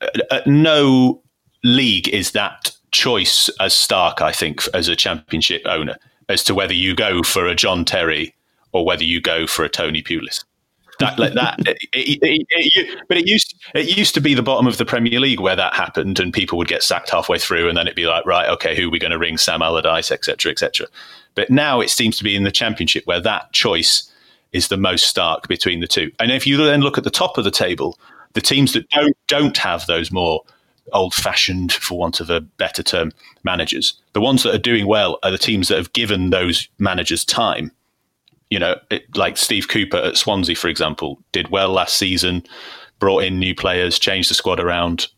uh, 0.00 0.40
no 0.46 1.22
league 1.62 2.08
is 2.08 2.32
that 2.32 2.72
choice 2.92 3.48
as 3.60 3.74
Stark, 3.74 4.20
I 4.20 4.32
think, 4.32 4.62
as 4.74 4.88
a 4.88 4.96
championship 4.96 5.62
owner, 5.66 5.96
as 6.28 6.42
to 6.44 6.54
whether 6.54 6.74
you 6.74 6.94
go 6.94 7.22
for 7.22 7.46
a 7.46 7.54
John 7.54 7.84
Terry 7.84 8.34
or 8.72 8.84
whether 8.84 9.04
you 9.04 9.20
go 9.20 9.46
for 9.46 9.64
a 9.64 9.68
Tony 9.68 10.02
Pulis. 10.02 10.44
That, 10.98 11.18
like 11.18 11.32
that, 11.32 11.58
it, 11.66 11.78
it, 11.92 12.46
it, 12.50 12.98
but 13.08 13.16
it 13.16 13.26
used 13.26 13.54
it 13.74 13.96
used 13.96 14.14
to 14.14 14.20
be 14.20 14.34
the 14.34 14.42
bottom 14.42 14.66
of 14.66 14.76
the 14.76 14.84
Premier 14.84 15.18
League 15.18 15.40
where 15.40 15.56
that 15.56 15.74
happened, 15.74 16.20
and 16.20 16.32
people 16.32 16.58
would 16.58 16.68
get 16.68 16.82
sacked 16.82 17.10
halfway 17.10 17.38
through, 17.38 17.68
and 17.68 17.76
then 17.76 17.86
it'd 17.86 17.96
be 17.96 18.06
like, 18.06 18.26
right, 18.26 18.48
okay, 18.50 18.76
who 18.76 18.88
are 18.88 18.90
we 18.90 18.98
going 18.98 19.10
to 19.10 19.18
ring? 19.18 19.38
Sam 19.38 19.62
Allardyce, 19.62 20.10
etc., 20.10 20.52
etc. 20.52 20.86
But 21.34 21.48
now 21.48 21.80
it 21.80 21.90
seems 21.90 22.18
to 22.18 22.24
be 22.24 22.36
in 22.36 22.44
the 22.44 22.52
Championship 22.52 23.06
where 23.06 23.20
that 23.20 23.52
choice 23.52 24.12
is 24.52 24.68
the 24.68 24.76
most 24.76 25.04
stark 25.04 25.48
between 25.48 25.80
the 25.80 25.86
two. 25.86 26.10
And 26.18 26.30
if 26.30 26.46
you 26.46 26.56
then 26.58 26.82
look 26.82 26.98
at 26.98 27.04
the 27.04 27.10
top 27.10 27.38
of 27.38 27.44
the 27.44 27.50
table, 27.50 27.98
the 28.34 28.40
teams 28.40 28.74
that 28.74 28.88
don't 28.90 29.16
don't 29.26 29.56
have 29.56 29.86
those 29.86 30.12
more 30.12 30.42
old 30.92 31.14
fashioned, 31.14 31.72
for 31.72 31.98
want 31.98 32.20
of 32.20 32.30
a 32.30 32.40
better 32.40 32.82
term, 32.82 33.12
managers. 33.44 33.94
The 34.12 34.20
ones 34.20 34.42
that 34.42 34.54
are 34.54 34.58
doing 34.58 34.86
well 34.86 35.18
are 35.22 35.30
the 35.30 35.38
teams 35.38 35.68
that 35.68 35.78
have 35.78 35.92
given 35.92 36.30
those 36.30 36.68
managers 36.78 37.24
time. 37.24 37.72
You 38.50 38.58
know, 38.58 38.76
it, 38.90 39.16
like 39.16 39.36
Steve 39.36 39.68
Cooper 39.68 39.98
at 39.98 40.16
Swansea, 40.16 40.56
for 40.56 40.68
example, 40.68 41.22
did 41.32 41.50
well 41.50 41.70
last 41.70 41.96
season, 41.96 42.42
brought 42.98 43.24
in 43.24 43.38
new 43.38 43.54
players, 43.54 43.98
changed 43.98 44.30
the 44.30 44.34
squad 44.34 44.60
around, 44.60 45.08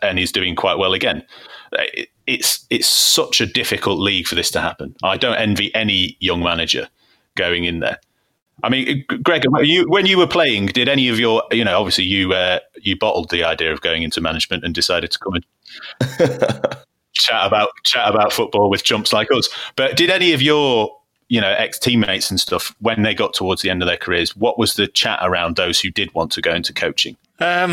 and 0.00 0.18
he's 0.18 0.32
doing 0.32 0.54
quite 0.54 0.78
well 0.78 0.92
again. 0.92 1.24
It, 1.72 2.08
it's 2.26 2.64
it's 2.70 2.88
such 2.88 3.40
a 3.40 3.46
difficult 3.46 3.98
league 3.98 4.26
for 4.26 4.36
this 4.36 4.50
to 4.52 4.60
happen. 4.60 4.94
I 5.02 5.16
don't 5.16 5.36
envy 5.36 5.74
any 5.74 6.16
young 6.20 6.42
manager 6.42 6.88
going 7.36 7.64
in 7.64 7.80
there. 7.80 7.98
I 8.62 8.68
mean, 8.68 9.04
Greg, 9.22 9.44
you, 9.62 9.88
when 9.88 10.06
you 10.06 10.18
were 10.18 10.26
playing, 10.26 10.66
did 10.66 10.88
any 10.88 11.08
of 11.08 11.18
your, 11.18 11.42
you 11.50 11.64
know, 11.64 11.78
obviously 11.78 12.04
you 12.04 12.32
uh, 12.32 12.60
you 12.80 12.96
bottled 12.96 13.30
the 13.30 13.44
idea 13.44 13.72
of 13.72 13.80
going 13.80 14.02
into 14.02 14.20
management 14.20 14.64
and 14.64 14.74
decided 14.74 15.10
to 15.10 15.18
come 15.18 15.34
and 15.34 15.44
chat 17.14 17.46
about 17.46 17.70
chat 17.84 18.08
about 18.08 18.32
football 18.32 18.70
with 18.70 18.84
chumps 18.84 19.12
like 19.12 19.30
us. 19.32 19.48
But 19.76 19.96
did 19.96 20.10
any 20.10 20.32
of 20.32 20.40
your, 20.40 20.96
you 21.28 21.40
know, 21.40 21.50
ex 21.50 21.78
teammates 21.78 22.30
and 22.30 22.38
stuff 22.38 22.74
when 22.80 23.02
they 23.02 23.14
got 23.14 23.34
towards 23.34 23.62
the 23.62 23.70
end 23.70 23.82
of 23.82 23.88
their 23.88 23.96
careers, 23.96 24.36
what 24.36 24.58
was 24.58 24.74
the 24.74 24.86
chat 24.86 25.18
around 25.22 25.56
those 25.56 25.80
who 25.80 25.90
did 25.90 26.14
want 26.14 26.30
to 26.32 26.40
go 26.40 26.54
into 26.54 26.72
coaching? 26.72 27.16
Um, 27.40 27.72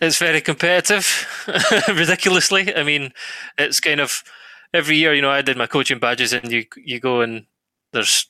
it's 0.00 0.18
very 0.18 0.40
competitive, 0.40 1.28
ridiculously. 1.88 2.74
I 2.74 2.82
mean, 2.82 3.12
it's 3.58 3.80
kind 3.80 4.00
of 4.00 4.24
every 4.72 4.96
year. 4.96 5.12
You 5.12 5.22
know, 5.22 5.30
I 5.30 5.42
did 5.42 5.58
my 5.58 5.66
coaching 5.66 5.98
badges, 5.98 6.32
and 6.32 6.50
you 6.50 6.64
you 6.76 7.00
go 7.00 7.20
and 7.20 7.44
there's 7.92 8.26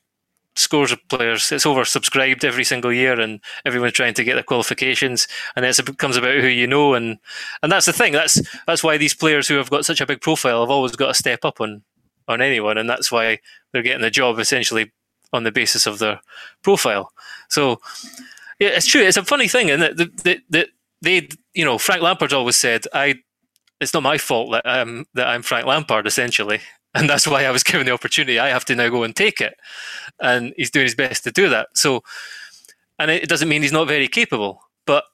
scores 0.56 0.92
of 0.92 1.06
players. 1.08 1.50
It's 1.52 1.64
oversubscribed 1.64 2.44
every 2.44 2.64
single 2.64 2.92
year, 2.92 3.18
and 3.18 3.40
everyone's 3.64 3.92
trying 3.92 4.14
to 4.14 4.24
get 4.24 4.34
their 4.34 4.42
qualifications. 4.42 5.26
And 5.56 5.64
it 5.64 5.84
becomes 5.84 6.16
about 6.16 6.40
who 6.40 6.46
you 6.46 6.66
know, 6.66 6.94
and 6.94 7.18
and 7.62 7.72
that's 7.72 7.86
the 7.86 7.92
thing. 7.92 8.12
That's 8.12 8.40
that's 8.66 8.82
why 8.84 8.96
these 8.96 9.14
players 9.14 9.48
who 9.48 9.56
have 9.56 9.70
got 9.70 9.84
such 9.84 10.00
a 10.00 10.06
big 10.06 10.20
profile 10.20 10.60
have 10.60 10.70
always 10.70 10.96
got 10.96 11.08
to 11.08 11.14
step 11.14 11.44
up 11.44 11.60
on 11.60 11.82
on 12.28 12.40
anyone, 12.40 12.78
and 12.78 12.88
that's 12.88 13.10
why 13.10 13.38
they're 13.72 13.82
getting 13.82 14.02
the 14.02 14.10
job 14.10 14.38
essentially 14.38 14.92
on 15.32 15.44
the 15.44 15.52
basis 15.52 15.86
of 15.86 15.98
their 15.98 16.20
profile. 16.62 17.12
So 17.48 17.80
yeah, 18.58 18.68
it's 18.68 18.86
true. 18.86 19.02
It's 19.02 19.16
a 19.16 19.24
funny 19.24 19.48
thing, 19.48 19.70
and 19.70 19.82
that 19.82 19.96
that 19.96 20.42
that 20.50 20.68
they, 21.00 21.28
you 21.54 21.64
know, 21.64 21.78
Frank 21.78 22.02
Lampard 22.02 22.32
always 22.32 22.56
said, 22.56 22.86
"I." 22.92 23.16
It's 23.80 23.92
not 23.92 24.04
my 24.04 24.16
fault 24.16 24.52
that 24.52 24.62
I'm 24.64 25.06
that 25.14 25.26
I'm 25.26 25.42
Frank 25.42 25.66
Lampard 25.66 26.06
essentially, 26.06 26.60
and 26.94 27.09
that's 27.09 27.26
why 27.26 27.44
I 27.44 27.50
was 27.50 27.62
given 27.62 27.87
the 27.87 27.92
opportunity. 27.92 28.38
I 28.38 28.48
have 28.48 28.64
to 28.66 28.74
now 28.74 28.88
go 28.88 29.02
and 29.02 29.14
take 29.14 29.40
it, 29.40 29.55
and 30.20 30.52
he's 30.57 30.70
doing 30.70 30.85
his 30.85 30.94
best 30.94 31.24
to 31.24 31.31
do 31.31 31.48
that. 31.48 31.68
So, 31.74 32.02
and 32.98 33.11
it 33.11 33.28
doesn't 33.28 33.48
mean 33.48 33.62
he's 33.62 33.72
not 33.72 33.88
very 33.88 34.09
capable, 34.09 34.62
but 34.87 35.05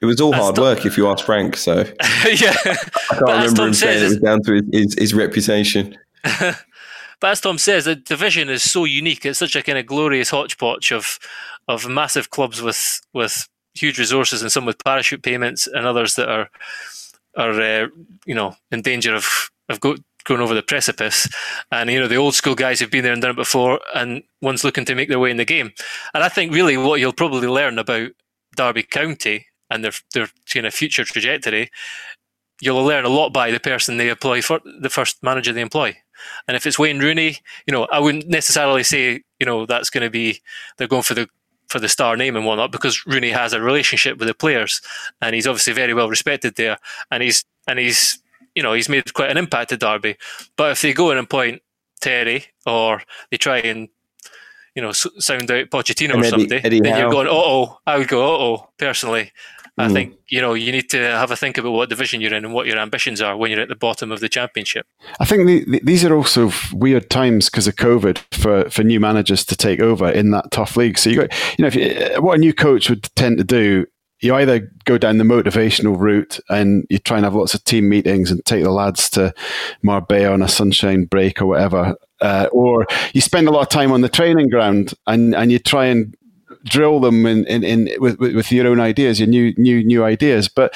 it 0.00 0.06
was 0.06 0.20
all 0.20 0.32
hard 0.32 0.56
Tom, 0.56 0.64
work, 0.64 0.86
if 0.86 0.96
you 0.96 1.08
ask 1.08 1.24
Frank. 1.24 1.56
So, 1.56 1.76
yeah, 2.26 2.54
I 2.64 2.76
can't 3.10 3.20
remember 3.20 3.66
him 3.66 3.74
saying 3.74 4.04
it 4.04 4.08
was 4.08 4.18
down 4.18 4.42
to 4.42 4.52
his, 4.54 4.64
his, 4.72 4.94
his 4.98 5.14
reputation. 5.14 5.96
but 6.22 6.56
as 7.22 7.40
Tom 7.40 7.58
says, 7.58 7.84
the 7.86 7.96
division 7.96 8.48
is 8.48 8.68
so 8.68 8.84
unique. 8.84 9.24
It's 9.24 9.38
such 9.38 9.56
a 9.56 9.62
kind 9.62 9.78
of 9.78 9.86
glorious 9.86 10.30
hodgepodge 10.30 10.92
of 10.92 11.18
of 11.68 11.88
massive 11.88 12.30
clubs 12.30 12.60
with 12.60 13.00
with 13.12 13.48
huge 13.74 13.98
resources, 13.98 14.42
and 14.42 14.52
some 14.52 14.66
with 14.66 14.82
parachute 14.84 15.22
payments, 15.22 15.66
and 15.66 15.86
others 15.86 16.16
that 16.16 16.28
are 16.28 16.50
are 17.36 17.60
uh, 17.60 17.88
you 18.26 18.34
know 18.34 18.54
in 18.70 18.82
danger 18.82 19.14
of 19.14 19.50
of 19.68 19.80
go, 19.80 19.96
going 20.24 20.40
over 20.40 20.54
the 20.54 20.62
precipice. 20.62 21.28
And, 21.70 21.90
you 21.90 22.00
know, 22.00 22.08
the 22.08 22.16
old 22.16 22.34
school 22.34 22.54
guys 22.54 22.80
who've 22.80 22.90
been 22.90 23.04
there 23.04 23.12
and 23.12 23.22
done 23.22 23.32
it 23.32 23.36
before, 23.36 23.80
and 23.94 24.22
one's 24.40 24.64
looking 24.64 24.84
to 24.86 24.94
make 24.94 25.08
their 25.08 25.18
way 25.18 25.30
in 25.30 25.36
the 25.36 25.44
game. 25.44 25.72
And 26.14 26.22
I 26.22 26.28
think 26.28 26.52
really 26.52 26.76
what 26.76 27.00
you'll 27.00 27.12
probably 27.12 27.48
learn 27.48 27.78
about 27.78 28.10
Derby 28.56 28.82
County 28.82 29.46
and 29.70 29.84
their, 29.84 29.92
their 30.14 30.28
kind 30.52 30.66
of 30.66 30.74
future 30.74 31.04
trajectory, 31.04 31.70
you'll 32.60 32.84
learn 32.84 33.04
a 33.04 33.08
lot 33.08 33.30
by 33.30 33.50
the 33.50 33.60
person 33.60 33.96
they 33.96 34.08
employ 34.08 34.42
for 34.42 34.60
the 34.80 34.90
first 34.90 35.22
manager 35.22 35.52
they 35.52 35.60
employ. 35.60 35.96
And 36.46 36.56
if 36.56 36.66
it's 36.66 36.78
Wayne 36.78 37.00
Rooney, 37.00 37.38
you 37.66 37.72
know, 37.72 37.88
I 37.90 37.98
wouldn't 37.98 38.28
necessarily 38.28 38.84
say, 38.84 39.22
you 39.40 39.46
know, 39.46 39.66
that's 39.66 39.90
going 39.90 40.04
to 40.04 40.10
be, 40.10 40.40
they're 40.78 40.88
going 40.88 41.02
for 41.02 41.14
the 41.14 41.28
for 41.72 41.80
the 41.80 41.88
star 41.88 42.16
name 42.18 42.36
and 42.36 42.44
whatnot 42.44 42.70
because 42.70 43.06
Rooney 43.06 43.30
has 43.30 43.54
a 43.54 43.60
relationship 43.60 44.18
with 44.18 44.28
the 44.28 44.34
players 44.34 44.82
and 45.22 45.34
he's 45.34 45.46
obviously 45.46 45.72
very 45.72 45.94
well 45.94 46.10
respected 46.10 46.54
there 46.56 46.76
and 47.10 47.22
he's 47.22 47.46
and 47.66 47.78
he's 47.78 48.22
you 48.54 48.62
know, 48.62 48.72
he's 48.72 48.88
made 48.88 49.12
quite 49.14 49.30
an 49.30 49.36
impact 49.36 49.72
at 49.72 49.80
Derby. 49.80 50.16
But 50.56 50.72
if 50.72 50.82
they 50.82 50.92
go 50.92 51.10
in 51.10 51.18
and 51.18 51.28
point 51.28 51.62
Terry 52.00 52.46
or 52.66 53.02
they 53.30 53.36
try 53.36 53.58
and, 53.58 53.88
you 54.74 54.82
know, 54.82 54.92
sound 54.92 55.50
out 55.50 55.70
Pochettino 55.70 56.14
and 56.14 56.24
or 56.24 56.24
something, 56.24 56.60
Eddie 56.64 56.80
then 56.80 56.98
you're 56.98 57.10
going, 57.10 57.28
oh, 57.28 57.32
oh, 57.34 57.78
I 57.86 57.98
would 57.98 58.08
go, 58.08 58.24
oh, 58.24 58.40
oh, 58.40 58.68
personally. 58.78 59.32
I 59.78 59.88
mm. 59.88 59.92
think 59.94 60.14
you 60.28 60.40
know 60.42 60.52
you 60.52 60.70
need 60.70 60.90
to 60.90 60.98
have 60.98 61.30
a 61.30 61.36
think 61.36 61.56
about 61.56 61.70
what 61.70 61.88
division 61.88 62.20
you're 62.20 62.34
in 62.34 62.44
and 62.44 62.52
what 62.52 62.66
your 62.66 62.78
ambitions 62.78 63.22
are 63.22 63.36
when 63.38 63.50
you're 63.50 63.60
at 63.60 63.68
the 63.68 63.74
bottom 63.74 64.12
of 64.12 64.20
the 64.20 64.28
championship. 64.28 64.86
I 65.18 65.24
think 65.24 65.46
the, 65.46 65.64
the, 65.64 65.80
these 65.82 66.04
are 66.04 66.14
also 66.14 66.50
weird 66.74 67.08
times 67.08 67.48
because 67.48 67.66
of 67.66 67.76
COVID 67.76 68.18
for, 68.32 68.68
for 68.68 68.82
new 68.82 69.00
managers 69.00 69.46
to 69.46 69.56
take 69.56 69.80
over 69.80 70.10
in 70.10 70.30
that 70.32 70.50
tough 70.50 70.76
league. 70.76 70.98
So 70.98 71.08
you 71.08 71.22
got 71.22 71.58
you 71.58 71.62
know 71.62 71.68
you, 71.70 72.20
what 72.20 72.34
a 72.34 72.38
new 72.38 72.52
coach 72.52 72.90
would 72.90 73.04
tend 73.16 73.38
to 73.38 73.44
do 73.44 73.86
you 74.22 74.34
either 74.36 74.70
go 74.84 74.96
down 74.96 75.18
the 75.18 75.24
motivational 75.24 75.98
route 75.98 76.38
and 76.48 76.86
you 76.88 76.98
try 76.98 77.18
and 77.18 77.24
have 77.24 77.34
lots 77.34 77.54
of 77.54 77.64
team 77.64 77.88
meetings 77.88 78.30
and 78.30 78.42
take 78.44 78.62
the 78.62 78.70
lads 78.70 79.10
to 79.10 79.34
Marbella 79.82 80.32
on 80.32 80.42
a 80.42 80.48
sunshine 80.48 81.04
break 81.04 81.42
or 81.42 81.46
whatever, 81.46 81.96
uh, 82.20 82.48
or 82.52 82.86
you 83.12 83.20
spend 83.20 83.48
a 83.48 83.50
lot 83.50 83.62
of 83.62 83.68
time 83.68 83.90
on 83.90 84.00
the 84.00 84.08
training 84.08 84.48
ground 84.48 84.94
and, 85.08 85.34
and 85.34 85.50
you 85.50 85.58
try 85.58 85.86
and 85.86 86.16
drill 86.64 87.00
them 87.00 87.26
in, 87.26 87.44
in, 87.46 87.64
in 87.64 87.90
with, 87.98 88.18
with 88.20 88.52
your 88.52 88.68
own 88.68 88.78
ideas, 88.78 89.18
your 89.18 89.28
new 89.28 89.52
new 89.56 89.82
new 89.84 90.04
ideas. 90.04 90.48
But 90.48 90.72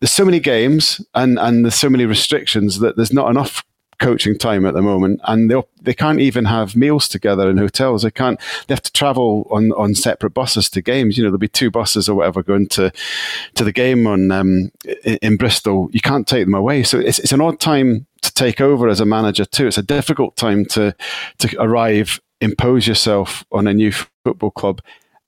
there's 0.00 0.12
so 0.12 0.24
many 0.24 0.38
games 0.38 1.04
and 1.14 1.38
and 1.38 1.64
there's 1.64 1.74
so 1.74 1.90
many 1.90 2.06
restrictions 2.06 2.78
that 2.78 2.96
there's 2.96 3.12
not 3.12 3.30
enough 3.30 3.64
coaching 3.98 4.36
time 4.36 4.66
at 4.66 4.74
the 4.74 4.82
moment, 4.82 5.20
and 5.24 5.50
they 5.50 5.62
they 5.80 5.94
can't 5.94 6.20
even 6.20 6.44
have 6.44 6.76
meals 6.76 7.08
together 7.08 7.48
in 7.48 7.56
hotels. 7.56 8.02
They 8.02 8.10
can't. 8.10 8.38
They 8.66 8.74
have 8.74 8.82
to 8.82 8.92
travel 8.92 9.46
on, 9.50 9.72
on 9.72 9.94
separate 9.94 10.30
buses 10.30 10.68
to 10.70 10.82
games. 10.82 11.16
You 11.16 11.24
know, 11.24 11.30
there'll 11.30 11.38
be 11.38 11.48
two 11.48 11.70
buses 11.70 12.08
or 12.08 12.16
whatever 12.16 12.42
going 12.42 12.68
to 12.68 12.92
to 13.54 13.64
the 13.64 13.72
game 13.72 14.06
on 14.06 14.30
um, 14.30 14.70
in, 15.04 15.18
in, 15.22 15.36
Bristol. 15.36 15.88
You 15.92 16.00
can't 16.00 16.26
take 16.26 16.46
them 16.46 16.54
away. 16.54 16.82
So 16.82 16.98
it's 16.98 17.18
it's 17.18 17.32
an 17.32 17.40
odd 17.40 17.60
time 17.60 18.06
to 18.22 18.32
take 18.32 18.60
over 18.60 18.88
as 18.88 19.00
a 19.00 19.06
manager 19.06 19.44
too. 19.44 19.66
It's 19.66 19.78
a 19.78 19.82
difficult 19.82 20.36
time 20.36 20.64
to 20.66 20.94
to 21.38 21.62
arrive, 21.62 22.20
impose 22.40 22.86
yourself 22.86 23.44
on 23.52 23.66
a 23.66 23.74
new 23.74 23.92
football 24.24 24.50
club, 24.50 24.82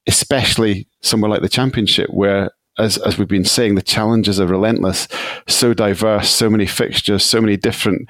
especially 0.06 0.88
somewhere 1.00 1.30
like 1.30 1.42
the 1.42 1.48
Championship 1.48 2.10
where 2.10 2.50
as, 2.78 2.98
as 2.98 3.18
we've 3.18 3.28
been 3.28 3.44
saying, 3.44 3.74
the 3.74 3.82
challenges 3.82 4.40
are 4.40 4.46
relentless, 4.46 5.08
so 5.46 5.74
diverse, 5.74 6.30
so 6.30 6.48
many 6.48 6.66
fixtures, 6.66 7.24
so 7.24 7.40
many 7.40 7.56
different 7.56 8.08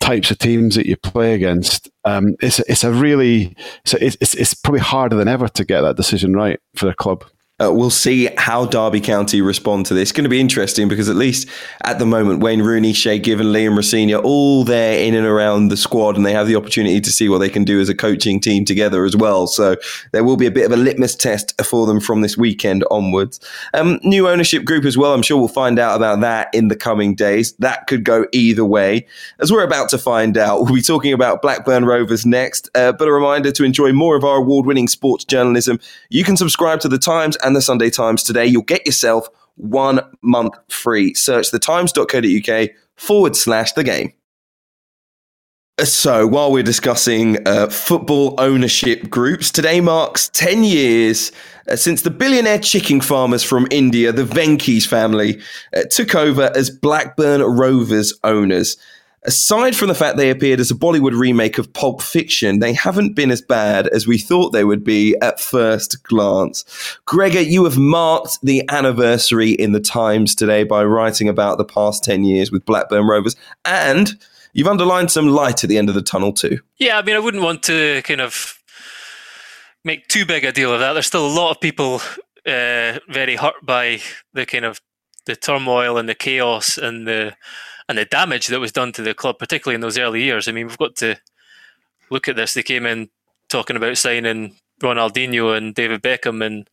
types 0.00 0.30
of 0.30 0.38
teams 0.38 0.74
that 0.74 0.86
you 0.86 0.96
play 0.96 1.34
against. 1.34 1.88
Um, 2.04 2.34
it's, 2.40 2.58
it's 2.60 2.84
a 2.84 2.92
really, 2.92 3.56
it's, 3.84 4.16
it's, 4.20 4.34
it's 4.34 4.54
probably 4.54 4.80
harder 4.80 5.16
than 5.16 5.28
ever 5.28 5.48
to 5.48 5.64
get 5.64 5.82
that 5.82 5.96
decision 5.96 6.34
right 6.34 6.60
for 6.74 6.86
the 6.86 6.94
club. 6.94 7.24
Uh, 7.60 7.72
we'll 7.72 7.90
see 7.90 8.28
how 8.38 8.64
Derby 8.66 9.00
County 9.00 9.40
respond 9.40 9.84
to 9.86 9.94
this. 9.94 10.10
It's 10.10 10.12
going 10.12 10.24
to 10.24 10.30
be 10.30 10.40
interesting 10.40 10.86
because 10.86 11.08
at 11.08 11.16
least 11.16 11.48
at 11.82 11.98
the 11.98 12.06
moment, 12.06 12.40
Wayne 12.40 12.62
Rooney, 12.62 12.92
Shay 12.92 13.18
Given, 13.18 13.48
Liam 13.48 13.74
Rosenior, 13.74 14.18
all 14.18 14.62
there 14.62 15.00
in 15.00 15.14
and 15.14 15.26
around 15.26 15.68
the 15.68 15.76
squad, 15.76 16.16
and 16.16 16.24
they 16.24 16.32
have 16.32 16.46
the 16.46 16.54
opportunity 16.54 17.00
to 17.00 17.10
see 17.10 17.28
what 17.28 17.38
they 17.38 17.48
can 17.48 17.64
do 17.64 17.80
as 17.80 17.88
a 17.88 17.96
coaching 17.96 18.38
team 18.38 18.64
together 18.64 19.04
as 19.04 19.16
well. 19.16 19.48
So 19.48 19.76
there 20.12 20.22
will 20.22 20.36
be 20.36 20.46
a 20.46 20.52
bit 20.52 20.66
of 20.66 20.72
a 20.72 20.76
litmus 20.76 21.16
test 21.16 21.60
for 21.64 21.84
them 21.86 21.98
from 22.00 22.20
this 22.20 22.38
weekend 22.38 22.84
onwards. 22.92 23.40
Um, 23.74 23.98
new 24.04 24.28
ownership 24.28 24.64
group 24.64 24.84
as 24.84 24.96
well. 24.96 25.12
I'm 25.12 25.22
sure 25.22 25.36
we'll 25.36 25.48
find 25.48 25.80
out 25.80 25.96
about 25.96 26.20
that 26.20 26.54
in 26.54 26.68
the 26.68 26.76
coming 26.76 27.16
days. 27.16 27.54
That 27.54 27.88
could 27.88 28.04
go 28.04 28.26
either 28.32 28.64
way. 28.64 29.04
As 29.40 29.50
we're 29.50 29.64
about 29.64 29.88
to 29.90 29.98
find 29.98 30.38
out, 30.38 30.60
we'll 30.62 30.74
be 30.74 30.80
talking 30.80 31.12
about 31.12 31.42
Blackburn 31.42 31.84
Rovers 31.84 32.24
next. 32.24 32.68
Uh, 32.76 32.92
but 32.92 33.08
a 33.08 33.12
reminder 33.12 33.50
to 33.50 33.64
enjoy 33.64 33.92
more 33.92 34.14
of 34.14 34.22
our 34.22 34.36
award-winning 34.36 34.86
sports 34.86 35.24
journalism, 35.24 35.80
you 36.08 36.22
can 36.22 36.36
subscribe 36.36 36.78
to 36.80 36.88
the 36.88 36.98
Times 36.98 37.36
the 37.54 37.62
Sunday 37.62 37.90
Times 37.90 38.22
today. 38.22 38.46
You'll 38.46 38.62
get 38.62 38.86
yourself 38.86 39.28
one 39.56 40.00
month 40.22 40.54
free. 40.68 41.14
Search 41.14 41.50
thetimes.co.uk 41.50 42.70
forward 42.96 43.36
slash 43.36 43.72
the 43.72 43.84
game. 43.84 44.12
So, 45.84 46.26
while 46.26 46.50
we're 46.50 46.64
discussing 46.64 47.46
uh, 47.46 47.68
football 47.68 48.34
ownership 48.38 49.08
groups, 49.08 49.52
today 49.52 49.80
marks 49.80 50.28
10 50.30 50.64
years 50.64 51.30
uh, 51.68 51.76
since 51.76 52.02
the 52.02 52.10
billionaire 52.10 52.58
chicken 52.58 53.00
farmers 53.00 53.44
from 53.44 53.68
India, 53.70 54.10
the 54.10 54.24
Venky's 54.24 54.86
family, 54.86 55.40
uh, 55.76 55.82
took 55.88 56.16
over 56.16 56.50
as 56.56 56.68
Blackburn 56.68 57.42
Rovers 57.42 58.12
owners. 58.24 58.76
Aside 59.28 59.76
from 59.76 59.88
the 59.88 59.94
fact 59.94 60.16
they 60.16 60.30
appeared 60.30 60.58
as 60.58 60.70
a 60.70 60.74
Bollywood 60.74 61.12
remake 61.12 61.58
of 61.58 61.70
Pulp 61.74 62.00
Fiction, 62.00 62.60
they 62.60 62.72
haven't 62.72 63.12
been 63.12 63.30
as 63.30 63.42
bad 63.42 63.86
as 63.88 64.06
we 64.06 64.16
thought 64.16 64.52
they 64.52 64.64
would 64.64 64.82
be 64.82 65.14
at 65.20 65.38
first 65.38 66.02
glance. 66.02 66.64
Gregor, 67.04 67.42
you 67.42 67.64
have 67.64 67.76
marked 67.76 68.38
the 68.42 68.66
anniversary 68.70 69.50
in 69.50 69.72
the 69.72 69.80
Times 69.80 70.34
today 70.34 70.64
by 70.64 70.82
writing 70.82 71.28
about 71.28 71.58
the 71.58 71.64
past 71.66 72.02
10 72.04 72.24
years 72.24 72.50
with 72.50 72.64
Blackburn 72.64 73.06
Rovers, 73.06 73.36
and 73.66 74.18
you've 74.54 74.66
underlined 74.66 75.10
some 75.10 75.28
light 75.28 75.62
at 75.62 75.68
the 75.68 75.76
end 75.76 75.90
of 75.90 75.94
the 75.94 76.00
tunnel, 76.00 76.32
too. 76.32 76.60
Yeah, 76.78 76.96
I 76.96 77.02
mean, 77.02 77.14
I 77.14 77.18
wouldn't 77.18 77.44
want 77.44 77.62
to 77.64 78.00
kind 78.04 78.22
of 78.22 78.58
make 79.84 80.08
too 80.08 80.24
big 80.24 80.46
a 80.46 80.52
deal 80.52 80.72
of 80.72 80.80
that. 80.80 80.94
There's 80.94 81.06
still 81.06 81.26
a 81.26 81.28
lot 81.28 81.50
of 81.50 81.60
people 81.60 81.96
uh, 82.46 82.98
very 83.10 83.36
hurt 83.36 83.56
by 83.62 84.00
the 84.32 84.46
kind 84.46 84.64
of 84.64 84.80
the 85.26 85.36
turmoil 85.36 85.98
and 85.98 86.08
the 86.08 86.14
chaos 86.14 86.78
and 86.78 87.06
the 87.06 87.36
and 87.88 87.98
the 87.98 88.04
damage 88.04 88.48
that 88.48 88.60
was 88.60 88.72
done 88.72 88.92
to 88.92 89.02
the 89.02 89.14
club, 89.14 89.38
particularly 89.38 89.74
in 89.74 89.80
those 89.80 89.98
early 89.98 90.22
years. 90.22 90.46
I 90.46 90.52
mean, 90.52 90.66
we've 90.66 90.78
got 90.78 90.96
to 90.96 91.16
look 92.10 92.28
at 92.28 92.36
this. 92.36 92.54
They 92.54 92.62
came 92.62 92.86
in 92.86 93.08
talking 93.48 93.76
about 93.76 93.96
signing 93.96 94.56
Ronaldinho 94.80 95.56
and 95.56 95.74
David 95.74 96.02
Beckham 96.02 96.44
and 96.44 96.68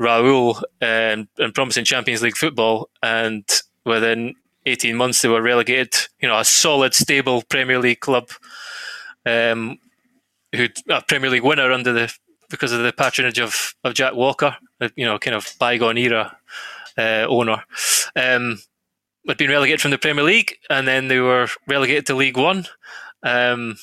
Raul 0.00 0.62
and, 0.80 1.28
and 1.38 1.54
promising 1.54 1.84
Champions 1.84 2.22
League 2.22 2.36
football, 2.36 2.88
and 3.02 3.44
within 3.84 4.34
18 4.66 4.96
months 4.96 5.22
they 5.22 5.28
were 5.28 5.42
relegated. 5.42 5.94
You 6.20 6.28
know, 6.28 6.38
a 6.38 6.44
solid, 6.44 6.94
stable 6.94 7.42
Premier 7.42 7.78
League 7.78 8.00
club, 8.00 8.30
um, 9.24 9.78
who 10.54 10.68
a 10.88 11.02
Premier 11.02 11.30
League 11.30 11.44
winner 11.44 11.70
under 11.70 11.92
the 11.92 12.12
because 12.50 12.72
of 12.72 12.82
the 12.82 12.92
patronage 12.92 13.38
of, 13.38 13.74
of 13.82 13.94
Jack 13.94 14.14
Walker, 14.14 14.54
you 14.94 15.06
know, 15.06 15.18
kind 15.18 15.34
of 15.34 15.54
bygone 15.58 15.96
era 15.96 16.36
uh, 16.98 17.24
owner. 17.26 17.64
Um, 18.14 18.60
had 19.28 19.38
been 19.38 19.50
relegated 19.50 19.80
from 19.80 19.90
the 19.90 19.98
Premier 19.98 20.24
League, 20.24 20.56
and 20.68 20.86
then 20.86 21.08
they 21.08 21.18
were 21.18 21.48
relegated 21.68 22.06
to 22.06 22.14
League 22.14 22.36
One. 22.36 22.66
Um, 23.22 23.76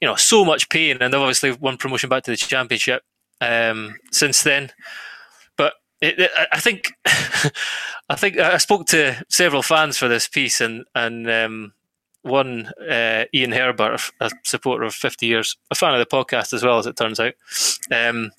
you 0.00 0.06
know, 0.06 0.16
so 0.16 0.44
much 0.44 0.68
pain, 0.68 0.98
and 1.00 1.12
they've 1.12 1.20
obviously 1.20 1.52
won 1.52 1.76
promotion 1.76 2.08
back 2.08 2.24
to 2.24 2.30
the 2.30 2.36
Championship 2.36 3.02
um, 3.40 3.96
since 4.12 4.42
then. 4.42 4.70
But 5.56 5.74
it, 6.00 6.18
it, 6.18 6.30
I 6.52 6.60
think, 6.60 6.92
I 7.04 8.16
think 8.16 8.38
I 8.38 8.58
spoke 8.58 8.86
to 8.86 9.24
several 9.28 9.62
fans 9.62 9.96
for 9.96 10.08
this 10.08 10.28
piece, 10.28 10.60
and 10.60 10.84
and 10.94 11.28
um, 11.30 11.72
one 12.22 12.66
uh, 12.88 13.24
Ian 13.34 13.52
Herbert, 13.52 14.00
a 14.20 14.30
supporter 14.44 14.84
of 14.84 14.94
Fifty 14.94 15.26
Years, 15.26 15.56
a 15.70 15.74
fan 15.74 15.94
of 15.94 16.00
the 16.00 16.16
podcast 16.16 16.52
as 16.52 16.62
well 16.64 16.78
as 16.78 16.86
it 16.86 16.96
turns 16.96 17.20
out. 17.20 17.34
Um, 17.90 18.32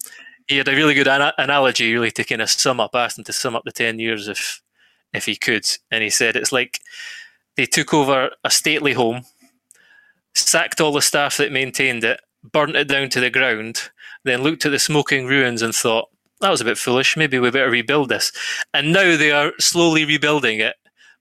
he 0.48 0.58
had 0.58 0.68
a 0.68 0.76
really 0.76 0.96
good 0.96 1.08
ana- 1.08 1.34
analogy, 1.38 1.94
really, 1.94 2.12
to 2.12 2.24
kind 2.24 2.42
of 2.42 2.50
sum 2.50 2.80
up, 2.80 2.96
asked 2.96 3.20
him 3.20 3.24
to 3.26 3.34
sum 3.34 3.56
up 3.56 3.64
the 3.66 3.72
ten 3.72 4.00
years 4.00 4.28
of 4.28 4.40
if 5.14 5.26
he 5.26 5.36
could. 5.36 5.66
And 5.92 6.04
he 6.04 6.10
said 6.10 6.36
it's 6.36 6.52
like 6.52 6.80
they 7.58 7.66
took 7.66 7.94
over 7.94 8.32
a 8.44 8.50
stately 8.50 8.94
home, 8.94 9.24
sacked 10.34 10.82
all 10.82 10.92
the 10.92 11.02
staff 11.02 11.38
that 11.38 11.52
maintained 11.52 12.04
it, 12.04 12.22
burnt 12.44 12.76
it 12.76 12.88
down 12.88 13.10
to 13.10 13.20
the 13.20 13.30
ground, 13.30 13.90
then 14.24 14.44
looked 14.44 14.66
at 14.66 14.72
the 14.72 14.80
smoking 14.80 15.26
ruins 15.26 15.62
and 15.62 15.74
thought, 15.74 16.10
that 16.42 16.50
was 16.50 16.62
a 16.62 16.66
bit 16.66 16.78
foolish. 16.78 17.18
Maybe 17.18 17.38
we 17.38 17.52
better 17.52 17.70
rebuild 17.70 18.10
this. 18.10 18.32
And 18.74 18.94
now 18.94 19.18
they 19.18 19.32
are 19.32 19.52
slowly 19.60 20.06
rebuilding 20.06 20.60
it. 20.60 20.76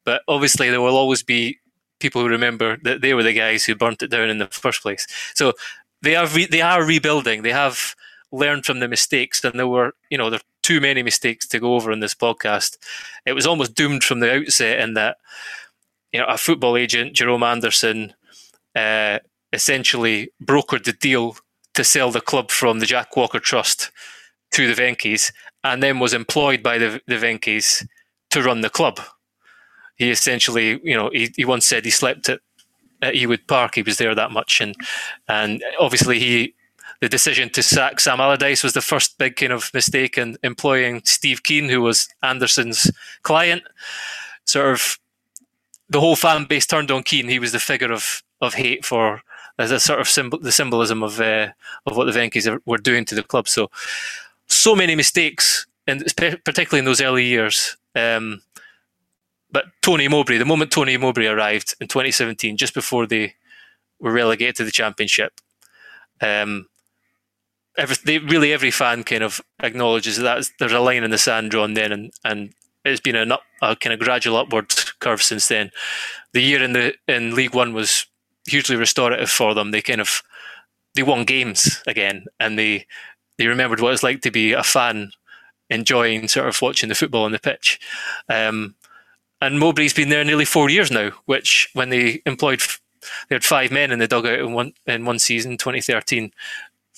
But 0.05 0.23
obviously, 0.29 0.71
there 0.71 0.81
will 0.81 0.97
always 0.97 1.23
be 1.23 1.59
people 1.99 2.23
who 2.23 2.29
remember 2.29 2.79
that 2.85 3.01
they 3.01 3.15
were 3.15 3.23
the 3.23 3.33
guys 3.33 3.65
who 3.65 3.75
burnt 3.75 4.03
it 4.03 4.11
down 4.11 4.31
in 4.31 4.39
the 4.39 4.47
first 4.47 4.83
place. 4.83 5.07
So 5.35 5.55
they 6.03 6.17
are 6.17 6.27
re- 6.29 6.47
they 6.47 6.63
are 6.63 6.85
rebuilding. 6.85 7.43
They 7.43 7.53
have 7.53 7.95
learned 8.31 8.65
from 8.65 8.81
the 8.81 8.89
mistakes, 8.89 9.43
and 9.45 9.59
there 9.59 9.67
were 9.67 9.93
you 10.11 10.19
know 10.19 10.31
there 10.31 10.41
too 10.63 10.81
many 10.81 11.03
mistakes 11.03 11.47
to 11.49 11.61
go 11.61 11.75
over 11.75 11.93
in 11.93 12.01
this 12.01 12.15
podcast. 12.15 12.77
It 13.27 13.33
was 13.33 13.47
almost 13.47 13.75
doomed 13.75 14.05
from 14.05 14.21
the 14.21 14.35
outset 14.35 14.81
in 14.81 14.95
that 14.95 15.17
you 16.13 16.21
know 16.21 16.27
a 16.27 16.39
football 16.39 16.77
agent, 16.77 17.15
Jerome 17.15 17.43
Anderson, 17.43 18.15
uh, 18.75 19.19
essentially 19.53 20.31
brokered 20.43 20.85
the 20.85 20.93
deal 20.93 21.37
to 21.75 21.85
sell 21.85 22.11
the 22.11 22.21
club 22.21 22.51
from 22.51 22.81
the 22.81 22.87
Jack 22.87 23.17
Walker 23.17 23.39
Trust 23.39 23.91
to 24.53 24.67
the 24.73 24.81
Venky's, 24.81 25.33
and 25.65 25.83
then 25.83 25.99
was 25.99 26.15
employed 26.15 26.63
by 26.63 26.79
the 26.79 27.01
the 27.07 27.17
Venky's 27.17 27.87
to 28.31 28.43
run 28.43 28.61
the 28.61 28.71
club. 28.71 29.01
He 29.97 30.11
essentially, 30.11 30.81
you 30.85 30.95
know, 30.95 31.11
he, 31.13 31.33
he 31.37 31.45
once 31.45 31.67
said 31.67 31.85
he 31.85 31.91
slept 31.91 32.29
at 32.29 32.41
at 33.03 33.15
Ewood 33.15 33.47
Park. 33.47 33.75
He 33.75 33.83
was 33.83 33.99
there 33.99 34.15
that 34.15 34.31
much, 34.31 34.61
and 34.61 34.75
and 35.29 35.63
obviously 35.79 36.19
he 36.19 36.55
the 37.01 37.09
decision 37.09 37.49
to 37.51 37.63
sack 37.63 38.01
Sam 38.01 38.21
Allardyce 38.21 38.65
was 38.65 38.73
the 38.73 38.81
first 38.81 39.19
big 39.19 39.37
kind 39.37 39.53
of 39.53 39.73
mistake 39.73 40.19
in 40.19 40.37
employing 40.43 41.03
Steve 41.05 41.43
Kean, 41.43 41.69
who 41.69 41.81
was 41.81 42.09
Anderson's 42.23 42.91
client. 43.23 43.63
Sort 44.45 44.73
of 44.73 44.99
the 45.89 46.01
whole 46.01 46.17
fan 46.17 46.45
base 46.45 46.67
turned 46.67 46.91
on 46.91 47.03
Kean. 47.03 47.29
He 47.29 47.39
was 47.39 47.53
the 47.53 47.61
figure 47.61 47.93
of, 47.93 48.23
of 48.41 48.55
hate 48.55 48.85
for 48.85 49.23
as 49.59 49.71
a 49.71 49.81
sort 49.81 50.01
of 50.01 50.09
symbol, 50.09 50.39
the 50.39 50.53
symbolism 50.53 51.03
of 51.03 51.21
uh, 51.21 51.49
of 51.87 51.97
what 51.97 52.05
the 52.05 52.13
Venky's 52.13 52.49
were 52.65 52.79
doing 52.79 53.05
to 53.07 53.15
the 53.15 53.23
club. 53.23 53.49
So, 53.49 53.71
so 54.47 54.75
many 54.75 54.95
mistakes, 54.95 55.67
and 55.87 56.05
particularly 56.17 56.81
in 56.81 56.85
those 56.85 57.01
early 57.01 57.25
years. 57.25 57.77
Um, 57.95 58.43
but 59.51 59.67
Tony 59.83 60.09
Mowbray, 60.09 60.39
the 60.39 60.45
moment 60.45 60.71
Tony 60.71 60.97
Mowbray 60.97 61.27
arrived 61.27 61.75
in 61.81 61.89
2017, 61.89 62.57
just 62.57 62.75
before 62.75 63.07
they 63.07 63.35
were 63.99 64.13
relegated 64.13 64.57
to 64.57 64.65
the 64.65 64.71
championship, 64.71 65.41
um, 66.21 66.67
every, 67.79 67.97
they, 68.05 68.19
really 68.19 68.53
every 68.53 68.71
fan 68.71 69.05
kind 69.05 69.23
of 69.23 69.41
acknowledges 69.63 70.19
that 70.19 70.51
there's 70.59 70.73
a 70.73 70.81
line 70.81 71.05
in 71.05 71.11
the 71.11 71.19
sand 71.19 71.51
drawn 71.51 71.75
then, 71.75 71.93
and, 71.93 72.13
and 72.25 72.53
it's 72.85 73.01
been 73.01 73.17
an 73.17 73.33
up, 73.33 73.43
a 73.63 73.77
kind 73.77 73.95
of 73.95 74.01
gradual 74.01 74.37
upward 74.37 74.75
curve 75.01 75.23
since 75.23 75.49
then. 75.49 75.71
The 76.33 76.43
year 76.43 76.63
in 76.63 76.73
the 76.73 76.95
in 77.07 77.35
League 77.35 77.55
One 77.55 77.73
was 77.73 78.07
hugely 78.47 78.77
restorative 78.77 79.31
for 79.31 79.55
them. 79.55 79.71
They 79.71 79.81
kind 79.81 80.01
of 80.01 80.23
they 80.95 81.03
won 81.03 81.25
games 81.25 81.83
again, 81.87 82.27
and 82.41 82.59
they 82.59 82.87
they 83.39 83.47
remembered 83.47 83.81
what 83.81 83.93
it's 83.93 84.03
like 84.03 84.21
to 84.23 84.31
be 84.31 84.53
a 84.53 84.63
fan, 84.63 85.13
enjoying 85.71 86.29
sort 86.29 86.49
of 86.49 86.61
watching 86.61 86.89
the 86.89 86.95
football 86.95 87.25
on 87.25 87.33
the 87.33 87.39
pitch. 87.39 87.79
Um, 88.29 88.75
and 89.41 89.61
Mowbray's 89.61 89.95
been 89.95 90.09
there 90.09 90.25
nearly 90.25 90.45
four 90.45 90.69
years 90.69 90.91
now, 90.91 91.11
which 91.27 91.71
when 91.73 91.91
they 91.91 92.23
employed 92.27 92.61
they 93.29 93.37
had 93.37 93.45
five 93.45 93.71
men 93.71 93.93
in 93.93 93.99
the 93.99 94.09
dugout 94.09 94.41
in 94.41 94.53
one 94.53 94.73
in 94.87 95.05
one 95.05 95.19
season, 95.19 95.57
2013 95.57 96.33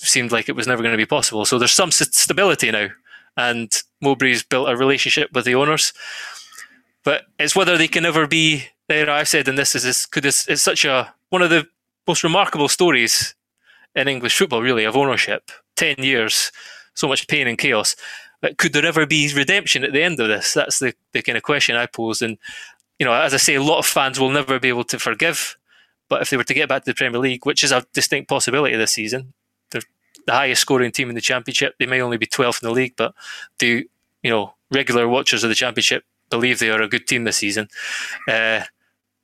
seemed 0.08 0.32
like 0.32 0.48
it 0.48 0.56
was 0.56 0.66
never 0.66 0.82
going 0.82 0.92
to 0.92 0.98
be 0.98 1.06
possible. 1.06 1.44
So 1.44 1.58
there's 1.58 1.72
some 1.72 1.90
stability 1.90 2.70
now, 2.70 2.88
and 3.36 3.70
Mowbray's 4.02 4.42
built 4.42 4.68
a 4.68 4.76
relationship 4.76 5.32
with 5.32 5.44
the 5.44 5.54
owners. 5.54 5.92
But 7.04 7.22
it's 7.38 7.56
whether 7.56 7.78
they 7.78 7.88
can 7.88 8.04
ever 8.04 8.26
be 8.26 8.64
there. 8.88 9.08
I've 9.08 9.28
said, 9.28 9.48
and 9.48 9.56
this 9.56 9.74
is 9.74 9.84
this, 9.84 10.06
could 10.06 10.24
this, 10.24 10.46
it's 10.48 10.62
such 10.62 10.84
a 10.84 11.14
one 11.30 11.42
of 11.42 11.50
the 11.50 11.66
most 12.06 12.24
remarkable 12.24 12.68
stories 12.68 13.34
in 13.94 14.08
English 14.08 14.36
football, 14.36 14.62
really, 14.62 14.84
of 14.84 14.96
ownership. 14.96 15.50
Ten 15.76 15.96
years, 15.98 16.52
so 16.94 17.08
much 17.08 17.28
pain 17.28 17.46
and 17.46 17.58
chaos. 17.58 17.96
But 18.42 18.58
could 18.58 18.72
there 18.72 18.86
ever 18.86 19.06
be 19.06 19.32
redemption 19.34 19.84
at 19.84 19.92
the 19.92 20.02
end 20.02 20.18
of 20.18 20.28
this? 20.28 20.54
That's 20.54 20.78
the, 20.78 20.94
the 21.12 21.22
kind 21.22 21.36
of 21.36 21.42
question 21.42 21.76
I 21.76 21.86
pose. 21.86 22.22
And 22.22 22.38
you 22.98 23.06
know, 23.06 23.14
as 23.14 23.32
I 23.32 23.38
say, 23.38 23.54
a 23.54 23.62
lot 23.62 23.78
of 23.78 23.86
fans 23.86 24.20
will 24.20 24.30
never 24.30 24.58
be 24.58 24.68
able 24.68 24.84
to 24.84 24.98
forgive. 24.98 25.56
But 26.08 26.22
if 26.22 26.30
they 26.30 26.36
were 26.36 26.44
to 26.44 26.54
get 26.54 26.68
back 26.68 26.84
to 26.84 26.90
the 26.90 26.94
Premier 26.94 27.20
League, 27.20 27.46
which 27.46 27.62
is 27.62 27.72
a 27.72 27.86
distinct 27.92 28.28
possibility 28.28 28.76
this 28.76 28.92
season, 28.92 29.32
the 30.30 30.36
highest 30.36 30.60
scoring 30.60 30.92
team 30.92 31.08
in 31.08 31.16
the 31.16 31.20
championship. 31.20 31.74
They 31.78 31.86
may 31.86 32.00
only 32.00 32.16
be 32.16 32.26
12th 32.26 32.62
in 32.62 32.68
the 32.68 32.74
league, 32.74 32.94
but 32.96 33.14
do 33.58 33.82
you 34.22 34.30
know 34.30 34.54
regular 34.70 35.08
watchers 35.08 35.42
of 35.42 35.48
the 35.48 35.56
championship 35.56 36.04
believe 36.30 36.60
they 36.60 36.70
are 36.70 36.80
a 36.80 36.88
good 36.88 37.08
team 37.08 37.24
this 37.24 37.38
season? 37.38 37.66
Uh, 38.28 38.62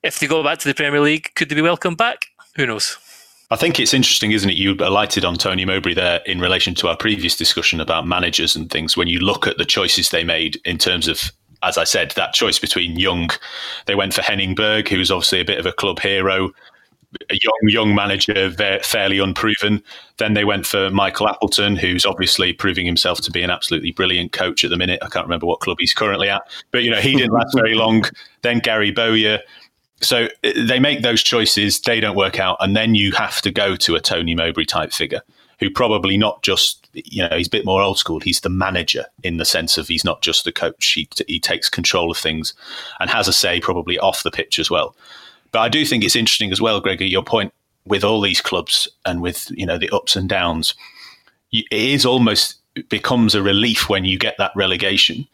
if 0.02 0.18
they 0.18 0.26
go 0.26 0.42
back 0.42 0.58
to 0.58 0.68
the 0.68 0.74
Premier 0.74 1.00
League, 1.00 1.30
could 1.36 1.48
they 1.48 1.54
be 1.54 1.62
welcomed 1.62 1.96
back? 1.96 2.26
Who 2.56 2.66
knows? 2.66 2.98
I 3.52 3.56
think 3.56 3.78
it's 3.78 3.94
interesting, 3.94 4.32
isn't 4.32 4.50
it? 4.50 4.56
You 4.56 4.74
alighted 4.80 5.24
on 5.24 5.36
Tony 5.36 5.64
Mowbray 5.64 5.94
there 5.94 6.20
in 6.26 6.40
relation 6.40 6.74
to 6.76 6.88
our 6.88 6.96
previous 6.96 7.36
discussion 7.36 7.80
about 7.80 8.04
managers 8.04 8.56
and 8.56 8.68
things. 8.68 8.96
When 8.96 9.06
you 9.06 9.20
look 9.20 9.46
at 9.46 9.58
the 9.58 9.64
choices 9.64 10.10
they 10.10 10.24
made 10.24 10.60
in 10.64 10.76
terms 10.76 11.06
of, 11.06 11.30
as 11.62 11.78
I 11.78 11.84
said, 11.84 12.10
that 12.16 12.32
choice 12.32 12.58
between 12.58 12.98
Young, 12.98 13.30
they 13.86 13.94
went 13.94 14.12
for 14.12 14.22
Henning 14.22 14.56
Berg, 14.56 14.88
who's 14.88 15.12
obviously 15.12 15.40
a 15.40 15.44
bit 15.44 15.60
of 15.60 15.66
a 15.66 15.72
club 15.72 16.00
hero, 16.00 16.50
a 17.30 17.34
young 17.34 17.68
young 17.68 17.94
manager, 17.94 18.50
fairly 18.82 19.18
unproven. 19.18 19.82
Then 20.18 20.34
they 20.34 20.44
went 20.44 20.66
for 20.66 20.90
Michael 20.90 21.28
Appleton, 21.28 21.76
who's 21.76 22.06
obviously 22.06 22.52
proving 22.52 22.86
himself 22.86 23.20
to 23.22 23.30
be 23.30 23.42
an 23.42 23.50
absolutely 23.50 23.92
brilliant 23.92 24.32
coach 24.32 24.64
at 24.64 24.70
the 24.70 24.76
minute. 24.76 25.00
I 25.02 25.08
can't 25.08 25.26
remember 25.26 25.46
what 25.46 25.60
club 25.60 25.78
he's 25.80 25.94
currently 25.94 26.28
at, 26.28 26.42
but 26.70 26.82
you 26.82 26.90
know 26.90 27.00
he 27.00 27.16
didn't 27.16 27.32
last 27.32 27.54
very 27.54 27.74
long. 27.74 28.04
Then 28.42 28.58
Gary 28.58 28.90
Bowyer 28.90 29.40
so 30.00 30.28
uh, 30.44 30.52
they 30.66 30.78
make 30.78 31.02
those 31.02 31.22
choices, 31.22 31.80
they 31.80 32.00
don't 32.00 32.16
work 32.16 32.38
out, 32.38 32.56
and 32.60 32.76
then 32.76 32.94
you 32.94 33.12
have 33.12 33.40
to 33.42 33.50
go 33.50 33.76
to 33.76 33.94
a 33.94 34.00
Tony 34.00 34.34
Mowbray 34.34 34.64
type 34.64 34.92
figure 34.92 35.22
who 35.58 35.70
probably 35.70 36.18
not 36.18 36.42
just 36.42 36.86
you 36.92 37.26
know 37.26 37.36
he's 37.36 37.46
a 37.46 37.50
bit 37.50 37.64
more 37.64 37.80
old 37.80 37.98
school. 37.98 38.20
He's 38.20 38.40
the 38.40 38.50
manager 38.50 39.06
in 39.22 39.38
the 39.38 39.44
sense 39.44 39.78
of 39.78 39.88
he's 39.88 40.04
not 40.04 40.22
just 40.22 40.44
the 40.44 40.52
coach. 40.52 40.86
He 40.92 41.08
he 41.26 41.40
takes 41.40 41.68
control 41.68 42.10
of 42.10 42.18
things 42.18 42.54
and 43.00 43.08
has 43.10 43.28
a 43.28 43.32
say 43.32 43.60
probably 43.60 43.98
off 43.98 44.22
the 44.22 44.30
pitch 44.30 44.58
as 44.58 44.70
well. 44.70 44.94
But 45.52 45.60
I 45.60 45.68
do 45.68 45.84
think 45.84 46.04
it's 46.04 46.16
interesting 46.16 46.52
as 46.52 46.60
well, 46.60 46.80
Gregor, 46.80 47.04
your 47.04 47.22
point 47.22 47.52
with 47.86 48.04
all 48.04 48.20
these 48.20 48.40
clubs 48.40 48.88
and 49.04 49.22
with 49.22 49.50
you 49.50 49.66
know 49.66 49.78
the 49.78 49.90
ups 49.90 50.16
and 50.16 50.28
downs. 50.28 50.74
It 51.52 51.66
is 51.70 52.04
almost 52.04 52.56
becomes 52.88 53.34
a 53.34 53.42
relief 53.42 53.88
when 53.88 54.04
you 54.04 54.18
get 54.18 54.36
that 54.38 54.52
relegation 54.54 55.26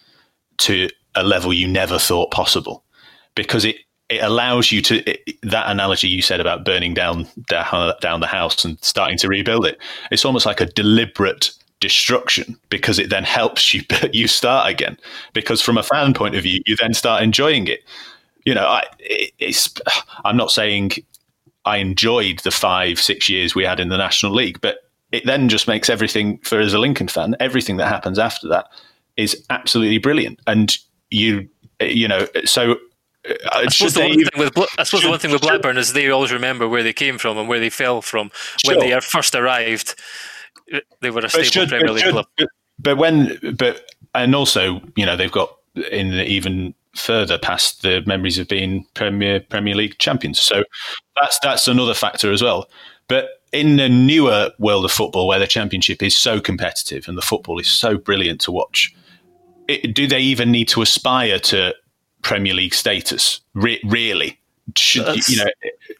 to 0.59 0.89
a 1.15 1.25
level 1.25 1.53
you 1.53 1.67
never 1.67 1.99
thought 1.99 2.31
possible 2.31 2.85
because 3.35 3.65
it 3.65 3.77
it 4.09 4.23
allows 4.23 4.71
you 4.71 4.83
to 4.83 4.97
it, 5.11 5.39
that 5.43 5.71
analogy 5.71 6.07
you 6.07 6.21
said 6.21 6.41
about 6.41 6.65
burning 6.65 6.93
down 6.95 7.27
down 7.49 8.21
the 8.21 8.27
house 8.27 8.65
and 8.65 8.79
starting 8.85 9.19
to 9.19 9.29
rebuild 9.29 9.67
it. 9.67 9.79
It's 10.11 10.25
almost 10.25 10.47
like 10.47 10.61
a 10.61 10.67
deliberate 10.67 11.51
destruction 11.81 12.57
because 12.69 12.99
it 12.99 13.11
then 13.11 13.25
helps 13.25 13.75
you 13.75 13.83
you 14.13 14.29
start 14.29 14.71
again. 14.71 14.99
Because 15.33 15.63
from 15.63 15.79
a 15.79 15.83
fan 15.83 16.15
point 16.15 16.35
of 16.35 16.43
view, 16.43 16.61
you 16.67 16.77
then 16.77 16.95
start 16.95 17.23
enjoying 17.23 17.67
it. 17.67 17.85
You 18.45 18.55
know, 18.55 18.67
I, 18.67 18.85
it, 18.99 19.33
it's 19.39 19.73
I'm 20.25 20.37
not 20.37 20.51
saying 20.51 20.93
I 21.65 21.79
enjoyed 21.79 22.41
the 22.41 22.51
five 22.51 23.01
six 23.01 23.29
years 23.29 23.55
we 23.55 23.65
had 23.65 23.81
in 23.81 23.89
the 23.89 23.97
National 23.97 24.33
League, 24.33 24.61
but 24.61 24.79
it 25.13 25.27
then 25.27 25.49
just 25.49 25.69
makes 25.69 25.89
everything 25.91 26.39
for 26.39 26.59
as 26.59 26.75
a 26.75 26.79
Lincoln 26.79 27.09
fan, 27.09 27.37
everything 27.39 27.77
that 27.77 27.89
happens 27.89 28.19
after 28.19 28.49
that 28.49 28.67
is 29.17 29.45
absolutely 29.51 29.99
brilliant. 29.99 30.41
And 30.47 30.77
you 31.11 31.49
you 31.81 32.09
know, 32.09 32.27
so 32.45 32.77
I 33.53 33.69
suppose, 33.69 33.95
the 33.95 34.01
one, 34.01 34.15
thing 34.15 34.29
with, 34.37 34.59
I 34.79 34.83
suppose 34.83 35.01
should, 35.01 35.07
the 35.07 35.11
one 35.11 35.19
thing 35.21 35.31
with 35.31 35.43
Blackburn 35.43 35.77
is 35.77 35.93
they 35.93 36.11
always 36.11 36.33
remember 36.33 36.69
where 36.69 36.83
they 36.83 36.93
came 36.93 37.19
from 37.19 37.39
and 37.39 37.49
where 37.49 37.61
they 37.61 37.71
fell 37.71 38.03
from. 38.03 38.33
When 38.65 38.81
they 38.81 38.99
first 39.01 39.35
arrived, 39.35 39.95
they 41.01 41.11
were 41.11 41.21
a 41.21 41.29
stable 41.29 41.45
should, 41.45 41.69
Premier 41.69 41.93
League 41.93 42.05
should, 42.05 42.13
club. 42.13 42.27
But 42.81 42.97
when, 42.97 43.39
but 43.57 43.89
and 44.15 44.35
also, 44.35 44.81
you 44.97 45.07
know, 45.07 45.17
they've 45.17 45.31
got 45.31 45.57
in 45.91 46.13
even 46.15 46.75
further 46.95 47.39
past 47.39 47.83
the 47.83 48.03
memories 48.07 48.39
of 48.39 48.49
being 48.49 48.87
Premier 48.95 49.41
Premier 49.41 49.75
League 49.75 49.99
champions. 49.99 50.39
So 50.41 50.65
that's 51.21 51.39
that's 51.43 51.69
another 51.69 51.95
factor 51.95 52.33
as 52.33 52.43
well. 52.43 52.69
But 53.09 53.29
in 53.53 53.77
the 53.77 53.89
newer 53.89 54.51
world 54.59 54.85
of 54.85 54.93
football, 54.93 55.27
where 55.27 55.39
the 55.39 55.47
Championship 55.47 56.03
is 56.03 56.17
so 56.17 56.41
competitive 56.41 57.07
and 57.09 57.19
the 57.19 57.23
football 57.23 57.59
is 57.59 57.69
so 57.69 57.99
brilliant 57.99 58.41
to 58.43 58.53
watch, 58.53 58.95
it, 59.69 59.95
do 59.95 60.07
they 60.07 60.21
even 60.21 60.51
need 60.51 60.69
to 60.69 60.81
aspire 60.81 61.39
to 61.41 61.75
Premier 62.23 62.55
League 62.55 62.75
status. 62.75 63.41
Re- 63.55 63.81
really, 63.85 64.39
Should, 64.77 65.07
that's, 65.07 65.29
you 65.29 65.37
know, 65.37 65.51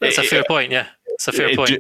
that's 0.01 0.19
it, 0.19 0.25
a 0.25 0.29
fair 0.29 0.41
it, 0.41 0.49
point. 0.49 0.73
Yeah, 0.73 0.87
it's 1.09 1.29
a 1.29 1.33
fair 1.33 1.55
point. 1.55 1.79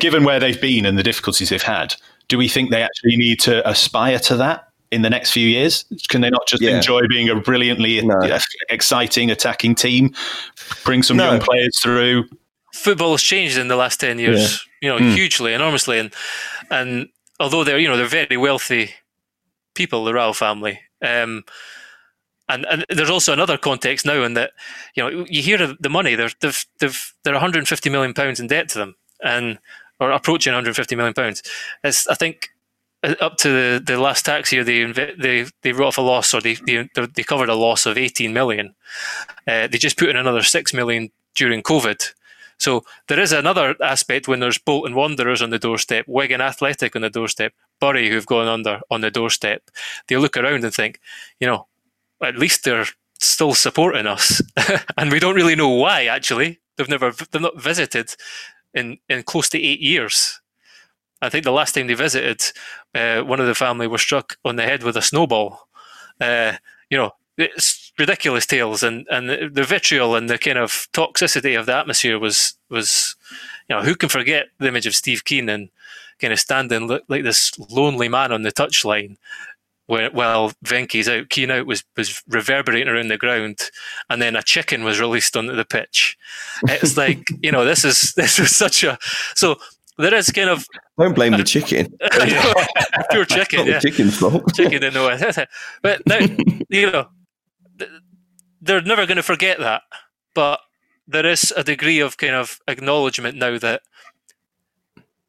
Given 0.00 0.24
where 0.24 0.40
they've 0.40 0.60
been 0.60 0.84
and 0.84 0.98
the 0.98 1.02
difficulties 1.02 1.50
they've 1.50 1.62
had, 1.62 1.94
do 2.28 2.38
we 2.38 2.48
think 2.48 2.70
they 2.70 2.82
actually 2.82 3.16
need 3.16 3.38
to 3.40 3.66
aspire 3.68 4.18
to 4.20 4.36
that 4.38 4.68
in 4.90 5.02
the 5.02 5.10
next 5.10 5.30
few 5.30 5.46
years? 5.46 5.84
Can 6.08 6.20
they 6.20 6.30
not 6.30 6.46
just 6.46 6.62
yeah. 6.62 6.76
enjoy 6.76 7.02
being 7.08 7.28
a 7.28 7.36
brilliantly 7.36 8.02
no. 8.02 8.38
exciting 8.68 9.30
attacking 9.30 9.74
team, 9.74 10.14
bring 10.84 11.02
some 11.02 11.16
no. 11.16 11.32
young 11.32 11.40
players 11.40 11.78
through? 11.80 12.24
Football 12.72 13.12
has 13.12 13.22
changed 13.22 13.56
in 13.58 13.68
the 13.68 13.76
last 13.76 14.00
ten 14.00 14.18
years, 14.18 14.66
yeah. 14.82 14.92
you 14.92 14.98
know, 14.98 15.04
mm. 15.04 15.14
hugely, 15.14 15.54
enormously, 15.54 15.98
and 15.98 16.12
and 16.70 17.08
although 17.40 17.64
they're 17.64 17.78
you 17.78 17.88
know 17.88 17.96
they're 17.96 18.06
very 18.06 18.36
wealthy 18.36 18.90
people, 19.74 20.04
the 20.04 20.14
Rao 20.14 20.32
family. 20.32 20.80
Um, 21.02 21.44
and, 22.48 22.64
and 22.66 22.84
there's 22.88 23.10
also 23.10 23.32
another 23.32 23.58
context 23.58 24.06
now 24.06 24.22
in 24.22 24.34
that 24.34 24.52
you 24.94 25.02
know 25.02 25.26
you 25.28 25.42
hear 25.42 25.58
the 25.58 25.88
money 25.90 26.14
they're 26.14 26.30
they've, 26.40 26.64
they've 26.78 27.14
they're 27.24 27.34
150 27.34 27.90
million 27.90 28.14
pounds 28.14 28.38
in 28.38 28.46
debt 28.46 28.68
to 28.68 28.78
them 28.78 28.94
and 29.20 29.58
or 29.98 30.10
approaching 30.10 30.52
150 30.52 30.94
million 30.96 31.14
pounds. 31.14 31.42
It's 31.82 32.06
I 32.08 32.14
think 32.14 32.50
up 33.20 33.36
to 33.36 33.48
the, 33.48 33.82
the 33.84 34.00
last 34.00 34.24
tax 34.24 34.52
year 34.52 34.64
they 34.64 34.84
they 35.18 35.46
they 35.62 35.72
wrote 35.72 35.88
off 35.88 35.98
a 35.98 36.02
loss 36.02 36.34
or 36.34 36.40
they 36.40 36.54
they, 36.66 36.88
they 36.94 37.22
covered 37.22 37.48
a 37.48 37.54
loss 37.54 37.86
of 37.86 37.98
18 37.98 38.32
million. 38.32 38.74
Uh, 39.46 39.66
they 39.66 39.78
just 39.78 39.98
put 39.98 40.08
in 40.08 40.16
another 40.16 40.42
six 40.42 40.72
million 40.72 41.10
during 41.34 41.62
COVID. 41.62 42.12
So 42.58 42.84
there 43.08 43.20
is 43.20 43.32
another 43.32 43.76
aspect 43.82 44.28
when 44.28 44.40
there's 44.40 44.58
Bolton 44.58 44.94
Wanderers 44.94 45.42
on 45.42 45.50
the 45.50 45.58
doorstep, 45.58 46.06
Wigan 46.08 46.40
Athletic 46.40 46.96
on 46.96 47.02
the 47.02 47.10
doorstep, 47.10 47.52
Bury 47.80 48.08
who've 48.08 48.26
gone 48.26 48.48
under 48.48 48.80
on 48.90 49.02
the 49.02 49.10
doorstep. 49.10 49.70
They 50.08 50.16
look 50.16 50.36
around 50.36 50.64
and 50.64 50.72
think, 50.72 51.00
you 51.38 51.46
know, 51.46 51.66
at 52.22 52.38
least 52.38 52.64
they're 52.64 52.86
still 53.18 53.54
supporting 53.54 54.06
us, 54.06 54.40
and 54.96 55.10
we 55.10 55.20
don't 55.20 55.34
really 55.34 55.56
know 55.56 55.68
why. 55.68 56.06
Actually, 56.06 56.60
they've 56.76 56.88
never 56.88 57.12
they've 57.30 57.42
not 57.42 57.60
visited 57.60 58.14
in 58.72 58.98
in 59.08 59.22
close 59.22 59.48
to 59.50 59.62
eight 59.62 59.80
years. 59.80 60.40
I 61.22 61.28
think 61.28 61.44
the 61.44 61.52
last 61.52 61.74
time 61.74 61.86
they 61.86 61.94
visited, 61.94 62.42
uh, 62.94 63.22
one 63.22 63.40
of 63.40 63.46
the 63.46 63.54
family 63.54 63.86
was 63.86 64.02
struck 64.02 64.36
on 64.44 64.56
the 64.56 64.64
head 64.64 64.82
with 64.82 64.96
a 64.96 65.02
snowball. 65.02 65.68
Uh, 66.20 66.52
you 66.90 66.98
know, 66.98 67.12
it's 67.38 67.92
ridiculous 67.98 68.46
tales, 68.46 68.82
and 68.82 69.06
and 69.10 69.54
the 69.54 69.64
vitriol 69.64 70.14
and 70.14 70.28
the 70.28 70.38
kind 70.38 70.58
of 70.58 70.88
toxicity 70.92 71.58
of 71.58 71.66
the 71.66 71.76
atmosphere 71.76 72.18
was 72.18 72.54
was, 72.70 73.16
you 73.68 73.76
know, 73.76 73.82
who 73.82 73.94
can 73.94 74.08
forget 74.08 74.46
the 74.58 74.68
image 74.68 74.86
of 74.86 74.96
Steve 74.96 75.24
Keenan 75.24 75.70
kind 76.18 76.32
of 76.32 76.40
standing 76.40 76.88
like 77.08 77.24
this 77.24 77.52
lonely 77.70 78.08
man 78.08 78.32
on 78.32 78.42
the 78.42 78.52
touchline 78.52 79.16
where, 79.86 80.10
while 80.10 80.52
Venky's 80.64 81.08
out, 81.08 81.28
Kean 81.28 81.50
out 81.50 81.66
was, 81.66 81.84
was 81.96 82.22
reverberating 82.28 82.88
around 82.88 83.08
the 83.08 83.16
ground, 83.16 83.70
and 84.10 84.20
then 84.20 84.34
a 84.36 84.42
chicken 84.42 84.84
was 84.84 85.00
released 85.00 85.36
onto 85.36 85.54
the 85.54 85.64
pitch. 85.64 86.18
It's 86.64 86.96
like 86.96 87.24
you 87.42 87.52
know, 87.52 87.64
this 87.64 87.84
is 87.84 88.12
this 88.16 88.38
was 88.38 88.54
such 88.54 88.84
a 88.84 88.98
so 89.34 89.56
there 89.98 90.14
is 90.14 90.30
kind 90.30 90.50
of 90.50 90.66
don't 90.98 91.14
blame 91.14 91.32
the 91.32 91.44
chicken. 91.44 91.96
pure 93.10 93.24
chicken, 93.24 93.66
yeah. 93.66 93.80
chicken's 93.80 94.18
fault. 94.18 94.54
Chicken 94.54 94.82
in 94.82 94.92
the 94.94 95.02
way, 95.02 95.46
but 95.82 96.02
now 96.06 96.18
you 96.68 96.90
know 96.90 97.08
they're 98.60 98.82
never 98.82 99.06
going 99.06 99.16
to 99.16 99.22
forget 99.22 99.58
that. 99.58 99.82
But 100.34 100.60
there 101.06 101.26
is 101.26 101.52
a 101.56 101.62
degree 101.62 102.00
of 102.00 102.16
kind 102.16 102.34
of 102.34 102.60
acknowledgement 102.68 103.36
now 103.36 103.58
that 103.58 103.82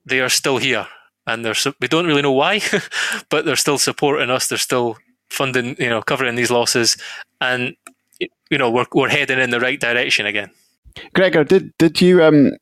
they 0.05 0.19
are 0.19 0.29
still 0.29 0.57
here 0.57 0.87
and 1.27 1.43
they're 1.43 1.55
we 1.79 1.87
don't 1.87 2.07
really 2.07 2.21
know 2.21 2.31
why, 2.31 2.61
but 3.29 3.45
they're 3.45 3.55
still 3.55 3.77
supporting 3.77 4.29
us. 4.29 4.47
They're 4.47 4.57
still 4.57 4.97
funding, 5.29 5.75
you 5.77 5.89
know, 5.89 6.01
covering 6.01 6.35
these 6.35 6.49
losses, 6.49 6.97
and 7.41 7.75
you 8.49 8.57
know 8.57 8.71
we're 8.71 8.85
we're 8.93 9.09
heading 9.09 9.39
in 9.39 9.51
the 9.51 9.59
right 9.59 9.79
direction 9.79 10.25
again. 10.25 10.49
Gregor, 11.13 11.43
did 11.43 11.77
did 11.77 12.01
you 12.01 12.23
um 12.23 12.53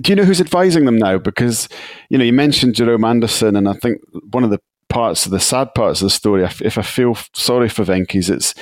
do 0.00 0.12
you 0.12 0.16
know 0.16 0.24
who's 0.24 0.40
advising 0.40 0.84
them 0.84 0.98
now? 0.98 1.18
Because 1.18 1.68
you 2.08 2.18
know 2.18 2.24
you 2.24 2.32
mentioned 2.32 2.74
Jerome 2.74 3.04
Anderson, 3.04 3.56
and 3.56 3.68
I 3.68 3.74
think 3.74 4.00
one 4.30 4.44
of 4.44 4.50
the 4.50 4.60
parts 4.88 5.24
of 5.24 5.32
the 5.32 5.40
sad 5.40 5.74
parts 5.74 6.00
of 6.00 6.06
the 6.06 6.10
story, 6.10 6.44
if 6.44 6.76
I 6.76 6.82
feel 6.82 7.16
sorry 7.32 7.68
for 7.68 7.84
Venky's, 7.84 8.28
it's 8.28 8.54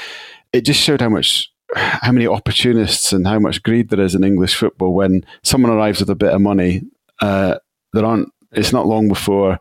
it 0.52 0.64
just 0.64 0.80
showed 0.80 1.00
how 1.00 1.08
much 1.08 1.50
how 1.74 2.12
many 2.12 2.26
opportunists 2.26 3.12
and 3.12 3.26
how 3.26 3.38
much 3.38 3.62
greed 3.62 3.90
there 3.90 4.00
is 4.00 4.14
in 4.14 4.24
English 4.24 4.56
football 4.56 4.94
when 4.94 5.24
someone 5.42 5.70
arrives 5.70 6.00
with 6.00 6.10
a 6.10 6.14
bit 6.14 6.32
of 6.32 6.40
money. 6.40 6.82
Uh, 7.20 7.56
there 7.92 8.04
aren't 8.04 8.32
it's 8.52 8.72
not 8.72 8.86
long 8.86 9.08
before 9.08 9.58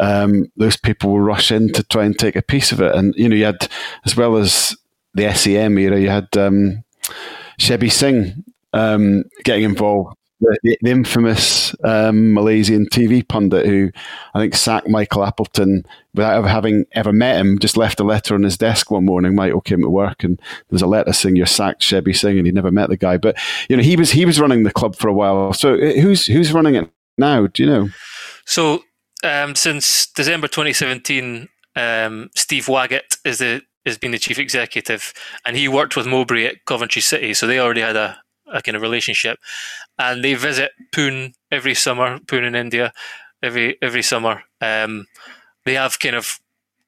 um, 0.00 0.50
those 0.56 0.76
people 0.76 1.10
will 1.10 1.20
rush 1.20 1.52
in 1.52 1.72
to 1.72 1.82
try 1.84 2.04
and 2.04 2.18
take 2.18 2.36
a 2.36 2.42
piece 2.42 2.72
of 2.72 2.80
it. 2.80 2.94
And 2.94 3.14
you 3.16 3.28
know, 3.28 3.36
you 3.36 3.44
had 3.44 3.68
as 4.04 4.16
well 4.16 4.36
as 4.36 4.76
the 5.14 5.32
SEM 5.32 5.78
era, 5.78 5.98
you 5.98 6.08
had 6.08 6.36
um, 6.36 6.84
Shebby 7.58 7.90
Singh 7.90 8.44
um, 8.72 9.24
getting 9.44 9.64
involved. 9.64 10.16
The, 10.40 10.76
the 10.82 10.90
infamous 10.90 11.74
um, 11.82 12.34
Malaysian 12.34 12.86
TV 12.86 13.26
pundit 13.26 13.64
who 13.64 13.90
I 14.34 14.40
think 14.40 14.54
sacked 14.54 14.86
Michael 14.86 15.24
Appleton 15.24 15.86
without 16.14 16.36
ever 16.36 16.48
having 16.48 16.84
ever 16.92 17.12
met 17.12 17.40
him, 17.40 17.58
just 17.58 17.76
left 17.76 18.00
a 18.00 18.04
letter 18.04 18.34
on 18.34 18.42
his 18.42 18.58
desk 18.58 18.90
one 18.90 19.06
morning. 19.06 19.34
Michael 19.34 19.62
came 19.62 19.80
to 19.80 19.88
work 19.88 20.24
and 20.24 20.40
there's 20.68 20.82
a 20.82 20.86
letter 20.86 21.14
saying 21.14 21.36
you're 21.36 21.46
sacked, 21.46 21.80
Shebby 21.80 22.14
Singh, 22.14 22.36
and 22.36 22.46
he 22.46 22.52
never 22.52 22.70
met 22.70 22.90
the 22.90 22.98
guy. 22.98 23.16
But 23.16 23.38
you 23.70 23.76
know, 23.76 23.82
he 23.82 23.96
was 23.96 24.10
he 24.10 24.26
was 24.26 24.38
running 24.38 24.64
the 24.64 24.72
club 24.72 24.94
for 24.94 25.08
a 25.08 25.14
while. 25.14 25.54
So 25.54 25.74
uh, 25.74 25.92
who's 26.00 26.26
who's 26.26 26.52
running 26.52 26.74
it 26.74 26.90
now? 27.16 27.46
Do 27.46 27.62
you 27.62 27.68
know? 27.68 27.88
So 28.44 28.82
um, 29.24 29.54
since 29.54 30.06
December 30.12 30.48
2017, 30.48 31.48
um, 31.76 32.30
Steve 32.34 32.68
Waggott 32.68 33.16
is 33.24 33.38
the 33.38 33.62
has 33.86 33.98
been 33.98 34.10
the 34.10 34.18
chief 34.18 34.38
executive, 34.38 35.14
and 35.46 35.56
he 35.56 35.68
worked 35.68 35.96
with 35.96 36.06
Mowbray 36.06 36.44
at 36.44 36.64
Coventry 36.64 37.00
City, 37.00 37.32
so 37.34 37.46
they 37.46 37.60
already 37.60 37.82
had 37.82 37.96
a, 37.96 38.18
a 38.52 38.62
kind 38.62 38.76
of 38.76 38.82
relationship, 38.82 39.38
and 39.98 40.22
they 40.24 40.34
visit 40.34 40.72
Pune 40.92 41.34
every 41.50 41.74
summer. 41.74 42.18
Pune 42.20 42.46
in 42.46 42.54
India, 42.54 42.92
every 43.42 43.76
every 43.82 44.02
summer. 44.02 44.42
Um, 44.60 45.06
they 45.64 45.74
have 45.74 45.98
kind 45.98 46.16
of 46.16 46.38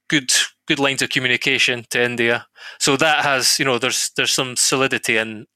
good 0.09 0.30
good 0.66 0.78
lines 0.78 1.02
of 1.02 1.11
communication 1.11 1.84
to 1.90 2.02
India, 2.02 2.46
so 2.78 2.96
that 2.96 3.24
has 3.24 3.59
you 3.59 3.64
know 3.64 3.78
there's 3.78 4.11
there's 4.16 4.32
some 4.32 4.56
solidity 4.56 5.16
and 5.16 5.46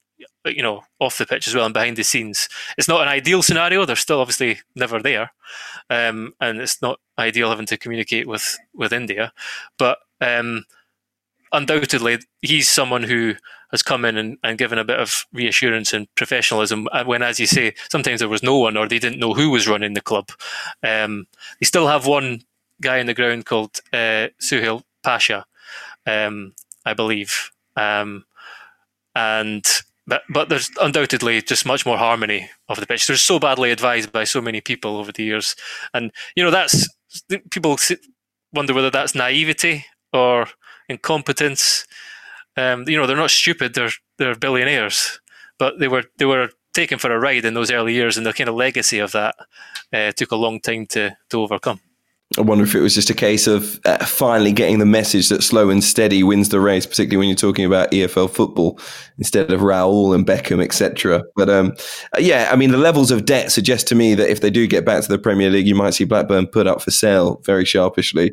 you 0.44 0.62
know 0.62 0.82
off 1.00 1.18
the 1.18 1.26
pitch 1.26 1.46
as 1.48 1.54
well 1.54 1.64
and 1.64 1.74
behind 1.74 1.96
the 1.96 2.04
scenes. 2.04 2.48
It's 2.78 2.88
not 2.88 3.02
an 3.02 3.08
ideal 3.08 3.42
scenario. 3.42 3.84
They're 3.84 3.96
still 3.96 4.20
obviously 4.20 4.60
never 4.74 5.00
there, 5.00 5.32
um, 5.90 6.34
and 6.40 6.60
it's 6.60 6.82
not 6.82 7.00
ideal 7.18 7.50
having 7.50 7.66
to 7.66 7.78
communicate 7.78 8.26
with 8.26 8.58
with 8.74 8.92
India, 8.92 9.32
but. 9.78 9.98
Um, 10.20 10.66
undoubtedly, 11.52 12.18
he's 12.40 12.68
someone 12.68 13.02
who 13.02 13.34
has 13.70 13.82
come 13.82 14.04
in 14.04 14.16
and, 14.16 14.38
and 14.44 14.58
given 14.58 14.78
a 14.78 14.84
bit 14.84 15.00
of 15.00 15.26
reassurance 15.32 15.92
and 15.92 16.12
professionalism. 16.14 16.88
Uh, 16.92 17.04
when, 17.04 17.22
as 17.22 17.40
you 17.40 17.46
say, 17.46 17.74
sometimes 17.90 18.20
there 18.20 18.28
was 18.28 18.42
no 18.42 18.58
one 18.58 18.76
or 18.76 18.86
they 18.86 18.98
didn't 18.98 19.18
know 19.18 19.34
who 19.34 19.50
was 19.50 19.66
running 19.66 19.94
the 19.94 20.00
club. 20.00 20.30
Um, 20.82 21.26
they 21.58 21.64
still 21.64 21.88
have 21.88 22.06
one 22.06 22.42
guy 22.80 22.98
in 22.98 23.06
the 23.06 23.14
ground 23.14 23.46
called 23.46 23.80
uh, 23.92 24.28
Suhail 24.40 24.82
Pasha, 25.02 25.46
um, 26.06 26.54
I 26.84 26.94
believe, 26.94 27.50
um, 27.76 28.24
and 29.14 29.66
but 30.06 30.22
but 30.28 30.48
there's 30.48 30.70
undoubtedly 30.80 31.40
just 31.42 31.64
much 31.64 31.86
more 31.86 31.96
harmony 31.96 32.50
of 32.68 32.80
the 32.80 32.86
pitch. 32.86 33.06
They're 33.06 33.16
so 33.16 33.38
badly 33.38 33.70
advised 33.70 34.12
by 34.12 34.24
so 34.24 34.40
many 34.40 34.60
people 34.60 34.96
over 34.96 35.12
the 35.12 35.22
years, 35.22 35.54
and 35.94 36.10
you 36.34 36.42
know 36.42 36.50
that's 36.50 36.88
people 37.50 37.78
wonder 38.52 38.74
whether 38.74 38.90
that's 38.90 39.14
naivety 39.14 39.84
or 40.12 40.46
incompetence. 40.88 41.86
Um, 42.56 42.88
you 42.88 42.96
know, 42.96 43.06
they're 43.06 43.16
not 43.16 43.30
stupid; 43.30 43.74
they're 43.74 43.92
they're 44.18 44.34
billionaires, 44.34 45.20
but 45.58 45.78
they 45.78 45.88
were 45.88 46.04
they 46.18 46.24
were 46.24 46.50
taken 46.74 46.98
for 46.98 47.10
a 47.10 47.18
ride 47.18 47.44
in 47.44 47.54
those 47.54 47.70
early 47.70 47.94
years, 47.94 48.16
and 48.16 48.26
the 48.26 48.32
kind 48.32 48.48
of 48.48 48.56
legacy 48.56 48.98
of 48.98 49.12
that 49.12 49.34
uh, 49.92 50.12
took 50.12 50.32
a 50.32 50.36
long 50.36 50.60
time 50.60 50.86
to 50.86 51.16
to 51.30 51.40
overcome. 51.40 51.80
I 52.38 52.40
wonder 52.40 52.64
if 52.64 52.74
it 52.74 52.80
was 52.80 52.94
just 52.94 53.10
a 53.10 53.14
case 53.14 53.46
of 53.46 53.78
uh, 53.84 54.04
finally 54.04 54.52
getting 54.52 54.78
the 54.78 54.86
message 54.86 55.28
that 55.28 55.42
slow 55.42 55.68
and 55.68 55.84
steady 55.84 56.22
wins 56.22 56.48
the 56.48 56.60
race, 56.60 56.86
particularly 56.86 57.18
when 57.18 57.28
you're 57.28 57.36
talking 57.36 57.64
about 57.64 57.90
EFL 57.90 58.30
football 58.30 58.78
instead 59.18 59.52
of 59.52 59.60
Raul 59.60 60.14
and 60.14 60.26
Beckham, 60.26 60.62
etc. 60.62 61.22
But 61.36 61.50
um, 61.50 61.74
uh, 62.16 62.20
yeah, 62.20 62.48
I 62.50 62.56
mean, 62.56 62.70
the 62.70 62.78
levels 62.78 63.10
of 63.10 63.26
debt 63.26 63.52
suggest 63.52 63.86
to 63.88 63.94
me 63.94 64.14
that 64.14 64.30
if 64.30 64.40
they 64.40 64.50
do 64.50 64.66
get 64.66 64.84
back 64.84 65.02
to 65.02 65.08
the 65.08 65.18
Premier 65.18 65.50
League, 65.50 65.66
you 65.66 65.74
might 65.74 65.94
see 65.94 66.04
Blackburn 66.04 66.46
put 66.46 66.66
up 66.66 66.80
for 66.80 66.90
sale 66.90 67.40
very 67.44 67.64
sharpishly, 67.66 68.32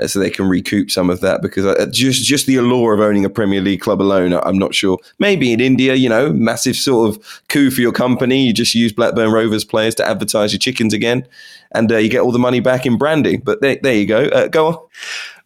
uh, 0.00 0.06
so 0.06 0.18
they 0.18 0.30
can 0.30 0.48
recoup 0.48 0.90
some 0.90 1.10
of 1.10 1.20
that. 1.20 1.42
Because 1.42 1.66
uh, 1.66 1.86
just 1.90 2.24
just 2.24 2.46
the 2.46 2.56
allure 2.56 2.94
of 2.94 3.00
owning 3.00 3.24
a 3.24 3.30
Premier 3.30 3.60
League 3.60 3.80
club 3.80 4.00
alone, 4.00 4.32
I'm 4.32 4.58
not 4.58 4.74
sure. 4.74 4.98
Maybe 5.18 5.52
in 5.52 5.60
India, 5.60 5.94
you 5.94 6.08
know, 6.08 6.32
massive 6.32 6.76
sort 6.76 7.08
of 7.08 7.42
coup 7.48 7.70
for 7.70 7.80
your 7.80 7.92
company. 7.92 8.46
You 8.46 8.52
just 8.52 8.74
use 8.74 8.92
Blackburn 8.92 9.32
Rovers 9.32 9.64
players 9.64 9.96
to 9.96 10.06
advertise 10.06 10.52
your 10.52 10.60
chickens 10.60 10.94
again 10.94 11.26
and 11.72 11.90
uh, 11.90 11.96
you 11.96 12.08
get 12.08 12.20
all 12.20 12.32
the 12.32 12.38
money 12.38 12.60
back 12.60 12.86
in 12.86 12.98
branding. 12.98 13.40
But 13.44 13.60
there, 13.60 13.78
there 13.82 13.94
you 13.94 14.06
go. 14.06 14.24
Uh, 14.24 14.48
go 14.48 14.66
on. 14.66 14.78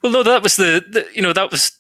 Well, 0.03 0.13
no, 0.13 0.23
that 0.23 0.43
was 0.43 0.57
the, 0.57 0.85
the, 0.89 1.07
you 1.15 1.23
know 1.23 1.33
that 1.33 1.51
was 1.51 1.79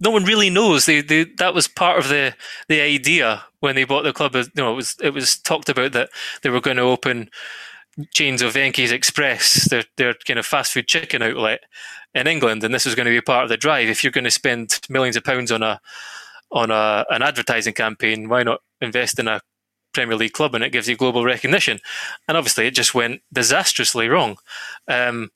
no 0.00 0.10
one 0.10 0.24
really 0.24 0.50
knows. 0.50 0.86
They, 0.86 1.00
they 1.00 1.24
that 1.38 1.54
was 1.54 1.68
part 1.68 1.98
of 1.98 2.08
the 2.08 2.34
the 2.68 2.80
idea 2.80 3.44
when 3.60 3.76
they 3.76 3.84
bought 3.84 4.02
the 4.02 4.12
club. 4.12 4.34
You 4.34 4.44
know, 4.56 4.72
it 4.72 4.76
was 4.76 4.96
it 5.00 5.10
was 5.10 5.36
talked 5.38 5.68
about 5.68 5.92
that 5.92 6.10
they 6.42 6.50
were 6.50 6.60
going 6.60 6.76
to 6.76 6.82
open 6.82 7.30
chains 8.12 8.42
of 8.42 8.54
Venky's 8.54 8.92
Express, 8.92 9.68
their 9.70 9.84
their 9.96 10.14
kind 10.26 10.38
of 10.38 10.46
fast 10.46 10.72
food 10.72 10.88
chicken 10.88 11.22
outlet 11.22 11.60
in 12.14 12.26
England, 12.26 12.64
and 12.64 12.74
this 12.74 12.84
was 12.84 12.94
going 12.94 13.06
to 13.06 13.12
be 13.12 13.20
part 13.20 13.44
of 13.44 13.48
the 13.48 13.56
drive. 13.56 13.88
If 13.88 14.02
you're 14.02 14.10
going 14.10 14.24
to 14.24 14.30
spend 14.30 14.80
millions 14.88 15.16
of 15.16 15.24
pounds 15.24 15.52
on 15.52 15.62
a 15.62 15.80
on 16.50 16.70
a, 16.70 17.06
an 17.10 17.22
advertising 17.22 17.74
campaign, 17.74 18.28
why 18.28 18.42
not 18.42 18.60
invest 18.80 19.18
in 19.18 19.28
a 19.28 19.40
Premier 19.92 20.16
League 20.16 20.32
club 20.32 20.54
and 20.54 20.64
it 20.64 20.72
gives 20.72 20.88
you 20.88 20.96
global 20.96 21.24
recognition. 21.24 21.80
And 22.28 22.36
obviously, 22.36 22.66
it 22.66 22.74
just 22.74 22.94
went 22.94 23.22
disastrously 23.32 24.08
wrong. 24.08 24.36
Um, 24.88 25.30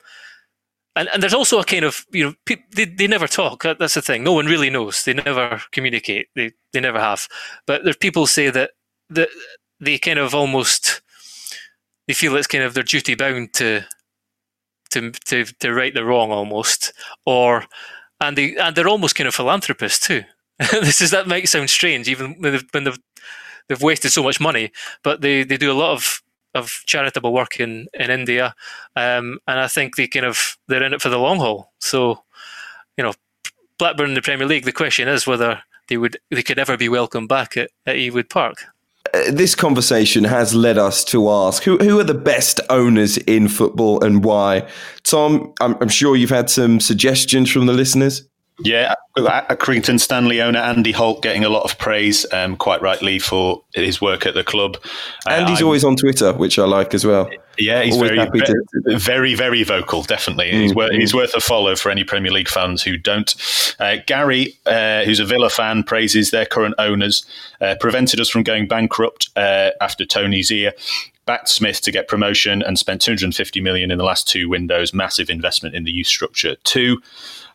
and, 0.96 1.08
and 1.12 1.22
there's 1.22 1.34
also 1.34 1.60
a 1.60 1.64
kind 1.64 1.84
of 1.84 2.06
you 2.10 2.24
know 2.24 2.34
pe- 2.46 2.62
they, 2.74 2.86
they 2.86 3.06
never 3.06 3.28
talk. 3.28 3.62
That's 3.62 3.94
the 3.94 4.02
thing. 4.02 4.24
No 4.24 4.32
one 4.32 4.46
really 4.46 4.70
knows. 4.70 5.04
They 5.04 5.14
never 5.14 5.60
communicate. 5.70 6.28
They 6.34 6.52
they 6.72 6.80
never 6.80 6.98
have. 6.98 7.28
But 7.66 7.84
there's 7.84 7.96
people 7.96 8.26
say 8.26 8.50
that 8.50 8.70
that 9.10 9.28
they 9.78 9.98
kind 9.98 10.18
of 10.18 10.34
almost 10.34 11.02
they 12.08 12.14
feel 12.14 12.34
it's 12.36 12.46
kind 12.46 12.64
of 12.64 12.74
their 12.74 12.82
duty 12.82 13.14
bound 13.14 13.52
to 13.54 13.82
to 14.90 15.10
to 15.10 15.44
to 15.44 15.74
right 15.74 15.92
the 15.92 16.04
wrong 16.04 16.30
almost, 16.32 16.92
or 17.26 17.64
and 18.20 18.38
they 18.38 18.56
and 18.56 18.74
they're 18.74 18.88
almost 18.88 19.16
kind 19.16 19.28
of 19.28 19.34
philanthropists 19.34 20.06
too. 20.06 20.22
this 20.58 21.02
is 21.02 21.10
that 21.10 21.28
might 21.28 21.48
sound 21.48 21.68
strange, 21.68 22.08
even 22.08 22.34
when 22.40 22.52
they've, 22.52 22.64
when 22.70 22.84
they've 22.84 22.98
they've 23.68 23.82
wasted 23.82 24.12
so 24.12 24.22
much 24.22 24.40
money, 24.40 24.72
but 25.02 25.20
they, 25.20 25.44
they 25.44 25.56
do 25.56 25.72
a 25.72 25.74
lot 25.74 25.92
of 25.92 26.22
of 26.54 26.82
charitable 26.86 27.32
work 27.32 27.60
in 27.60 27.86
in 27.94 28.10
India, 28.10 28.54
um, 28.96 29.38
and 29.46 29.60
I 29.60 29.68
think 29.68 29.96
they 29.96 30.08
kind 30.08 30.26
of 30.26 30.56
they're 30.68 30.82
in 30.82 30.94
it 30.94 31.02
for 31.02 31.10
the 31.10 31.18
long 31.18 31.38
haul. 31.38 31.72
So, 31.78 32.22
you 32.96 33.04
know, 33.04 33.12
Blackburn 33.78 34.08
in 34.08 34.14
the 34.14 34.22
Premier 34.22 34.46
League. 34.46 34.64
The 34.64 34.72
question 34.72 35.06
is 35.06 35.26
whether 35.26 35.62
they 35.88 35.96
would 35.96 36.18
they 36.30 36.42
could 36.42 36.58
ever 36.58 36.76
be 36.76 36.88
welcomed 36.88 37.28
back 37.28 37.56
at, 37.56 37.70
at 37.84 37.96
Ewood 37.96 38.30
Park. 38.30 38.64
Uh, 39.14 39.30
this 39.30 39.54
conversation 39.54 40.24
has 40.24 40.54
led 40.54 40.78
us 40.78 41.04
to 41.04 41.30
ask 41.30 41.62
who 41.62 41.76
who 41.78 42.00
are 42.00 42.04
the 42.04 42.14
best 42.14 42.60
owners 42.70 43.18
in 43.18 43.48
football 43.48 44.02
and 44.02 44.24
why. 44.24 44.66
Tom, 45.04 45.52
I'm, 45.60 45.76
I'm 45.80 45.88
sure 45.88 46.16
you've 46.16 46.30
had 46.30 46.50
some 46.50 46.80
suggestions 46.80 47.50
from 47.50 47.66
the 47.66 47.72
listeners. 47.72 48.26
Yeah, 48.58 48.94
Accrington 49.18 50.00
Stanley 50.00 50.40
owner 50.40 50.58
Andy 50.58 50.92
Holt 50.92 51.22
getting 51.22 51.44
a 51.44 51.50
lot 51.50 51.64
of 51.64 51.78
praise, 51.78 52.24
um, 52.32 52.56
quite 52.56 52.80
rightly, 52.80 53.18
for 53.18 53.62
his 53.74 54.00
work 54.00 54.24
at 54.24 54.34
the 54.34 54.42
club. 54.42 54.78
Uh, 55.26 55.32
Andy's 55.32 55.60
always 55.60 55.84
on 55.84 55.96
Twitter, 55.96 56.32
which 56.32 56.58
I 56.58 56.64
like 56.64 56.94
as 56.94 57.04
well. 57.04 57.28
Yeah, 57.58 57.82
he's 57.82 57.94
always 57.94 58.10
very, 58.10 58.20
happy 58.20 58.40
to, 58.40 58.98
very, 58.98 59.34
very 59.34 59.62
vocal. 59.62 60.02
Definitely, 60.02 60.52
mm, 60.52 60.62
he's, 60.62 60.74
worth, 60.74 60.90
mm. 60.90 61.00
he's 61.00 61.14
worth 61.14 61.34
a 61.34 61.40
follow 61.40 61.76
for 61.76 61.90
any 61.90 62.04
Premier 62.04 62.32
League 62.32 62.48
fans 62.48 62.82
who 62.82 62.96
don't. 62.96 63.34
Uh, 63.78 63.96
Gary, 64.06 64.54
uh, 64.64 65.04
who's 65.04 65.20
a 65.20 65.26
Villa 65.26 65.50
fan, 65.50 65.82
praises 65.82 66.30
their 66.30 66.46
current 66.46 66.74
owners. 66.78 67.26
Uh, 67.60 67.74
prevented 67.78 68.20
us 68.20 68.30
from 68.30 68.42
going 68.42 68.66
bankrupt 68.66 69.28
uh, 69.36 69.70
after 69.82 70.04
Tony's 70.06 70.50
Xia 70.50 70.72
backed 71.26 71.48
Smith 71.48 71.80
to 71.80 71.90
get 71.90 72.08
promotion 72.08 72.62
and 72.62 72.78
spent 72.78 73.02
250 73.02 73.60
million 73.60 73.90
in 73.90 73.98
the 73.98 74.04
last 74.04 74.28
two 74.28 74.48
windows. 74.48 74.94
Massive 74.94 75.28
investment 75.28 75.74
in 75.74 75.84
the 75.84 75.90
youth 75.90 76.06
structure 76.06 76.54
too. 76.62 77.02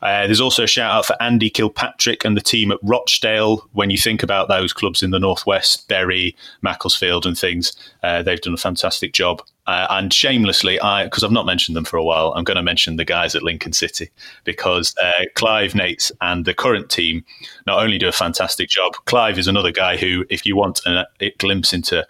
Uh, 0.01 0.25
there's 0.25 0.41
also 0.41 0.63
a 0.63 0.67
shout 0.67 0.91
out 0.91 1.05
for 1.05 1.21
Andy 1.21 1.49
Kilpatrick 1.49 2.25
and 2.25 2.35
the 2.35 2.41
team 2.41 2.71
at 2.71 2.79
Rochdale. 2.81 3.67
When 3.73 3.89
you 3.89 3.97
think 3.97 4.23
about 4.23 4.47
those 4.47 4.73
clubs 4.73 5.03
in 5.03 5.11
the 5.11 5.19
northwest, 5.19 5.87
Bury, 5.87 6.35
Macclesfield, 6.61 7.25
and 7.25 7.37
things, 7.37 7.73
uh, 8.03 8.23
they've 8.23 8.41
done 8.41 8.53
a 8.53 8.57
fantastic 8.57 9.13
job. 9.13 9.43
Uh, 9.67 9.85
and 9.91 10.11
shamelessly, 10.11 10.79
I 10.79 11.03
because 11.03 11.23
I've 11.23 11.31
not 11.31 11.45
mentioned 11.45 11.75
them 11.77 11.85
for 11.85 11.97
a 11.97 12.03
while, 12.03 12.33
I'm 12.35 12.43
going 12.43 12.57
to 12.57 12.63
mention 12.63 12.95
the 12.95 13.05
guys 13.05 13.35
at 13.35 13.43
Lincoln 13.43 13.73
City 13.73 14.09
because 14.43 14.95
uh, 15.01 15.25
Clive 15.35 15.73
Nates 15.73 16.11
and 16.19 16.45
the 16.45 16.53
current 16.53 16.89
team 16.89 17.23
not 17.67 17.81
only 17.81 17.99
do 17.99 18.07
a 18.07 18.11
fantastic 18.11 18.69
job. 18.69 18.93
Clive 19.05 19.37
is 19.37 19.47
another 19.47 19.71
guy 19.71 19.97
who, 19.97 20.25
if 20.29 20.45
you 20.47 20.55
want 20.55 20.81
a, 20.87 21.07
a 21.19 21.31
glimpse 21.37 21.73
into 21.73 22.05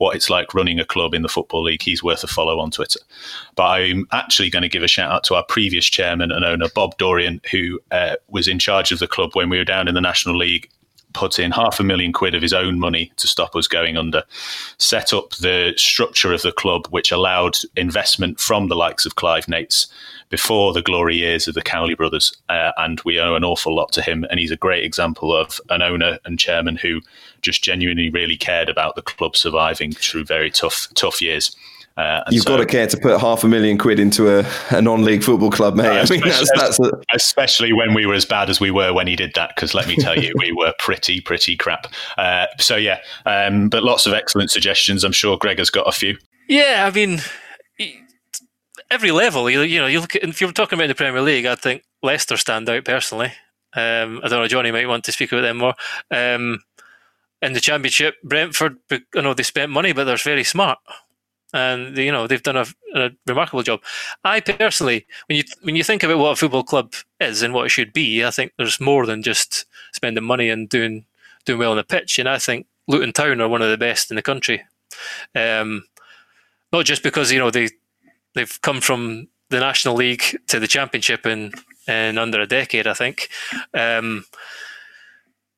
what 0.00 0.16
it's 0.16 0.30
like 0.30 0.54
running 0.54 0.80
a 0.80 0.84
club 0.84 1.12
in 1.12 1.20
the 1.20 1.28
Football 1.28 1.64
League, 1.64 1.82
he's 1.82 2.02
worth 2.02 2.24
a 2.24 2.26
follow 2.26 2.58
on 2.58 2.70
Twitter. 2.70 3.00
But 3.54 3.64
I'm 3.64 4.06
actually 4.12 4.48
going 4.48 4.62
to 4.62 4.68
give 4.68 4.82
a 4.82 4.88
shout 4.88 5.12
out 5.12 5.24
to 5.24 5.34
our 5.34 5.44
previous 5.44 5.84
chairman 5.84 6.32
and 6.32 6.42
owner, 6.42 6.68
Bob 6.74 6.96
Dorrian, 6.96 7.44
who 7.50 7.78
uh, 7.90 8.16
was 8.28 8.48
in 8.48 8.58
charge 8.58 8.92
of 8.92 8.98
the 8.98 9.06
club 9.06 9.32
when 9.34 9.50
we 9.50 9.58
were 9.58 9.64
down 9.64 9.88
in 9.88 9.94
the 9.94 10.00
National 10.00 10.38
League 10.38 10.70
put 11.12 11.38
in 11.38 11.50
half 11.50 11.80
a 11.80 11.84
million 11.84 12.12
quid 12.12 12.34
of 12.34 12.42
his 12.42 12.52
own 12.52 12.78
money 12.78 13.12
to 13.16 13.26
stop 13.26 13.56
us 13.56 13.66
going 13.66 13.96
under, 13.96 14.22
set 14.78 15.12
up 15.12 15.30
the 15.36 15.72
structure 15.76 16.32
of 16.32 16.42
the 16.42 16.52
club, 16.52 16.86
which 16.88 17.12
allowed 17.12 17.58
investment 17.76 18.40
from 18.40 18.68
the 18.68 18.76
likes 18.76 19.06
of 19.06 19.16
Clive 19.16 19.46
Nates 19.46 19.86
before 20.28 20.72
the 20.72 20.82
glory 20.82 21.16
years 21.16 21.48
of 21.48 21.54
the 21.54 21.62
Cowley 21.62 21.94
brothers. 21.94 22.32
Uh, 22.48 22.72
and 22.78 23.00
we 23.04 23.18
owe 23.18 23.34
an 23.34 23.44
awful 23.44 23.74
lot 23.74 23.92
to 23.92 24.02
him. 24.02 24.24
And 24.30 24.38
he's 24.38 24.52
a 24.52 24.56
great 24.56 24.84
example 24.84 25.34
of 25.36 25.60
an 25.70 25.82
owner 25.82 26.18
and 26.24 26.38
chairman 26.38 26.76
who 26.76 27.00
just 27.42 27.62
genuinely 27.62 28.10
really 28.10 28.36
cared 28.36 28.68
about 28.68 28.94
the 28.94 29.02
club 29.02 29.36
surviving 29.36 29.92
through 29.92 30.24
very 30.24 30.50
tough, 30.50 30.88
tough 30.94 31.20
years. 31.20 31.54
Uh, 31.96 32.22
You've 32.30 32.44
so, 32.44 32.50
got 32.50 32.56
to 32.58 32.66
care 32.66 32.86
to 32.86 32.96
put 32.96 33.20
half 33.20 33.44
a 33.44 33.48
million 33.48 33.76
quid 33.76 34.00
into 34.00 34.38
a, 34.38 34.46
a 34.70 34.80
non-league 34.80 35.22
football 35.22 35.50
club, 35.50 35.74
mate. 35.74 35.86
I 35.86 36.04
mean, 36.08 36.20
that's, 36.20 36.50
that's 36.54 36.80
a... 36.80 36.90
especially 37.14 37.72
when 37.72 37.92
we 37.92 38.06
were 38.06 38.14
as 38.14 38.24
bad 38.24 38.48
as 38.48 38.60
we 38.60 38.70
were 38.70 38.92
when 38.92 39.06
he 39.06 39.16
did 39.16 39.32
that. 39.34 39.52
Because 39.54 39.74
let 39.74 39.86
me 39.86 39.96
tell 39.96 40.18
you, 40.18 40.32
we 40.38 40.52
were 40.52 40.72
pretty, 40.78 41.20
pretty 41.20 41.56
crap. 41.56 41.88
Uh, 42.16 42.46
so 42.58 42.76
yeah, 42.76 43.00
um, 43.26 43.68
but 43.68 43.82
lots 43.82 44.06
of 44.06 44.14
excellent 44.14 44.50
suggestions. 44.50 45.04
I'm 45.04 45.12
sure 45.12 45.36
Greg 45.36 45.58
has 45.58 45.70
got 45.70 45.86
a 45.88 45.92
few. 45.92 46.16
Yeah, 46.48 46.88
I 46.90 46.94
mean, 46.94 47.20
every 48.90 49.10
level. 49.10 49.50
You, 49.50 49.60
you 49.62 49.80
know, 49.80 49.86
you 49.86 50.00
look 50.00 50.16
at, 50.16 50.24
if 50.24 50.40
you're 50.40 50.52
talking 50.52 50.78
about 50.78 50.88
the 50.88 50.94
Premier 50.94 51.20
League, 51.20 51.46
I 51.46 51.54
think 51.54 51.84
Leicester 52.02 52.36
stand 52.36 52.68
out 52.68 52.84
personally. 52.84 53.32
Um, 53.72 54.20
I 54.24 54.28
don't 54.28 54.40
know, 54.40 54.48
Johnny 54.48 54.72
might 54.72 54.88
want 54.88 55.04
to 55.04 55.12
speak 55.12 55.30
about 55.30 55.42
them 55.42 55.58
more. 55.58 55.74
Um, 56.10 56.58
in 57.40 57.52
the 57.52 57.60
Championship, 57.60 58.16
Brentford, 58.24 58.78
you 58.90 59.22
know, 59.22 59.32
they 59.32 59.44
spent 59.44 59.70
money, 59.70 59.92
but 59.92 60.04
they're 60.04 60.16
very 60.16 60.44
smart, 60.44 60.78
and 61.52 61.96
you 61.96 62.12
know 62.12 62.26
they've 62.26 62.42
done 62.42 62.56
a, 62.56 62.66
a, 62.94 63.10
remarkable 63.26 63.62
job. 63.62 63.80
I 64.24 64.40
personally, 64.40 65.06
when 65.26 65.36
you 65.38 65.44
when 65.62 65.76
you 65.76 65.84
think 65.84 66.02
about 66.02 66.18
what 66.18 66.32
a 66.32 66.36
football 66.36 66.64
club 66.64 66.94
is 67.20 67.42
and 67.42 67.54
what 67.54 67.66
it 67.66 67.70
should 67.70 67.92
be, 67.92 68.24
I 68.24 68.30
think 68.30 68.52
there's 68.56 68.80
more 68.80 69.06
than 69.06 69.22
just 69.22 69.66
spending 69.92 70.24
money 70.24 70.48
and 70.48 70.68
doing 70.68 71.04
doing 71.44 71.58
well 71.58 71.72
on 71.72 71.76
the 71.76 71.84
pitch. 71.84 72.18
And 72.18 72.28
I 72.28 72.38
think 72.38 72.66
Luton 72.86 73.12
Town 73.12 73.40
are 73.40 73.48
one 73.48 73.62
of 73.62 73.70
the 73.70 73.78
best 73.78 74.10
in 74.10 74.16
the 74.16 74.22
country. 74.22 74.64
Um, 75.34 75.84
not 76.72 76.84
just 76.84 77.02
because 77.02 77.32
you 77.32 77.38
know 77.38 77.50
they 77.50 77.68
they've 78.34 78.60
come 78.62 78.80
from 78.80 79.28
the 79.50 79.60
National 79.60 79.94
League 79.94 80.38
to 80.48 80.60
the 80.60 80.68
Championship 80.68 81.26
in 81.26 81.52
in 81.86 82.18
under 82.18 82.40
a 82.40 82.46
decade, 82.46 82.86
I 82.86 82.94
think. 82.94 83.28
Um, 83.74 84.24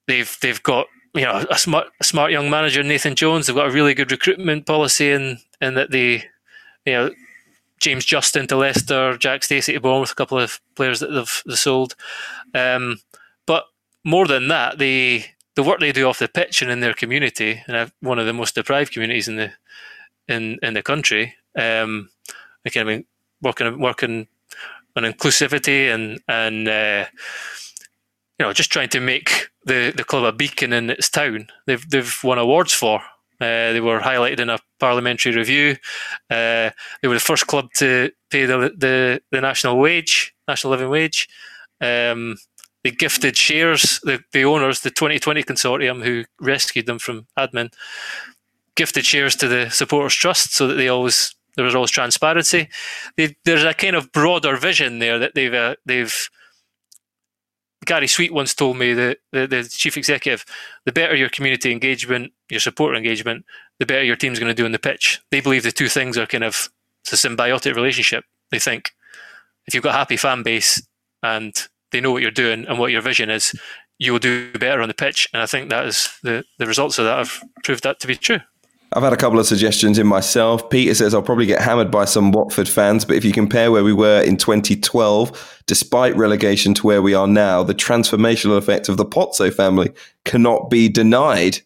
they've 0.07 0.37
they've 0.41 0.63
got 0.63 0.87
you 1.15 1.23
know 1.23 1.45
a 1.51 1.59
smart 1.59 1.89
smart 2.03 2.33
young 2.33 2.51
manager 2.51 2.83
Nathan 2.83 3.15
Jones. 3.15 3.47
They've 3.47 3.57
got 3.57 3.69
a 3.69 3.73
really 3.73 3.95
good 3.95 4.11
recruitment 4.11 4.67
policy 4.67 5.11
in 5.11 5.39
in 5.63 5.75
that 5.75 5.91
they 5.91 6.25
you 6.85 6.93
know 6.93 7.11
James 7.81 8.05
Justin 8.05 8.47
to 8.49 8.57
Leicester, 8.57 9.17
Jack 9.17 9.43
Stacey 9.43 9.73
to 9.73 9.81
Bournemouth, 9.81 10.13
a 10.13 10.15
couple 10.15 10.39
of 10.39 10.61
players 10.77 11.01
that 11.01 11.09
they've, 11.09 11.43
they've 11.47 11.59
sold. 11.59 11.97
Um, 12.55 13.01
but 13.45 13.65
more 14.05 14.27
than 14.27 14.49
that, 14.49 14.79
the 14.79 15.25
the 15.55 15.63
work 15.63 15.81
they 15.81 15.93
do 15.93 16.09
off 16.09 16.19
the 16.19 16.29
pitch 16.29 16.63
and 16.63 16.71
in 16.71 16.81
their 16.81 16.95
community, 16.95 17.63
and 17.67 17.91
one 18.01 18.19
of 18.19 18.27
the 18.27 18.33
most 18.33 18.55
deprived 18.55 18.93
communities 18.93 19.29
in 19.29 19.37
the 19.37 19.53
in 20.29 20.59
in 20.63 20.75
the 20.75 20.83
country. 20.83 21.35
Um, 21.57 22.11
again, 22.65 22.87
I 22.87 22.91
mean, 22.91 23.05
working 23.41 23.81
working 23.81 24.29
on 24.97 25.05
inclusivity 25.05 25.93
and 25.93 26.21
and 26.29 26.69
uh, 26.69 27.07
you 28.39 28.47
know 28.47 28.53
just 28.53 28.71
trying 28.73 28.91
to 28.91 29.01
make 29.01 29.49
the, 29.65 29.93
the 29.97 30.05
club 30.05 30.25
a 30.25 30.33
beacon 30.33 30.73
in 30.73 30.91
its 30.91 31.11
town. 31.11 31.49
They've 31.67 31.89
they've 31.91 32.17
won 32.23 32.39
awards 32.39 32.73
for. 32.73 33.03
Uh, 33.43 33.73
they 33.73 33.81
were 33.81 33.99
highlighted 33.99 34.39
in 34.39 34.49
a 34.49 34.59
parliamentary 34.79 35.35
review. 35.35 35.77
Uh, 36.31 36.71
they 37.01 37.09
were 37.09 37.15
the 37.15 37.21
first 37.21 37.49
club 37.49 37.73
to 37.75 38.13
pay 38.31 38.45
the 38.47 38.73
the, 38.77 39.21
the 39.33 39.41
national 39.41 39.79
wage, 39.79 40.33
national 40.47 40.71
living 40.71 40.91
wage. 40.91 41.29
Um, 41.81 42.37
they 42.85 42.93
gifted 42.93 43.37
shares. 43.37 44.01
The, 44.05 44.21
the 44.33 44.45
owners, 44.45 44.81
the 44.81 44.91
2020 44.91 45.43
consortium, 45.43 46.05
who 46.05 46.25
rescued 46.41 46.87
them 46.87 47.01
from 47.01 47.27
admin, 47.37 47.73
gifted 48.77 49.05
shares 49.05 49.35
to 49.37 49.49
the 49.49 49.71
supporters 49.71 50.15
trust 50.15 50.55
so 50.55 50.69
that 50.69 50.75
they 50.75 50.89
always 50.89 51.35
there 51.57 51.65
was 51.65 51.75
always 51.75 51.91
transparency. 51.91 52.69
They, 53.17 53.37
there's 53.45 53.65
a 53.65 53.75
kind 53.75 53.97
of 53.97 54.13
broader 54.13 54.57
vision 54.57 55.01
there 55.01 55.19
that 55.19 55.35
they've 55.35 55.55
uh, 55.55 55.75
they've. 55.85 56.29
Gary 57.85 58.07
Sweet 58.07 58.33
once 58.33 58.55
told 58.55 58.77
me 58.77 58.93
that 58.95 59.19
the, 59.33 59.47
the 59.47 59.65
chief 59.65 59.97
executive, 59.97 60.45
the 60.85 60.93
better 60.93 61.17
your 61.17 61.29
community 61.29 61.73
engagement, 61.73 62.33
your 62.49 62.61
supporter 62.61 62.95
engagement, 62.95 63.45
the 63.79 63.87
better 63.87 64.05
your 64.05 64.17
team's 64.17 64.39
going 64.39 64.51
to 64.51 64.55
do 64.55 64.65
on 64.65 64.73
the 64.73 64.79
pitch. 64.79 65.21
They 65.31 65.41
believe 65.41 65.65
the 65.65 65.73
two 65.73 65.89
things 65.89 66.17
are 66.17 66.27
kind 66.27 66.45
of 66.45 66.71
it's 67.05 67.25
a 67.25 67.29
symbiotic 67.29 67.75
relationship. 67.75 68.25
They 68.51 68.59
think 68.59 68.93
if 69.67 69.75
you've 69.75 69.83
got 69.83 69.95
a 69.95 69.99
happy 69.99 70.17
fan 70.17 70.43
base 70.43 70.81
and 71.23 71.55
they 71.91 72.01
know 72.01 72.13
what 72.13 72.23
you're 72.23 72.31
doing 72.31 72.67
and 72.67 72.79
what 72.79 72.93
your 72.93 73.03
vision 73.03 73.31
is, 73.31 73.55
you 73.99 74.13
will 74.13 74.19
do 74.19 74.53
better 74.53 74.81
on 74.81 74.89
the 74.89 74.95
pitch. 74.95 75.29
And 75.33 75.43
I 75.43 75.47
think 75.47 75.71
that 75.71 75.87
is 75.87 76.09
the, 76.23 76.45
the 76.59 76.67
results 76.67 76.99
of 76.99 77.05
that 77.05 77.19
have 77.19 77.43
proved 77.65 77.85
that 77.85 78.01
to 78.01 78.07
be 78.07 78.17
true. 78.17 78.41
I've 78.95 79.03
had 79.03 79.15
a 79.15 79.17
couple 79.17 79.39
of 79.39 79.47
suggestions 79.47 79.99
in 79.99 80.07
myself. 80.07 80.69
Peter 80.69 80.95
says 80.95 81.15
I'll 81.15 81.23
probably 81.23 81.47
get 81.47 81.63
hammered 81.63 81.91
by 81.91 82.05
some 82.05 82.31
Watford 82.31 82.69
fans, 82.69 83.07
but 83.07 83.17
if 83.17 83.25
you 83.25 83.33
compare 83.33 83.73
where 83.73 83.85
we 83.85 83.95
were 83.95 84.21
in 84.21 84.37
2012, 84.37 85.63
despite 85.67 86.15
relegation 86.15 86.75
to 86.75 86.87
where 86.87 87.01
we 87.01 87.15
are 87.15 87.27
now, 87.27 87.63
the 87.63 87.75
transformational 87.75 88.59
effect 88.59 88.91
of 88.91 88.99
the 88.99 89.07
Pozzo 89.07 89.53
family 89.53 89.93
cannot 90.25 90.69
be 90.69 90.91
denied. 90.91 91.61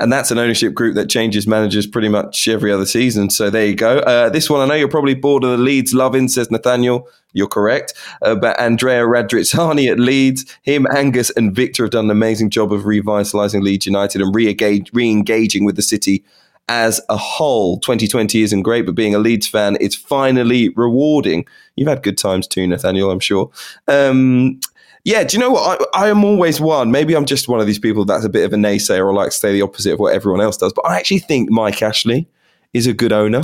And 0.00 0.12
that's 0.12 0.32
an 0.32 0.38
ownership 0.38 0.74
group 0.74 0.96
that 0.96 1.08
changes 1.08 1.46
managers 1.46 1.86
pretty 1.86 2.08
much 2.08 2.48
every 2.48 2.72
other 2.72 2.86
season. 2.86 3.30
So 3.30 3.50
there 3.50 3.66
you 3.66 3.76
go. 3.76 3.98
Uh, 3.98 4.28
this 4.28 4.50
one, 4.50 4.60
I 4.60 4.66
know 4.66 4.74
you're 4.74 4.88
probably 4.88 5.14
bored 5.14 5.44
of 5.44 5.50
the 5.50 5.58
Leeds 5.58 5.94
loving, 5.94 6.26
says 6.26 6.50
Nathaniel. 6.50 7.08
You're 7.32 7.46
correct. 7.46 7.94
Uh, 8.20 8.34
but 8.34 8.58
Andrea 8.58 9.02
Radrizzani 9.02 9.90
at 9.90 10.00
Leeds, 10.00 10.44
him, 10.62 10.88
Angus, 10.92 11.30
and 11.30 11.54
Victor 11.54 11.84
have 11.84 11.92
done 11.92 12.06
an 12.06 12.10
amazing 12.10 12.50
job 12.50 12.72
of 12.72 12.82
revitalising 12.82 13.62
Leeds 13.62 13.86
United 13.86 14.20
and 14.20 14.34
re 14.34 14.48
engaging 14.48 15.64
with 15.64 15.76
the 15.76 15.82
city 15.82 16.24
as 16.68 17.00
a 17.08 17.16
whole. 17.16 17.78
2020 17.80 18.42
isn't 18.42 18.62
great, 18.62 18.86
but 18.86 18.94
being 18.94 19.14
a 19.14 19.18
Leeds 19.18 19.46
fan, 19.46 19.76
it's 19.80 19.94
finally 19.94 20.70
rewarding. 20.70 21.46
You've 21.76 21.88
had 21.88 22.02
good 22.02 22.18
times 22.18 22.46
too, 22.46 22.66
Nathaniel, 22.66 23.10
I'm 23.10 23.20
sure. 23.20 23.50
Um, 23.88 24.60
yeah, 25.04 25.22
do 25.22 25.36
you 25.36 25.40
know 25.40 25.50
what? 25.50 25.86
I, 25.94 26.06
I, 26.06 26.08
am 26.08 26.24
always 26.24 26.60
one. 26.60 26.90
Maybe 26.90 27.14
I'm 27.14 27.26
just 27.26 27.46
one 27.46 27.60
of 27.60 27.66
these 27.66 27.78
people 27.78 28.06
that's 28.06 28.24
a 28.24 28.30
bit 28.30 28.44
of 28.44 28.54
a 28.54 28.56
naysayer 28.56 29.04
or 29.04 29.12
like 29.12 29.30
to 29.30 29.36
say 29.36 29.52
the 29.52 29.60
opposite 29.60 29.92
of 29.92 29.98
what 29.98 30.14
everyone 30.14 30.40
else 30.40 30.56
does. 30.56 30.72
But 30.72 30.86
I 30.86 30.96
actually 30.96 31.18
think 31.18 31.50
Mike 31.50 31.82
Ashley 31.82 32.26
is 32.72 32.86
a 32.86 32.94
good 32.94 33.12
owner. 33.12 33.42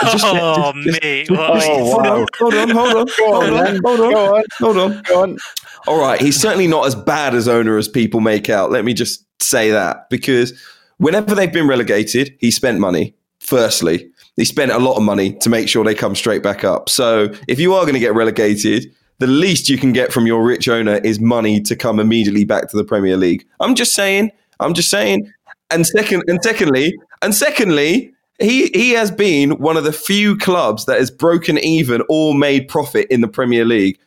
Just, 0.00 0.24
oh, 0.26 0.72
just, 0.82 1.00
mate. 1.00 1.28
Just, 1.28 1.68
oh, 1.70 1.96
wow. 1.96 2.26
Hold 2.38 2.54
on, 2.54 2.70
hold 2.70 2.96
on, 2.96 3.06
hold 3.08 3.54
on, 3.54 3.80
hold 3.84 4.00
on, 4.00 4.02
hold 4.02 4.16
on, 4.16 4.44
hold 4.58 4.76
on, 4.76 5.02
hold 5.06 5.30
on. 5.30 5.38
All 5.86 6.00
right, 6.00 6.20
he's 6.20 6.40
certainly 6.40 6.66
not 6.66 6.86
as 6.86 6.96
bad 6.96 7.36
as 7.36 7.46
owner 7.46 7.78
as 7.78 7.86
people 7.86 8.18
make 8.18 8.50
out. 8.50 8.72
Let 8.72 8.84
me 8.84 8.92
just 8.92 9.24
say 9.40 9.70
that 9.70 10.10
because 10.10 10.60
whenever 10.98 11.34
they've 11.34 11.52
been 11.52 11.68
relegated, 11.68 12.34
he 12.38 12.50
spent 12.50 12.78
money. 12.78 13.14
Firstly, 13.40 14.10
he 14.36 14.44
spent 14.44 14.72
a 14.72 14.78
lot 14.78 14.96
of 14.96 15.02
money 15.02 15.32
to 15.34 15.48
make 15.48 15.68
sure 15.68 15.84
they 15.84 15.94
come 15.94 16.14
straight 16.14 16.42
back 16.42 16.64
up. 16.64 16.88
So 16.88 17.32
if 17.48 17.58
you 17.58 17.74
are 17.74 17.82
going 17.82 17.94
to 17.94 18.00
get 18.00 18.14
relegated, 18.14 18.92
the 19.18 19.26
least 19.26 19.68
you 19.68 19.78
can 19.78 19.92
get 19.92 20.12
from 20.12 20.26
your 20.26 20.44
rich 20.44 20.68
owner 20.68 20.96
is 20.96 21.20
money 21.20 21.60
to 21.62 21.76
come 21.76 21.98
immediately 21.98 22.44
back 22.44 22.68
to 22.70 22.76
the 22.76 22.84
Premier 22.84 23.16
League. 23.16 23.46
I'm 23.60 23.74
just 23.74 23.94
saying. 23.94 24.30
I'm 24.60 24.74
just 24.74 24.90
saying. 24.90 25.32
And 25.70 25.86
second, 25.86 26.24
and 26.26 26.42
secondly, 26.42 26.94
and 27.22 27.34
secondly, 27.34 28.12
he 28.38 28.68
he 28.68 28.90
has 28.90 29.10
been 29.10 29.52
one 29.52 29.76
of 29.76 29.84
the 29.84 29.92
few 29.92 30.36
clubs 30.36 30.84
that 30.84 30.98
has 30.98 31.10
broken 31.10 31.58
even 31.58 32.02
or 32.10 32.34
made 32.34 32.68
profit 32.68 33.06
in 33.10 33.22
the 33.22 33.28
Premier 33.28 33.64
League 33.64 33.98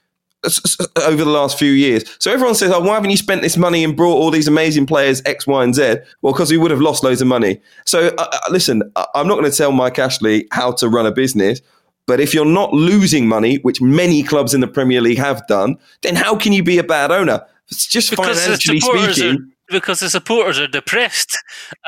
over 0.97 1.23
the 1.23 1.29
last 1.29 1.59
few 1.59 1.71
years. 1.71 2.03
So 2.19 2.31
everyone 2.31 2.55
says, 2.55 2.71
"Oh, 2.71 2.79
why 2.79 2.95
haven't 2.95 3.09
you 3.09 3.17
spent 3.17 3.41
this 3.41 3.57
money 3.57 3.83
and 3.83 3.95
brought 3.95 4.15
all 4.15 4.31
these 4.31 4.47
amazing 4.47 4.85
players 4.85 5.21
X, 5.25 5.45
Y, 5.45 5.63
and 5.63 5.75
Z?" 5.75 5.97
Well, 6.21 6.33
because 6.33 6.51
we 6.51 6.57
would 6.57 6.71
have 6.71 6.81
lost 6.81 7.03
loads 7.03 7.21
of 7.21 7.27
money. 7.27 7.59
So 7.85 8.07
uh, 8.17 8.27
uh 8.31 8.39
listen, 8.49 8.83
I'm 9.15 9.27
not 9.27 9.35
going 9.35 9.49
to 9.49 9.55
tell 9.55 9.71
Mike 9.71 9.99
Ashley 9.99 10.47
how 10.51 10.71
to 10.73 10.87
run 10.87 11.05
a 11.05 11.11
business. 11.11 11.61
But 12.07 12.19
if 12.19 12.33
you're 12.33 12.45
not 12.45 12.73
losing 12.73 13.27
money, 13.27 13.57
which 13.57 13.81
many 13.81 14.23
clubs 14.23 14.55
in 14.55 14.61
the 14.61 14.67
Premier 14.67 14.99
League 14.99 15.19
have 15.19 15.45
done, 15.47 15.77
then 16.01 16.15
how 16.15 16.35
can 16.35 16.53
you 16.53 16.63
be 16.63 16.79
a 16.79 16.83
bad 16.83 17.11
owner? 17.11 17.45
It's 17.69 17.85
just 17.85 18.09
because 18.09 18.43
financially 18.43 18.79
speaking. 18.79 19.35
Are, 19.35 19.37
because 19.69 19.99
the 19.99 20.09
supporters 20.09 20.59
are 20.59 20.67
depressed 20.67 21.37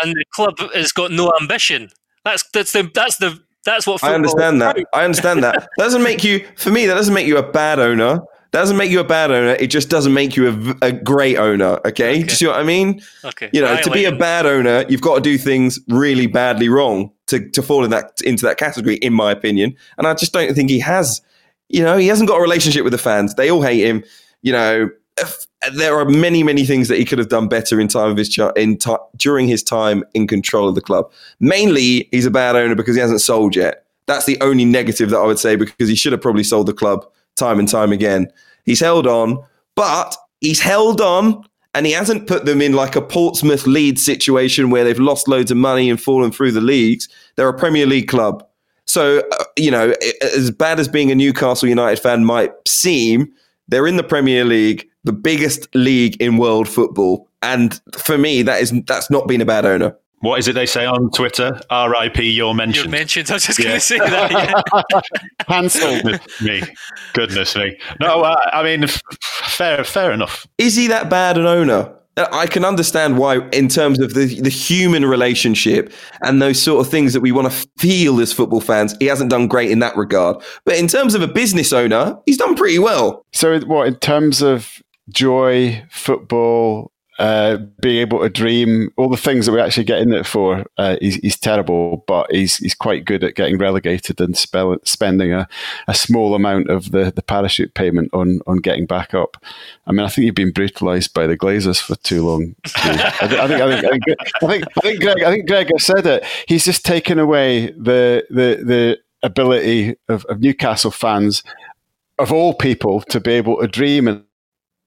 and 0.04 0.12
the 0.12 0.26
club 0.32 0.60
has 0.76 0.92
got 0.92 1.10
no 1.12 1.32
ambition. 1.42 1.90
That's 2.24 2.44
that's 2.52 2.72
the 2.72 2.92
that's 2.94 3.18
the 3.18 3.42
that's 3.66 3.88
what 3.88 4.04
I 4.04 4.14
understand 4.14 4.62
that. 4.62 4.78
I 4.94 5.06
understand 5.06 5.44
that. 5.44 5.56
that. 5.62 5.70
Doesn't 5.78 6.04
make 6.04 6.24
you 6.24 6.46
for 6.56 6.70
me. 6.70 6.86
That 6.86 6.96
doesn't 6.96 7.14
make 7.14 7.28
you 7.28 7.38
a 7.38 7.52
bad 7.52 7.80
owner 7.80 8.20
doesn't 8.52 8.76
make 8.76 8.92
you 8.92 9.00
a 9.00 9.06
bad 9.06 9.32
owner. 9.32 9.56
It 9.60 9.68
just 9.68 9.90
doesn't 9.90 10.14
make 10.14 10.36
you 10.36 10.76
a, 10.82 10.88
a 10.88 10.92
great 10.92 11.38
owner. 11.38 11.80
Okay? 11.86 11.88
okay? 11.88 12.14
Do 12.16 12.26
you 12.26 12.30
see 12.30 12.48
what 12.48 12.58
I 12.58 12.64
mean? 12.64 13.02
Okay. 13.24 13.50
You 13.54 13.62
know, 13.62 13.82
to 13.82 13.90
be 13.90 14.06
a 14.06 14.16
bad 14.16 14.46
owner, 14.46 14.86
you've 14.90 15.02
got 15.02 15.16
to 15.16 15.22
do 15.22 15.38
things 15.38 15.80
really 15.88 16.28
badly 16.28 16.68
wrong 16.68 17.12
to, 17.28 17.50
to 17.52 17.62
fall 17.62 17.86
in 17.86 17.92
that 17.92 18.20
into 18.26 18.46
that 18.46 18.58
category, 18.58 18.96
in 18.98 19.14
my 19.14 19.32
opinion. 19.32 19.76
And 19.98 20.06
I 20.06 20.14
just 20.14 20.34
don't 20.34 20.54
think 20.54 20.70
he 20.70 20.80
has. 20.80 21.22
You 21.70 21.84
know, 21.84 21.98
he 21.98 22.08
hasn't 22.08 22.28
got 22.28 22.38
a 22.38 22.42
relationship 22.42 22.84
with 22.84 22.92
the 22.92 23.00
fans. 23.00 23.36
They 23.36 23.50
all 23.50 23.62
hate 23.62 23.86
him. 23.86 24.04
You 24.42 24.52
know, 24.52 24.90
there 25.74 25.98
are 25.98 26.04
many, 26.04 26.44
many 26.44 26.66
things 26.66 26.90
that 26.90 26.98
he 26.98 27.06
could 27.06 27.20
have 27.20 27.30
done 27.30 27.48
better 27.48 27.80
in 27.80 27.88
time 27.88 28.12
of 28.12 28.18
his 28.18 28.28
ch- 28.28 28.40
in 28.58 28.78
t- 28.78 28.96
during 29.16 29.48
his 29.48 29.64
time 29.64 30.04
in 30.14 30.28
control 30.28 30.68
of 30.68 30.76
the 30.76 30.82
club. 30.82 31.10
Mainly, 31.40 32.10
he's 32.12 32.26
a 32.26 32.32
bad 32.32 32.58
owner 32.58 32.76
because 32.76 32.96
he 32.96 33.02
hasn't 33.02 33.22
sold 33.22 33.56
yet. 33.56 33.86
That's 34.08 34.26
the 34.26 34.38
only 34.42 34.66
negative 34.66 35.10
that 35.12 35.20
I 35.20 35.26
would 35.26 35.40
say 35.40 35.56
because 35.56 35.88
he 35.88 35.96
should 35.96 36.12
have 36.12 36.22
probably 36.22 36.44
sold 36.44 36.68
the 36.68 36.74
club 36.74 37.06
time 37.36 37.60
and 37.60 37.68
time 37.68 37.92
again. 37.92 38.32
He's 38.66 38.80
held 38.80 39.08
on, 39.08 39.44
but 39.76 40.16
he's 40.40 40.60
held 40.60 41.02
on 41.02 41.44
and 41.74 41.86
he 41.86 41.92
hasn't 41.92 42.28
put 42.28 42.46
them 42.46 42.62
in 42.62 42.74
like 42.74 42.96
a 42.96 43.02
Portsmouth 43.02 43.66
lead 43.66 43.98
situation 43.98 44.70
where 44.70 44.84
they've 44.84 45.00
lost 45.00 45.28
loads 45.28 45.52
of 45.52 45.58
money 45.58 45.90
and 45.90 46.02
fallen 46.02 46.32
through 46.32 46.52
the 46.52 46.62
leagues. 46.62 47.08
They're 47.36 47.48
a 47.48 47.58
Premier 47.58 47.86
League 47.86 48.08
club. 48.08 48.46
So, 48.86 49.20
uh, 49.20 49.44
you 49.58 49.72
know, 49.72 49.94
as 50.22 50.52
bad 50.52 50.80
as 50.80 50.88
being 50.88 51.12
a 51.12 51.16
Newcastle 51.16 51.70
United 51.70 52.02
fan 52.02 52.26
might 52.26 52.52
seem, 52.68 53.32
they're 53.70 53.88
in 53.88 53.96
the 53.96 54.04
Premier 54.04 54.44
League, 54.44 54.88
the 55.06 55.14
biggest 55.14 55.74
league 55.74 56.22
in 56.22 56.38
world 56.38 56.68
football. 56.68 57.28
And 57.42 57.80
for 57.98 58.18
me, 58.18 58.42
that 58.42 58.62
is 58.62 58.74
that's 58.86 59.10
not 59.10 59.28
been 59.28 59.42
a 59.42 59.46
bad 59.46 59.66
owner. 59.66 59.96
What 60.22 60.40
is 60.40 60.48
it 60.48 60.54
they 60.54 60.68
say 60.68 60.86
on 60.86 61.10
Twitter? 61.12 61.60
R.I.P. 61.70 62.30
Your 62.30 62.54
mentions. 62.54 62.86
Your 62.86 62.92
mentions. 62.92 63.32
I 63.32 63.36
was 63.36 63.46
just 63.46 63.60
yeah. 63.60 63.66
going 63.66 63.76
to 63.76 63.80
say 63.82 63.98
that. 63.98 64.32
Yeah. 64.32 65.02
Cancelled. 65.48 66.22
me. 66.42 66.62
Goodness 67.14 67.56
me. 67.56 67.78
No, 68.00 68.22
uh, 68.22 68.36
I 68.54 68.64
mean, 68.64 68.88
fair, 69.22 69.84
fair 69.84 70.12
enough. 70.12 70.48
Is 70.58 70.76
he 70.76 70.88
that 70.88 71.10
bad 71.10 71.38
an 71.38 71.46
owner? 71.48 71.92
Uh, 72.18 72.28
I 72.32 72.46
can 72.46 72.64
understand 72.64 73.18
why, 73.18 73.48
in 73.50 73.68
terms 73.68 74.00
of 74.00 74.14
the, 74.14 74.40
the 74.42 74.50
human 74.50 75.06
relationship 75.06 75.92
and 76.22 76.40
those 76.40 76.62
sort 76.62 76.86
of 76.86 76.92
things 76.92 77.14
that 77.14 77.22
we 77.22 77.32
want 77.32 77.52
to 77.52 77.68
feel 77.80 78.20
as 78.20 78.32
football 78.32 78.62
fans, 78.62 78.96
he 79.00 79.08
hasn't 79.08 79.32
done 79.32 79.48
great 79.48 79.72
in 79.72 79.80
that 79.80 79.96
regard. 79.96 80.44
But 80.66 80.76
in 80.76 80.88
terms 80.88 81.16
of 81.16 81.22
a 81.22 81.28
business 81.28 81.74
owner, 81.74 82.18
he's 82.26 82.38
done 82.38 82.56
pretty 82.56 82.80
well. 82.80 83.26
So, 83.32 83.60
what 83.62 83.88
in 83.88 83.96
terms 83.96 84.42
of 84.42 84.84
joy, 85.10 85.84
football, 85.90 86.92
uh, 87.22 87.58
being 87.80 88.00
able 88.00 88.20
to 88.20 88.30
dream, 88.30 88.92
all 88.98 89.08
the 89.08 89.16
things 89.16 89.46
that 89.46 89.52
we 89.52 89.62
actually 89.62 89.84
get 89.84 90.00
in 90.00 90.12
it 90.12 90.26
for, 90.26 90.66
uh, 90.80 90.98
he's, 91.00 91.18
he's, 91.18 91.38
terrible, 91.38 92.04
but 92.08 92.26
he's 92.32 92.58
he's 92.58 92.74
quite 92.74 93.06
good 93.06 93.24
at 93.24 93.36
getting 93.36 93.60
relegated 93.60 94.20
and 94.20 94.36
spell, 94.36 94.76
spending 94.86 95.32
a, 95.32 95.48
a 95.88 95.94
small 95.94 96.34
amount 96.34 96.72
of 96.72 96.90
the, 96.90 97.12
the 97.12 97.22
parachute 97.22 97.76
payment 97.76 98.10
on 98.12 98.40
on 98.48 98.58
getting 98.58 98.88
back 98.88 99.14
up. 99.14 99.38
I 99.86 99.92
mean, 99.92 100.00
I 100.00 100.08
think 100.10 100.26
you've 100.26 100.34
been 100.34 100.52
brutalised 100.52 101.14
by 101.14 101.28
the 101.28 101.38
Glazers 101.38 101.80
for 101.80 101.96
too 101.98 102.26
long. 102.26 102.56
I, 102.66 102.70
think, 102.70 103.02
I, 103.22 103.48
think, 103.48 103.62
I, 103.62 104.48
think, 104.48 104.64
I, 104.78 104.82
think, 104.82 105.02
Greg 105.02 105.24
I 105.24 105.32
think 105.32 105.48
Greg 105.48 105.70
has 105.72 105.86
said 105.86 106.08
it. 106.08 106.26
He's 106.48 106.66
just 106.66 106.84
taken 106.84 107.20
away 107.20 107.68
the 107.68 108.26
the 108.32 108.64
the 108.66 109.00
ability 109.22 109.96
of, 110.10 110.26
of 110.26 110.40
Newcastle 110.40 110.90
fans 110.90 111.44
of 112.18 112.32
all 112.32 112.56
people 112.56 113.02
to 113.02 113.20
be 113.20 113.34
able 113.34 113.60
to 113.62 113.68
dream 113.68 114.08
and 114.08 114.24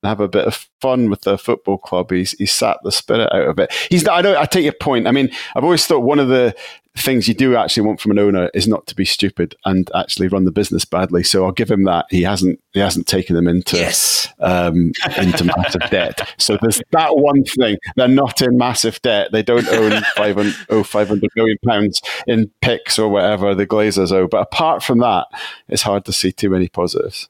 have 0.06 0.20
a 0.20 0.28
bit 0.28 0.46
of 0.46 0.68
fun 0.80 1.10
with 1.10 1.22
the 1.22 1.38
football 1.38 1.78
club. 1.78 2.10
He's 2.10 2.32
he's 2.32 2.52
sat 2.52 2.78
the 2.82 2.92
spirit 2.92 3.28
out 3.32 3.48
of 3.48 3.58
it. 3.58 3.72
He's 3.90 4.06
I 4.06 4.20
know 4.20 4.38
I 4.38 4.46
take 4.46 4.64
your 4.64 4.72
point. 4.72 5.06
I 5.06 5.12
mean, 5.12 5.30
I've 5.54 5.64
always 5.64 5.86
thought 5.86 6.00
one 6.00 6.18
of 6.18 6.28
the 6.28 6.54
things 6.96 7.26
you 7.26 7.34
do 7.34 7.56
actually 7.56 7.84
want 7.84 8.00
from 8.00 8.12
an 8.12 8.20
owner 8.20 8.50
is 8.54 8.68
not 8.68 8.86
to 8.86 8.94
be 8.94 9.04
stupid 9.04 9.56
and 9.64 9.90
actually 9.96 10.28
run 10.28 10.44
the 10.44 10.52
business 10.52 10.84
badly. 10.84 11.24
So 11.24 11.44
I'll 11.44 11.52
give 11.52 11.70
him 11.70 11.84
that. 11.84 12.06
He 12.08 12.22
hasn't 12.22 12.60
he 12.72 12.80
hasn't 12.80 13.06
taken 13.06 13.34
them 13.34 13.48
into 13.48 13.76
yes. 13.76 14.28
um, 14.38 14.92
into 15.16 15.44
massive 15.44 15.82
debt. 15.90 16.28
So 16.38 16.56
there's 16.60 16.80
that 16.92 17.16
one 17.16 17.44
thing. 17.44 17.78
They're 17.96 18.08
not 18.08 18.40
in 18.42 18.56
massive 18.56 19.02
debt. 19.02 19.32
They 19.32 19.42
don't 19.42 19.68
own 19.68 20.02
500, 20.16 20.54
oh, 20.70 20.84
500 20.84 21.30
million 21.34 21.58
pounds 21.66 22.00
in 22.26 22.50
picks 22.60 22.98
or 22.98 23.08
whatever 23.08 23.54
the 23.54 23.66
Glazers 23.66 24.12
owe. 24.12 24.28
But 24.28 24.42
apart 24.42 24.82
from 24.82 24.98
that, 25.00 25.26
it's 25.68 25.82
hard 25.82 26.04
to 26.04 26.12
see 26.12 26.30
too 26.30 26.50
many 26.50 26.68
positives. 26.68 27.28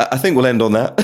I 0.00 0.18
think 0.18 0.34
we'll 0.34 0.46
end 0.46 0.60
on 0.60 0.72
that. 0.72 0.98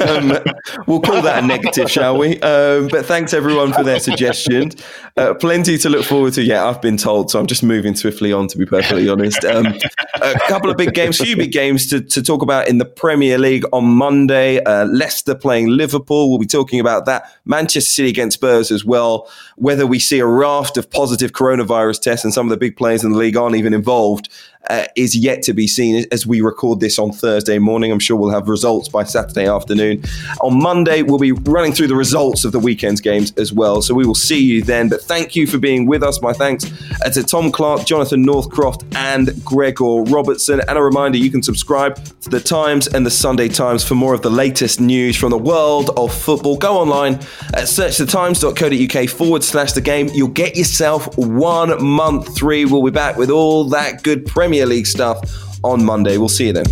um, 0.06 0.84
we'll 0.86 1.00
call 1.00 1.22
that 1.22 1.42
a 1.42 1.46
negative, 1.46 1.90
shall 1.90 2.18
we? 2.18 2.38
Um, 2.40 2.88
but 2.88 3.06
thanks 3.06 3.32
everyone 3.32 3.72
for 3.72 3.82
their 3.82 3.98
suggestions. 3.98 4.76
Uh, 5.16 5.32
plenty 5.32 5.78
to 5.78 5.88
look 5.88 6.04
forward 6.04 6.34
to. 6.34 6.42
Yeah, 6.42 6.66
I've 6.66 6.82
been 6.82 6.98
told, 6.98 7.30
so 7.30 7.40
I'm 7.40 7.46
just 7.46 7.62
moving 7.62 7.96
swiftly 7.96 8.34
on. 8.34 8.46
To 8.48 8.58
be 8.58 8.66
perfectly 8.66 9.08
honest, 9.08 9.42
um, 9.46 9.74
a 10.20 10.38
couple 10.48 10.68
of 10.68 10.76
big 10.76 10.92
games, 10.92 11.16
few 11.16 11.34
big 11.34 11.50
games 11.50 11.86
to, 11.86 12.02
to 12.02 12.22
talk 12.22 12.42
about 12.42 12.68
in 12.68 12.76
the 12.76 12.84
Premier 12.84 13.38
League 13.38 13.64
on 13.72 13.86
Monday. 13.86 14.62
Uh, 14.62 14.84
Leicester 14.84 15.34
playing 15.34 15.68
Liverpool. 15.68 16.28
We'll 16.28 16.38
be 16.38 16.44
talking 16.44 16.78
about 16.78 17.06
that. 17.06 17.32
Manchester 17.46 17.90
City 17.90 18.10
against 18.10 18.34
Spurs 18.34 18.70
as 18.70 18.84
well. 18.84 19.30
Whether 19.56 19.86
we 19.86 19.98
see 19.98 20.18
a 20.18 20.26
raft 20.26 20.76
of 20.76 20.90
positive 20.90 21.32
coronavirus 21.32 22.02
tests 22.02 22.24
and 22.24 22.34
some 22.34 22.44
of 22.44 22.50
the 22.50 22.58
big 22.58 22.76
players 22.76 23.02
in 23.02 23.12
the 23.12 23.18
league 23.18 23.36
aren't 23.38 23.56
even 23.56 23.72
involved 23.72 24.28
uh, 24.70 24.86
is 24.96 25.16
yet 25.16 25.42
to 25.42 25.52
be 25.52 25.66
seen 25.66 26.04
as 26.10 26.26
we 26.26 26.40
record 26.40 26.80
this 26.80 26.98
on 26.98 27.12
Thursday 27.12 27.58
morning. 27.58 27.92
I'm 27.92 27.98
sure 27.98 28.16
we'll 28.16 28.30
have 28.30 28.48
results 28.48 28.88
by 28.88 29.04
Saturday 29.04 29.46
afternoon. 29.46 30.02
On 30.40 30.60
Monday, 30.60 31.02
we'll 31.02 31.18
be 31.18 31.32
running 31.32 31.72
through 31.72 31.88
the 31.88 31.96
results 31.96 32.44
of 32.44 32.52
the 32.52 32.58
weekend's 32.58 33.00
games 33.00 33.32
as 33.36 33.52
well. 33.52 33.82
So 33.82 33.94
we 33.94 34.06
will 34.06 34.14
see 34.14 34.40
you 34.40 34.62
then. 34.62 34.88
But 34.88 35.02
thank 35.02 35.36
you 35.36 35.46
for 35.46 35.58
being 35.58 35.86
with 35.86 36.02
us. 36.02 36.20
My 36.20 36.32
thanks 36.32 36.70
uh, 37.04 37.10
to 37.10 37.22
Tom 37.22 37.52
Clarke, 37.52 37.86
Jonathan 37.86 38.22
Northcroft, 38.22 38.84
and 38.94 39.30
Gregor 39.44 40.02
Robertson. 40.02 40.60
And 40.68 40.78
a 40.78 40.82
reminder 40.82 41.18
you 41.18 41.30
can 41.30 41.42
subscribe 41.42 42.02
to 42.22 42.30
the 42.30 42.40
Times 42.40 42.86
and 42.88 43.04
the 43.04 43.10
Sunday 43.10 43.48
Times 43.48 43.84
for 43.84 43.94
more 43.94 44.14
of 44.14 44.22
the 44.22 44.30
latest 44.30 44.80
news 44.80 45.16
from 45.16 45.30
the 45.30 45.38
world 45.38 45.90
of 45.96 46.12
football. 46.14 46.56
Go 46.56 46.76
online, 46.78 47.14
at 47.54 47.68
searchthetimes.co.uk 47.68 49.08
forward 49.10 49.44
slash 49.44 49.72
the 49.72 49.80
game. 49.80 50.08
You'll 50.14 50.28
get 50.28 50.56
yourself 50.56 51.16
one 51.16 51.82
month 51.84 52.38
free. 52.38 52.64
We'll 52.64 52.84
be 52.84 52.90
back 52.90 53.16
with 53.16 53.30
all 53.30 53.68
that 53.70 54.02
good 54.02 54.26
Premier 54.26 54.55
Premier 54.56 54.74
League 54.74 54.86
stuff 54.86 55.20
on 55.62 55.84
Monday. 55.84 56.16
We'll 56.16 56.30
see 56.30 56.46
you 56.46 56.54
then. 56.54 56.64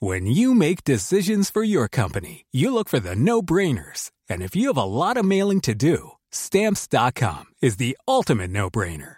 When 0.00 0.26
you 0.26 0.54
make 0.54 0.84
decisions 0.84 1.50
for 1.50 1.62
your 1.62 1.88
company, 1.88 2.44
you 2.52 2.72
look 2.72 2.88
for 2.88 3.00
the 3.00 3.16
no 3.16 3.40
brainers. 3.40 4.10
And 4.28 4.42
if 4.42 4.54
you 4.54 4.66
have 4.68 4.76
a 4.76 4.84
lot 4.84 5.16
of 5.16 5.24
mailing 5.24 5.60
to 5.62 5.74
do, 5.74 6.12
stamps.com 6.30 7.46
is 7.62 7.76
the 7.76 7.96
ultimate 8.06 8.50
no 8.50 8.68
brainer. 8.70 9.17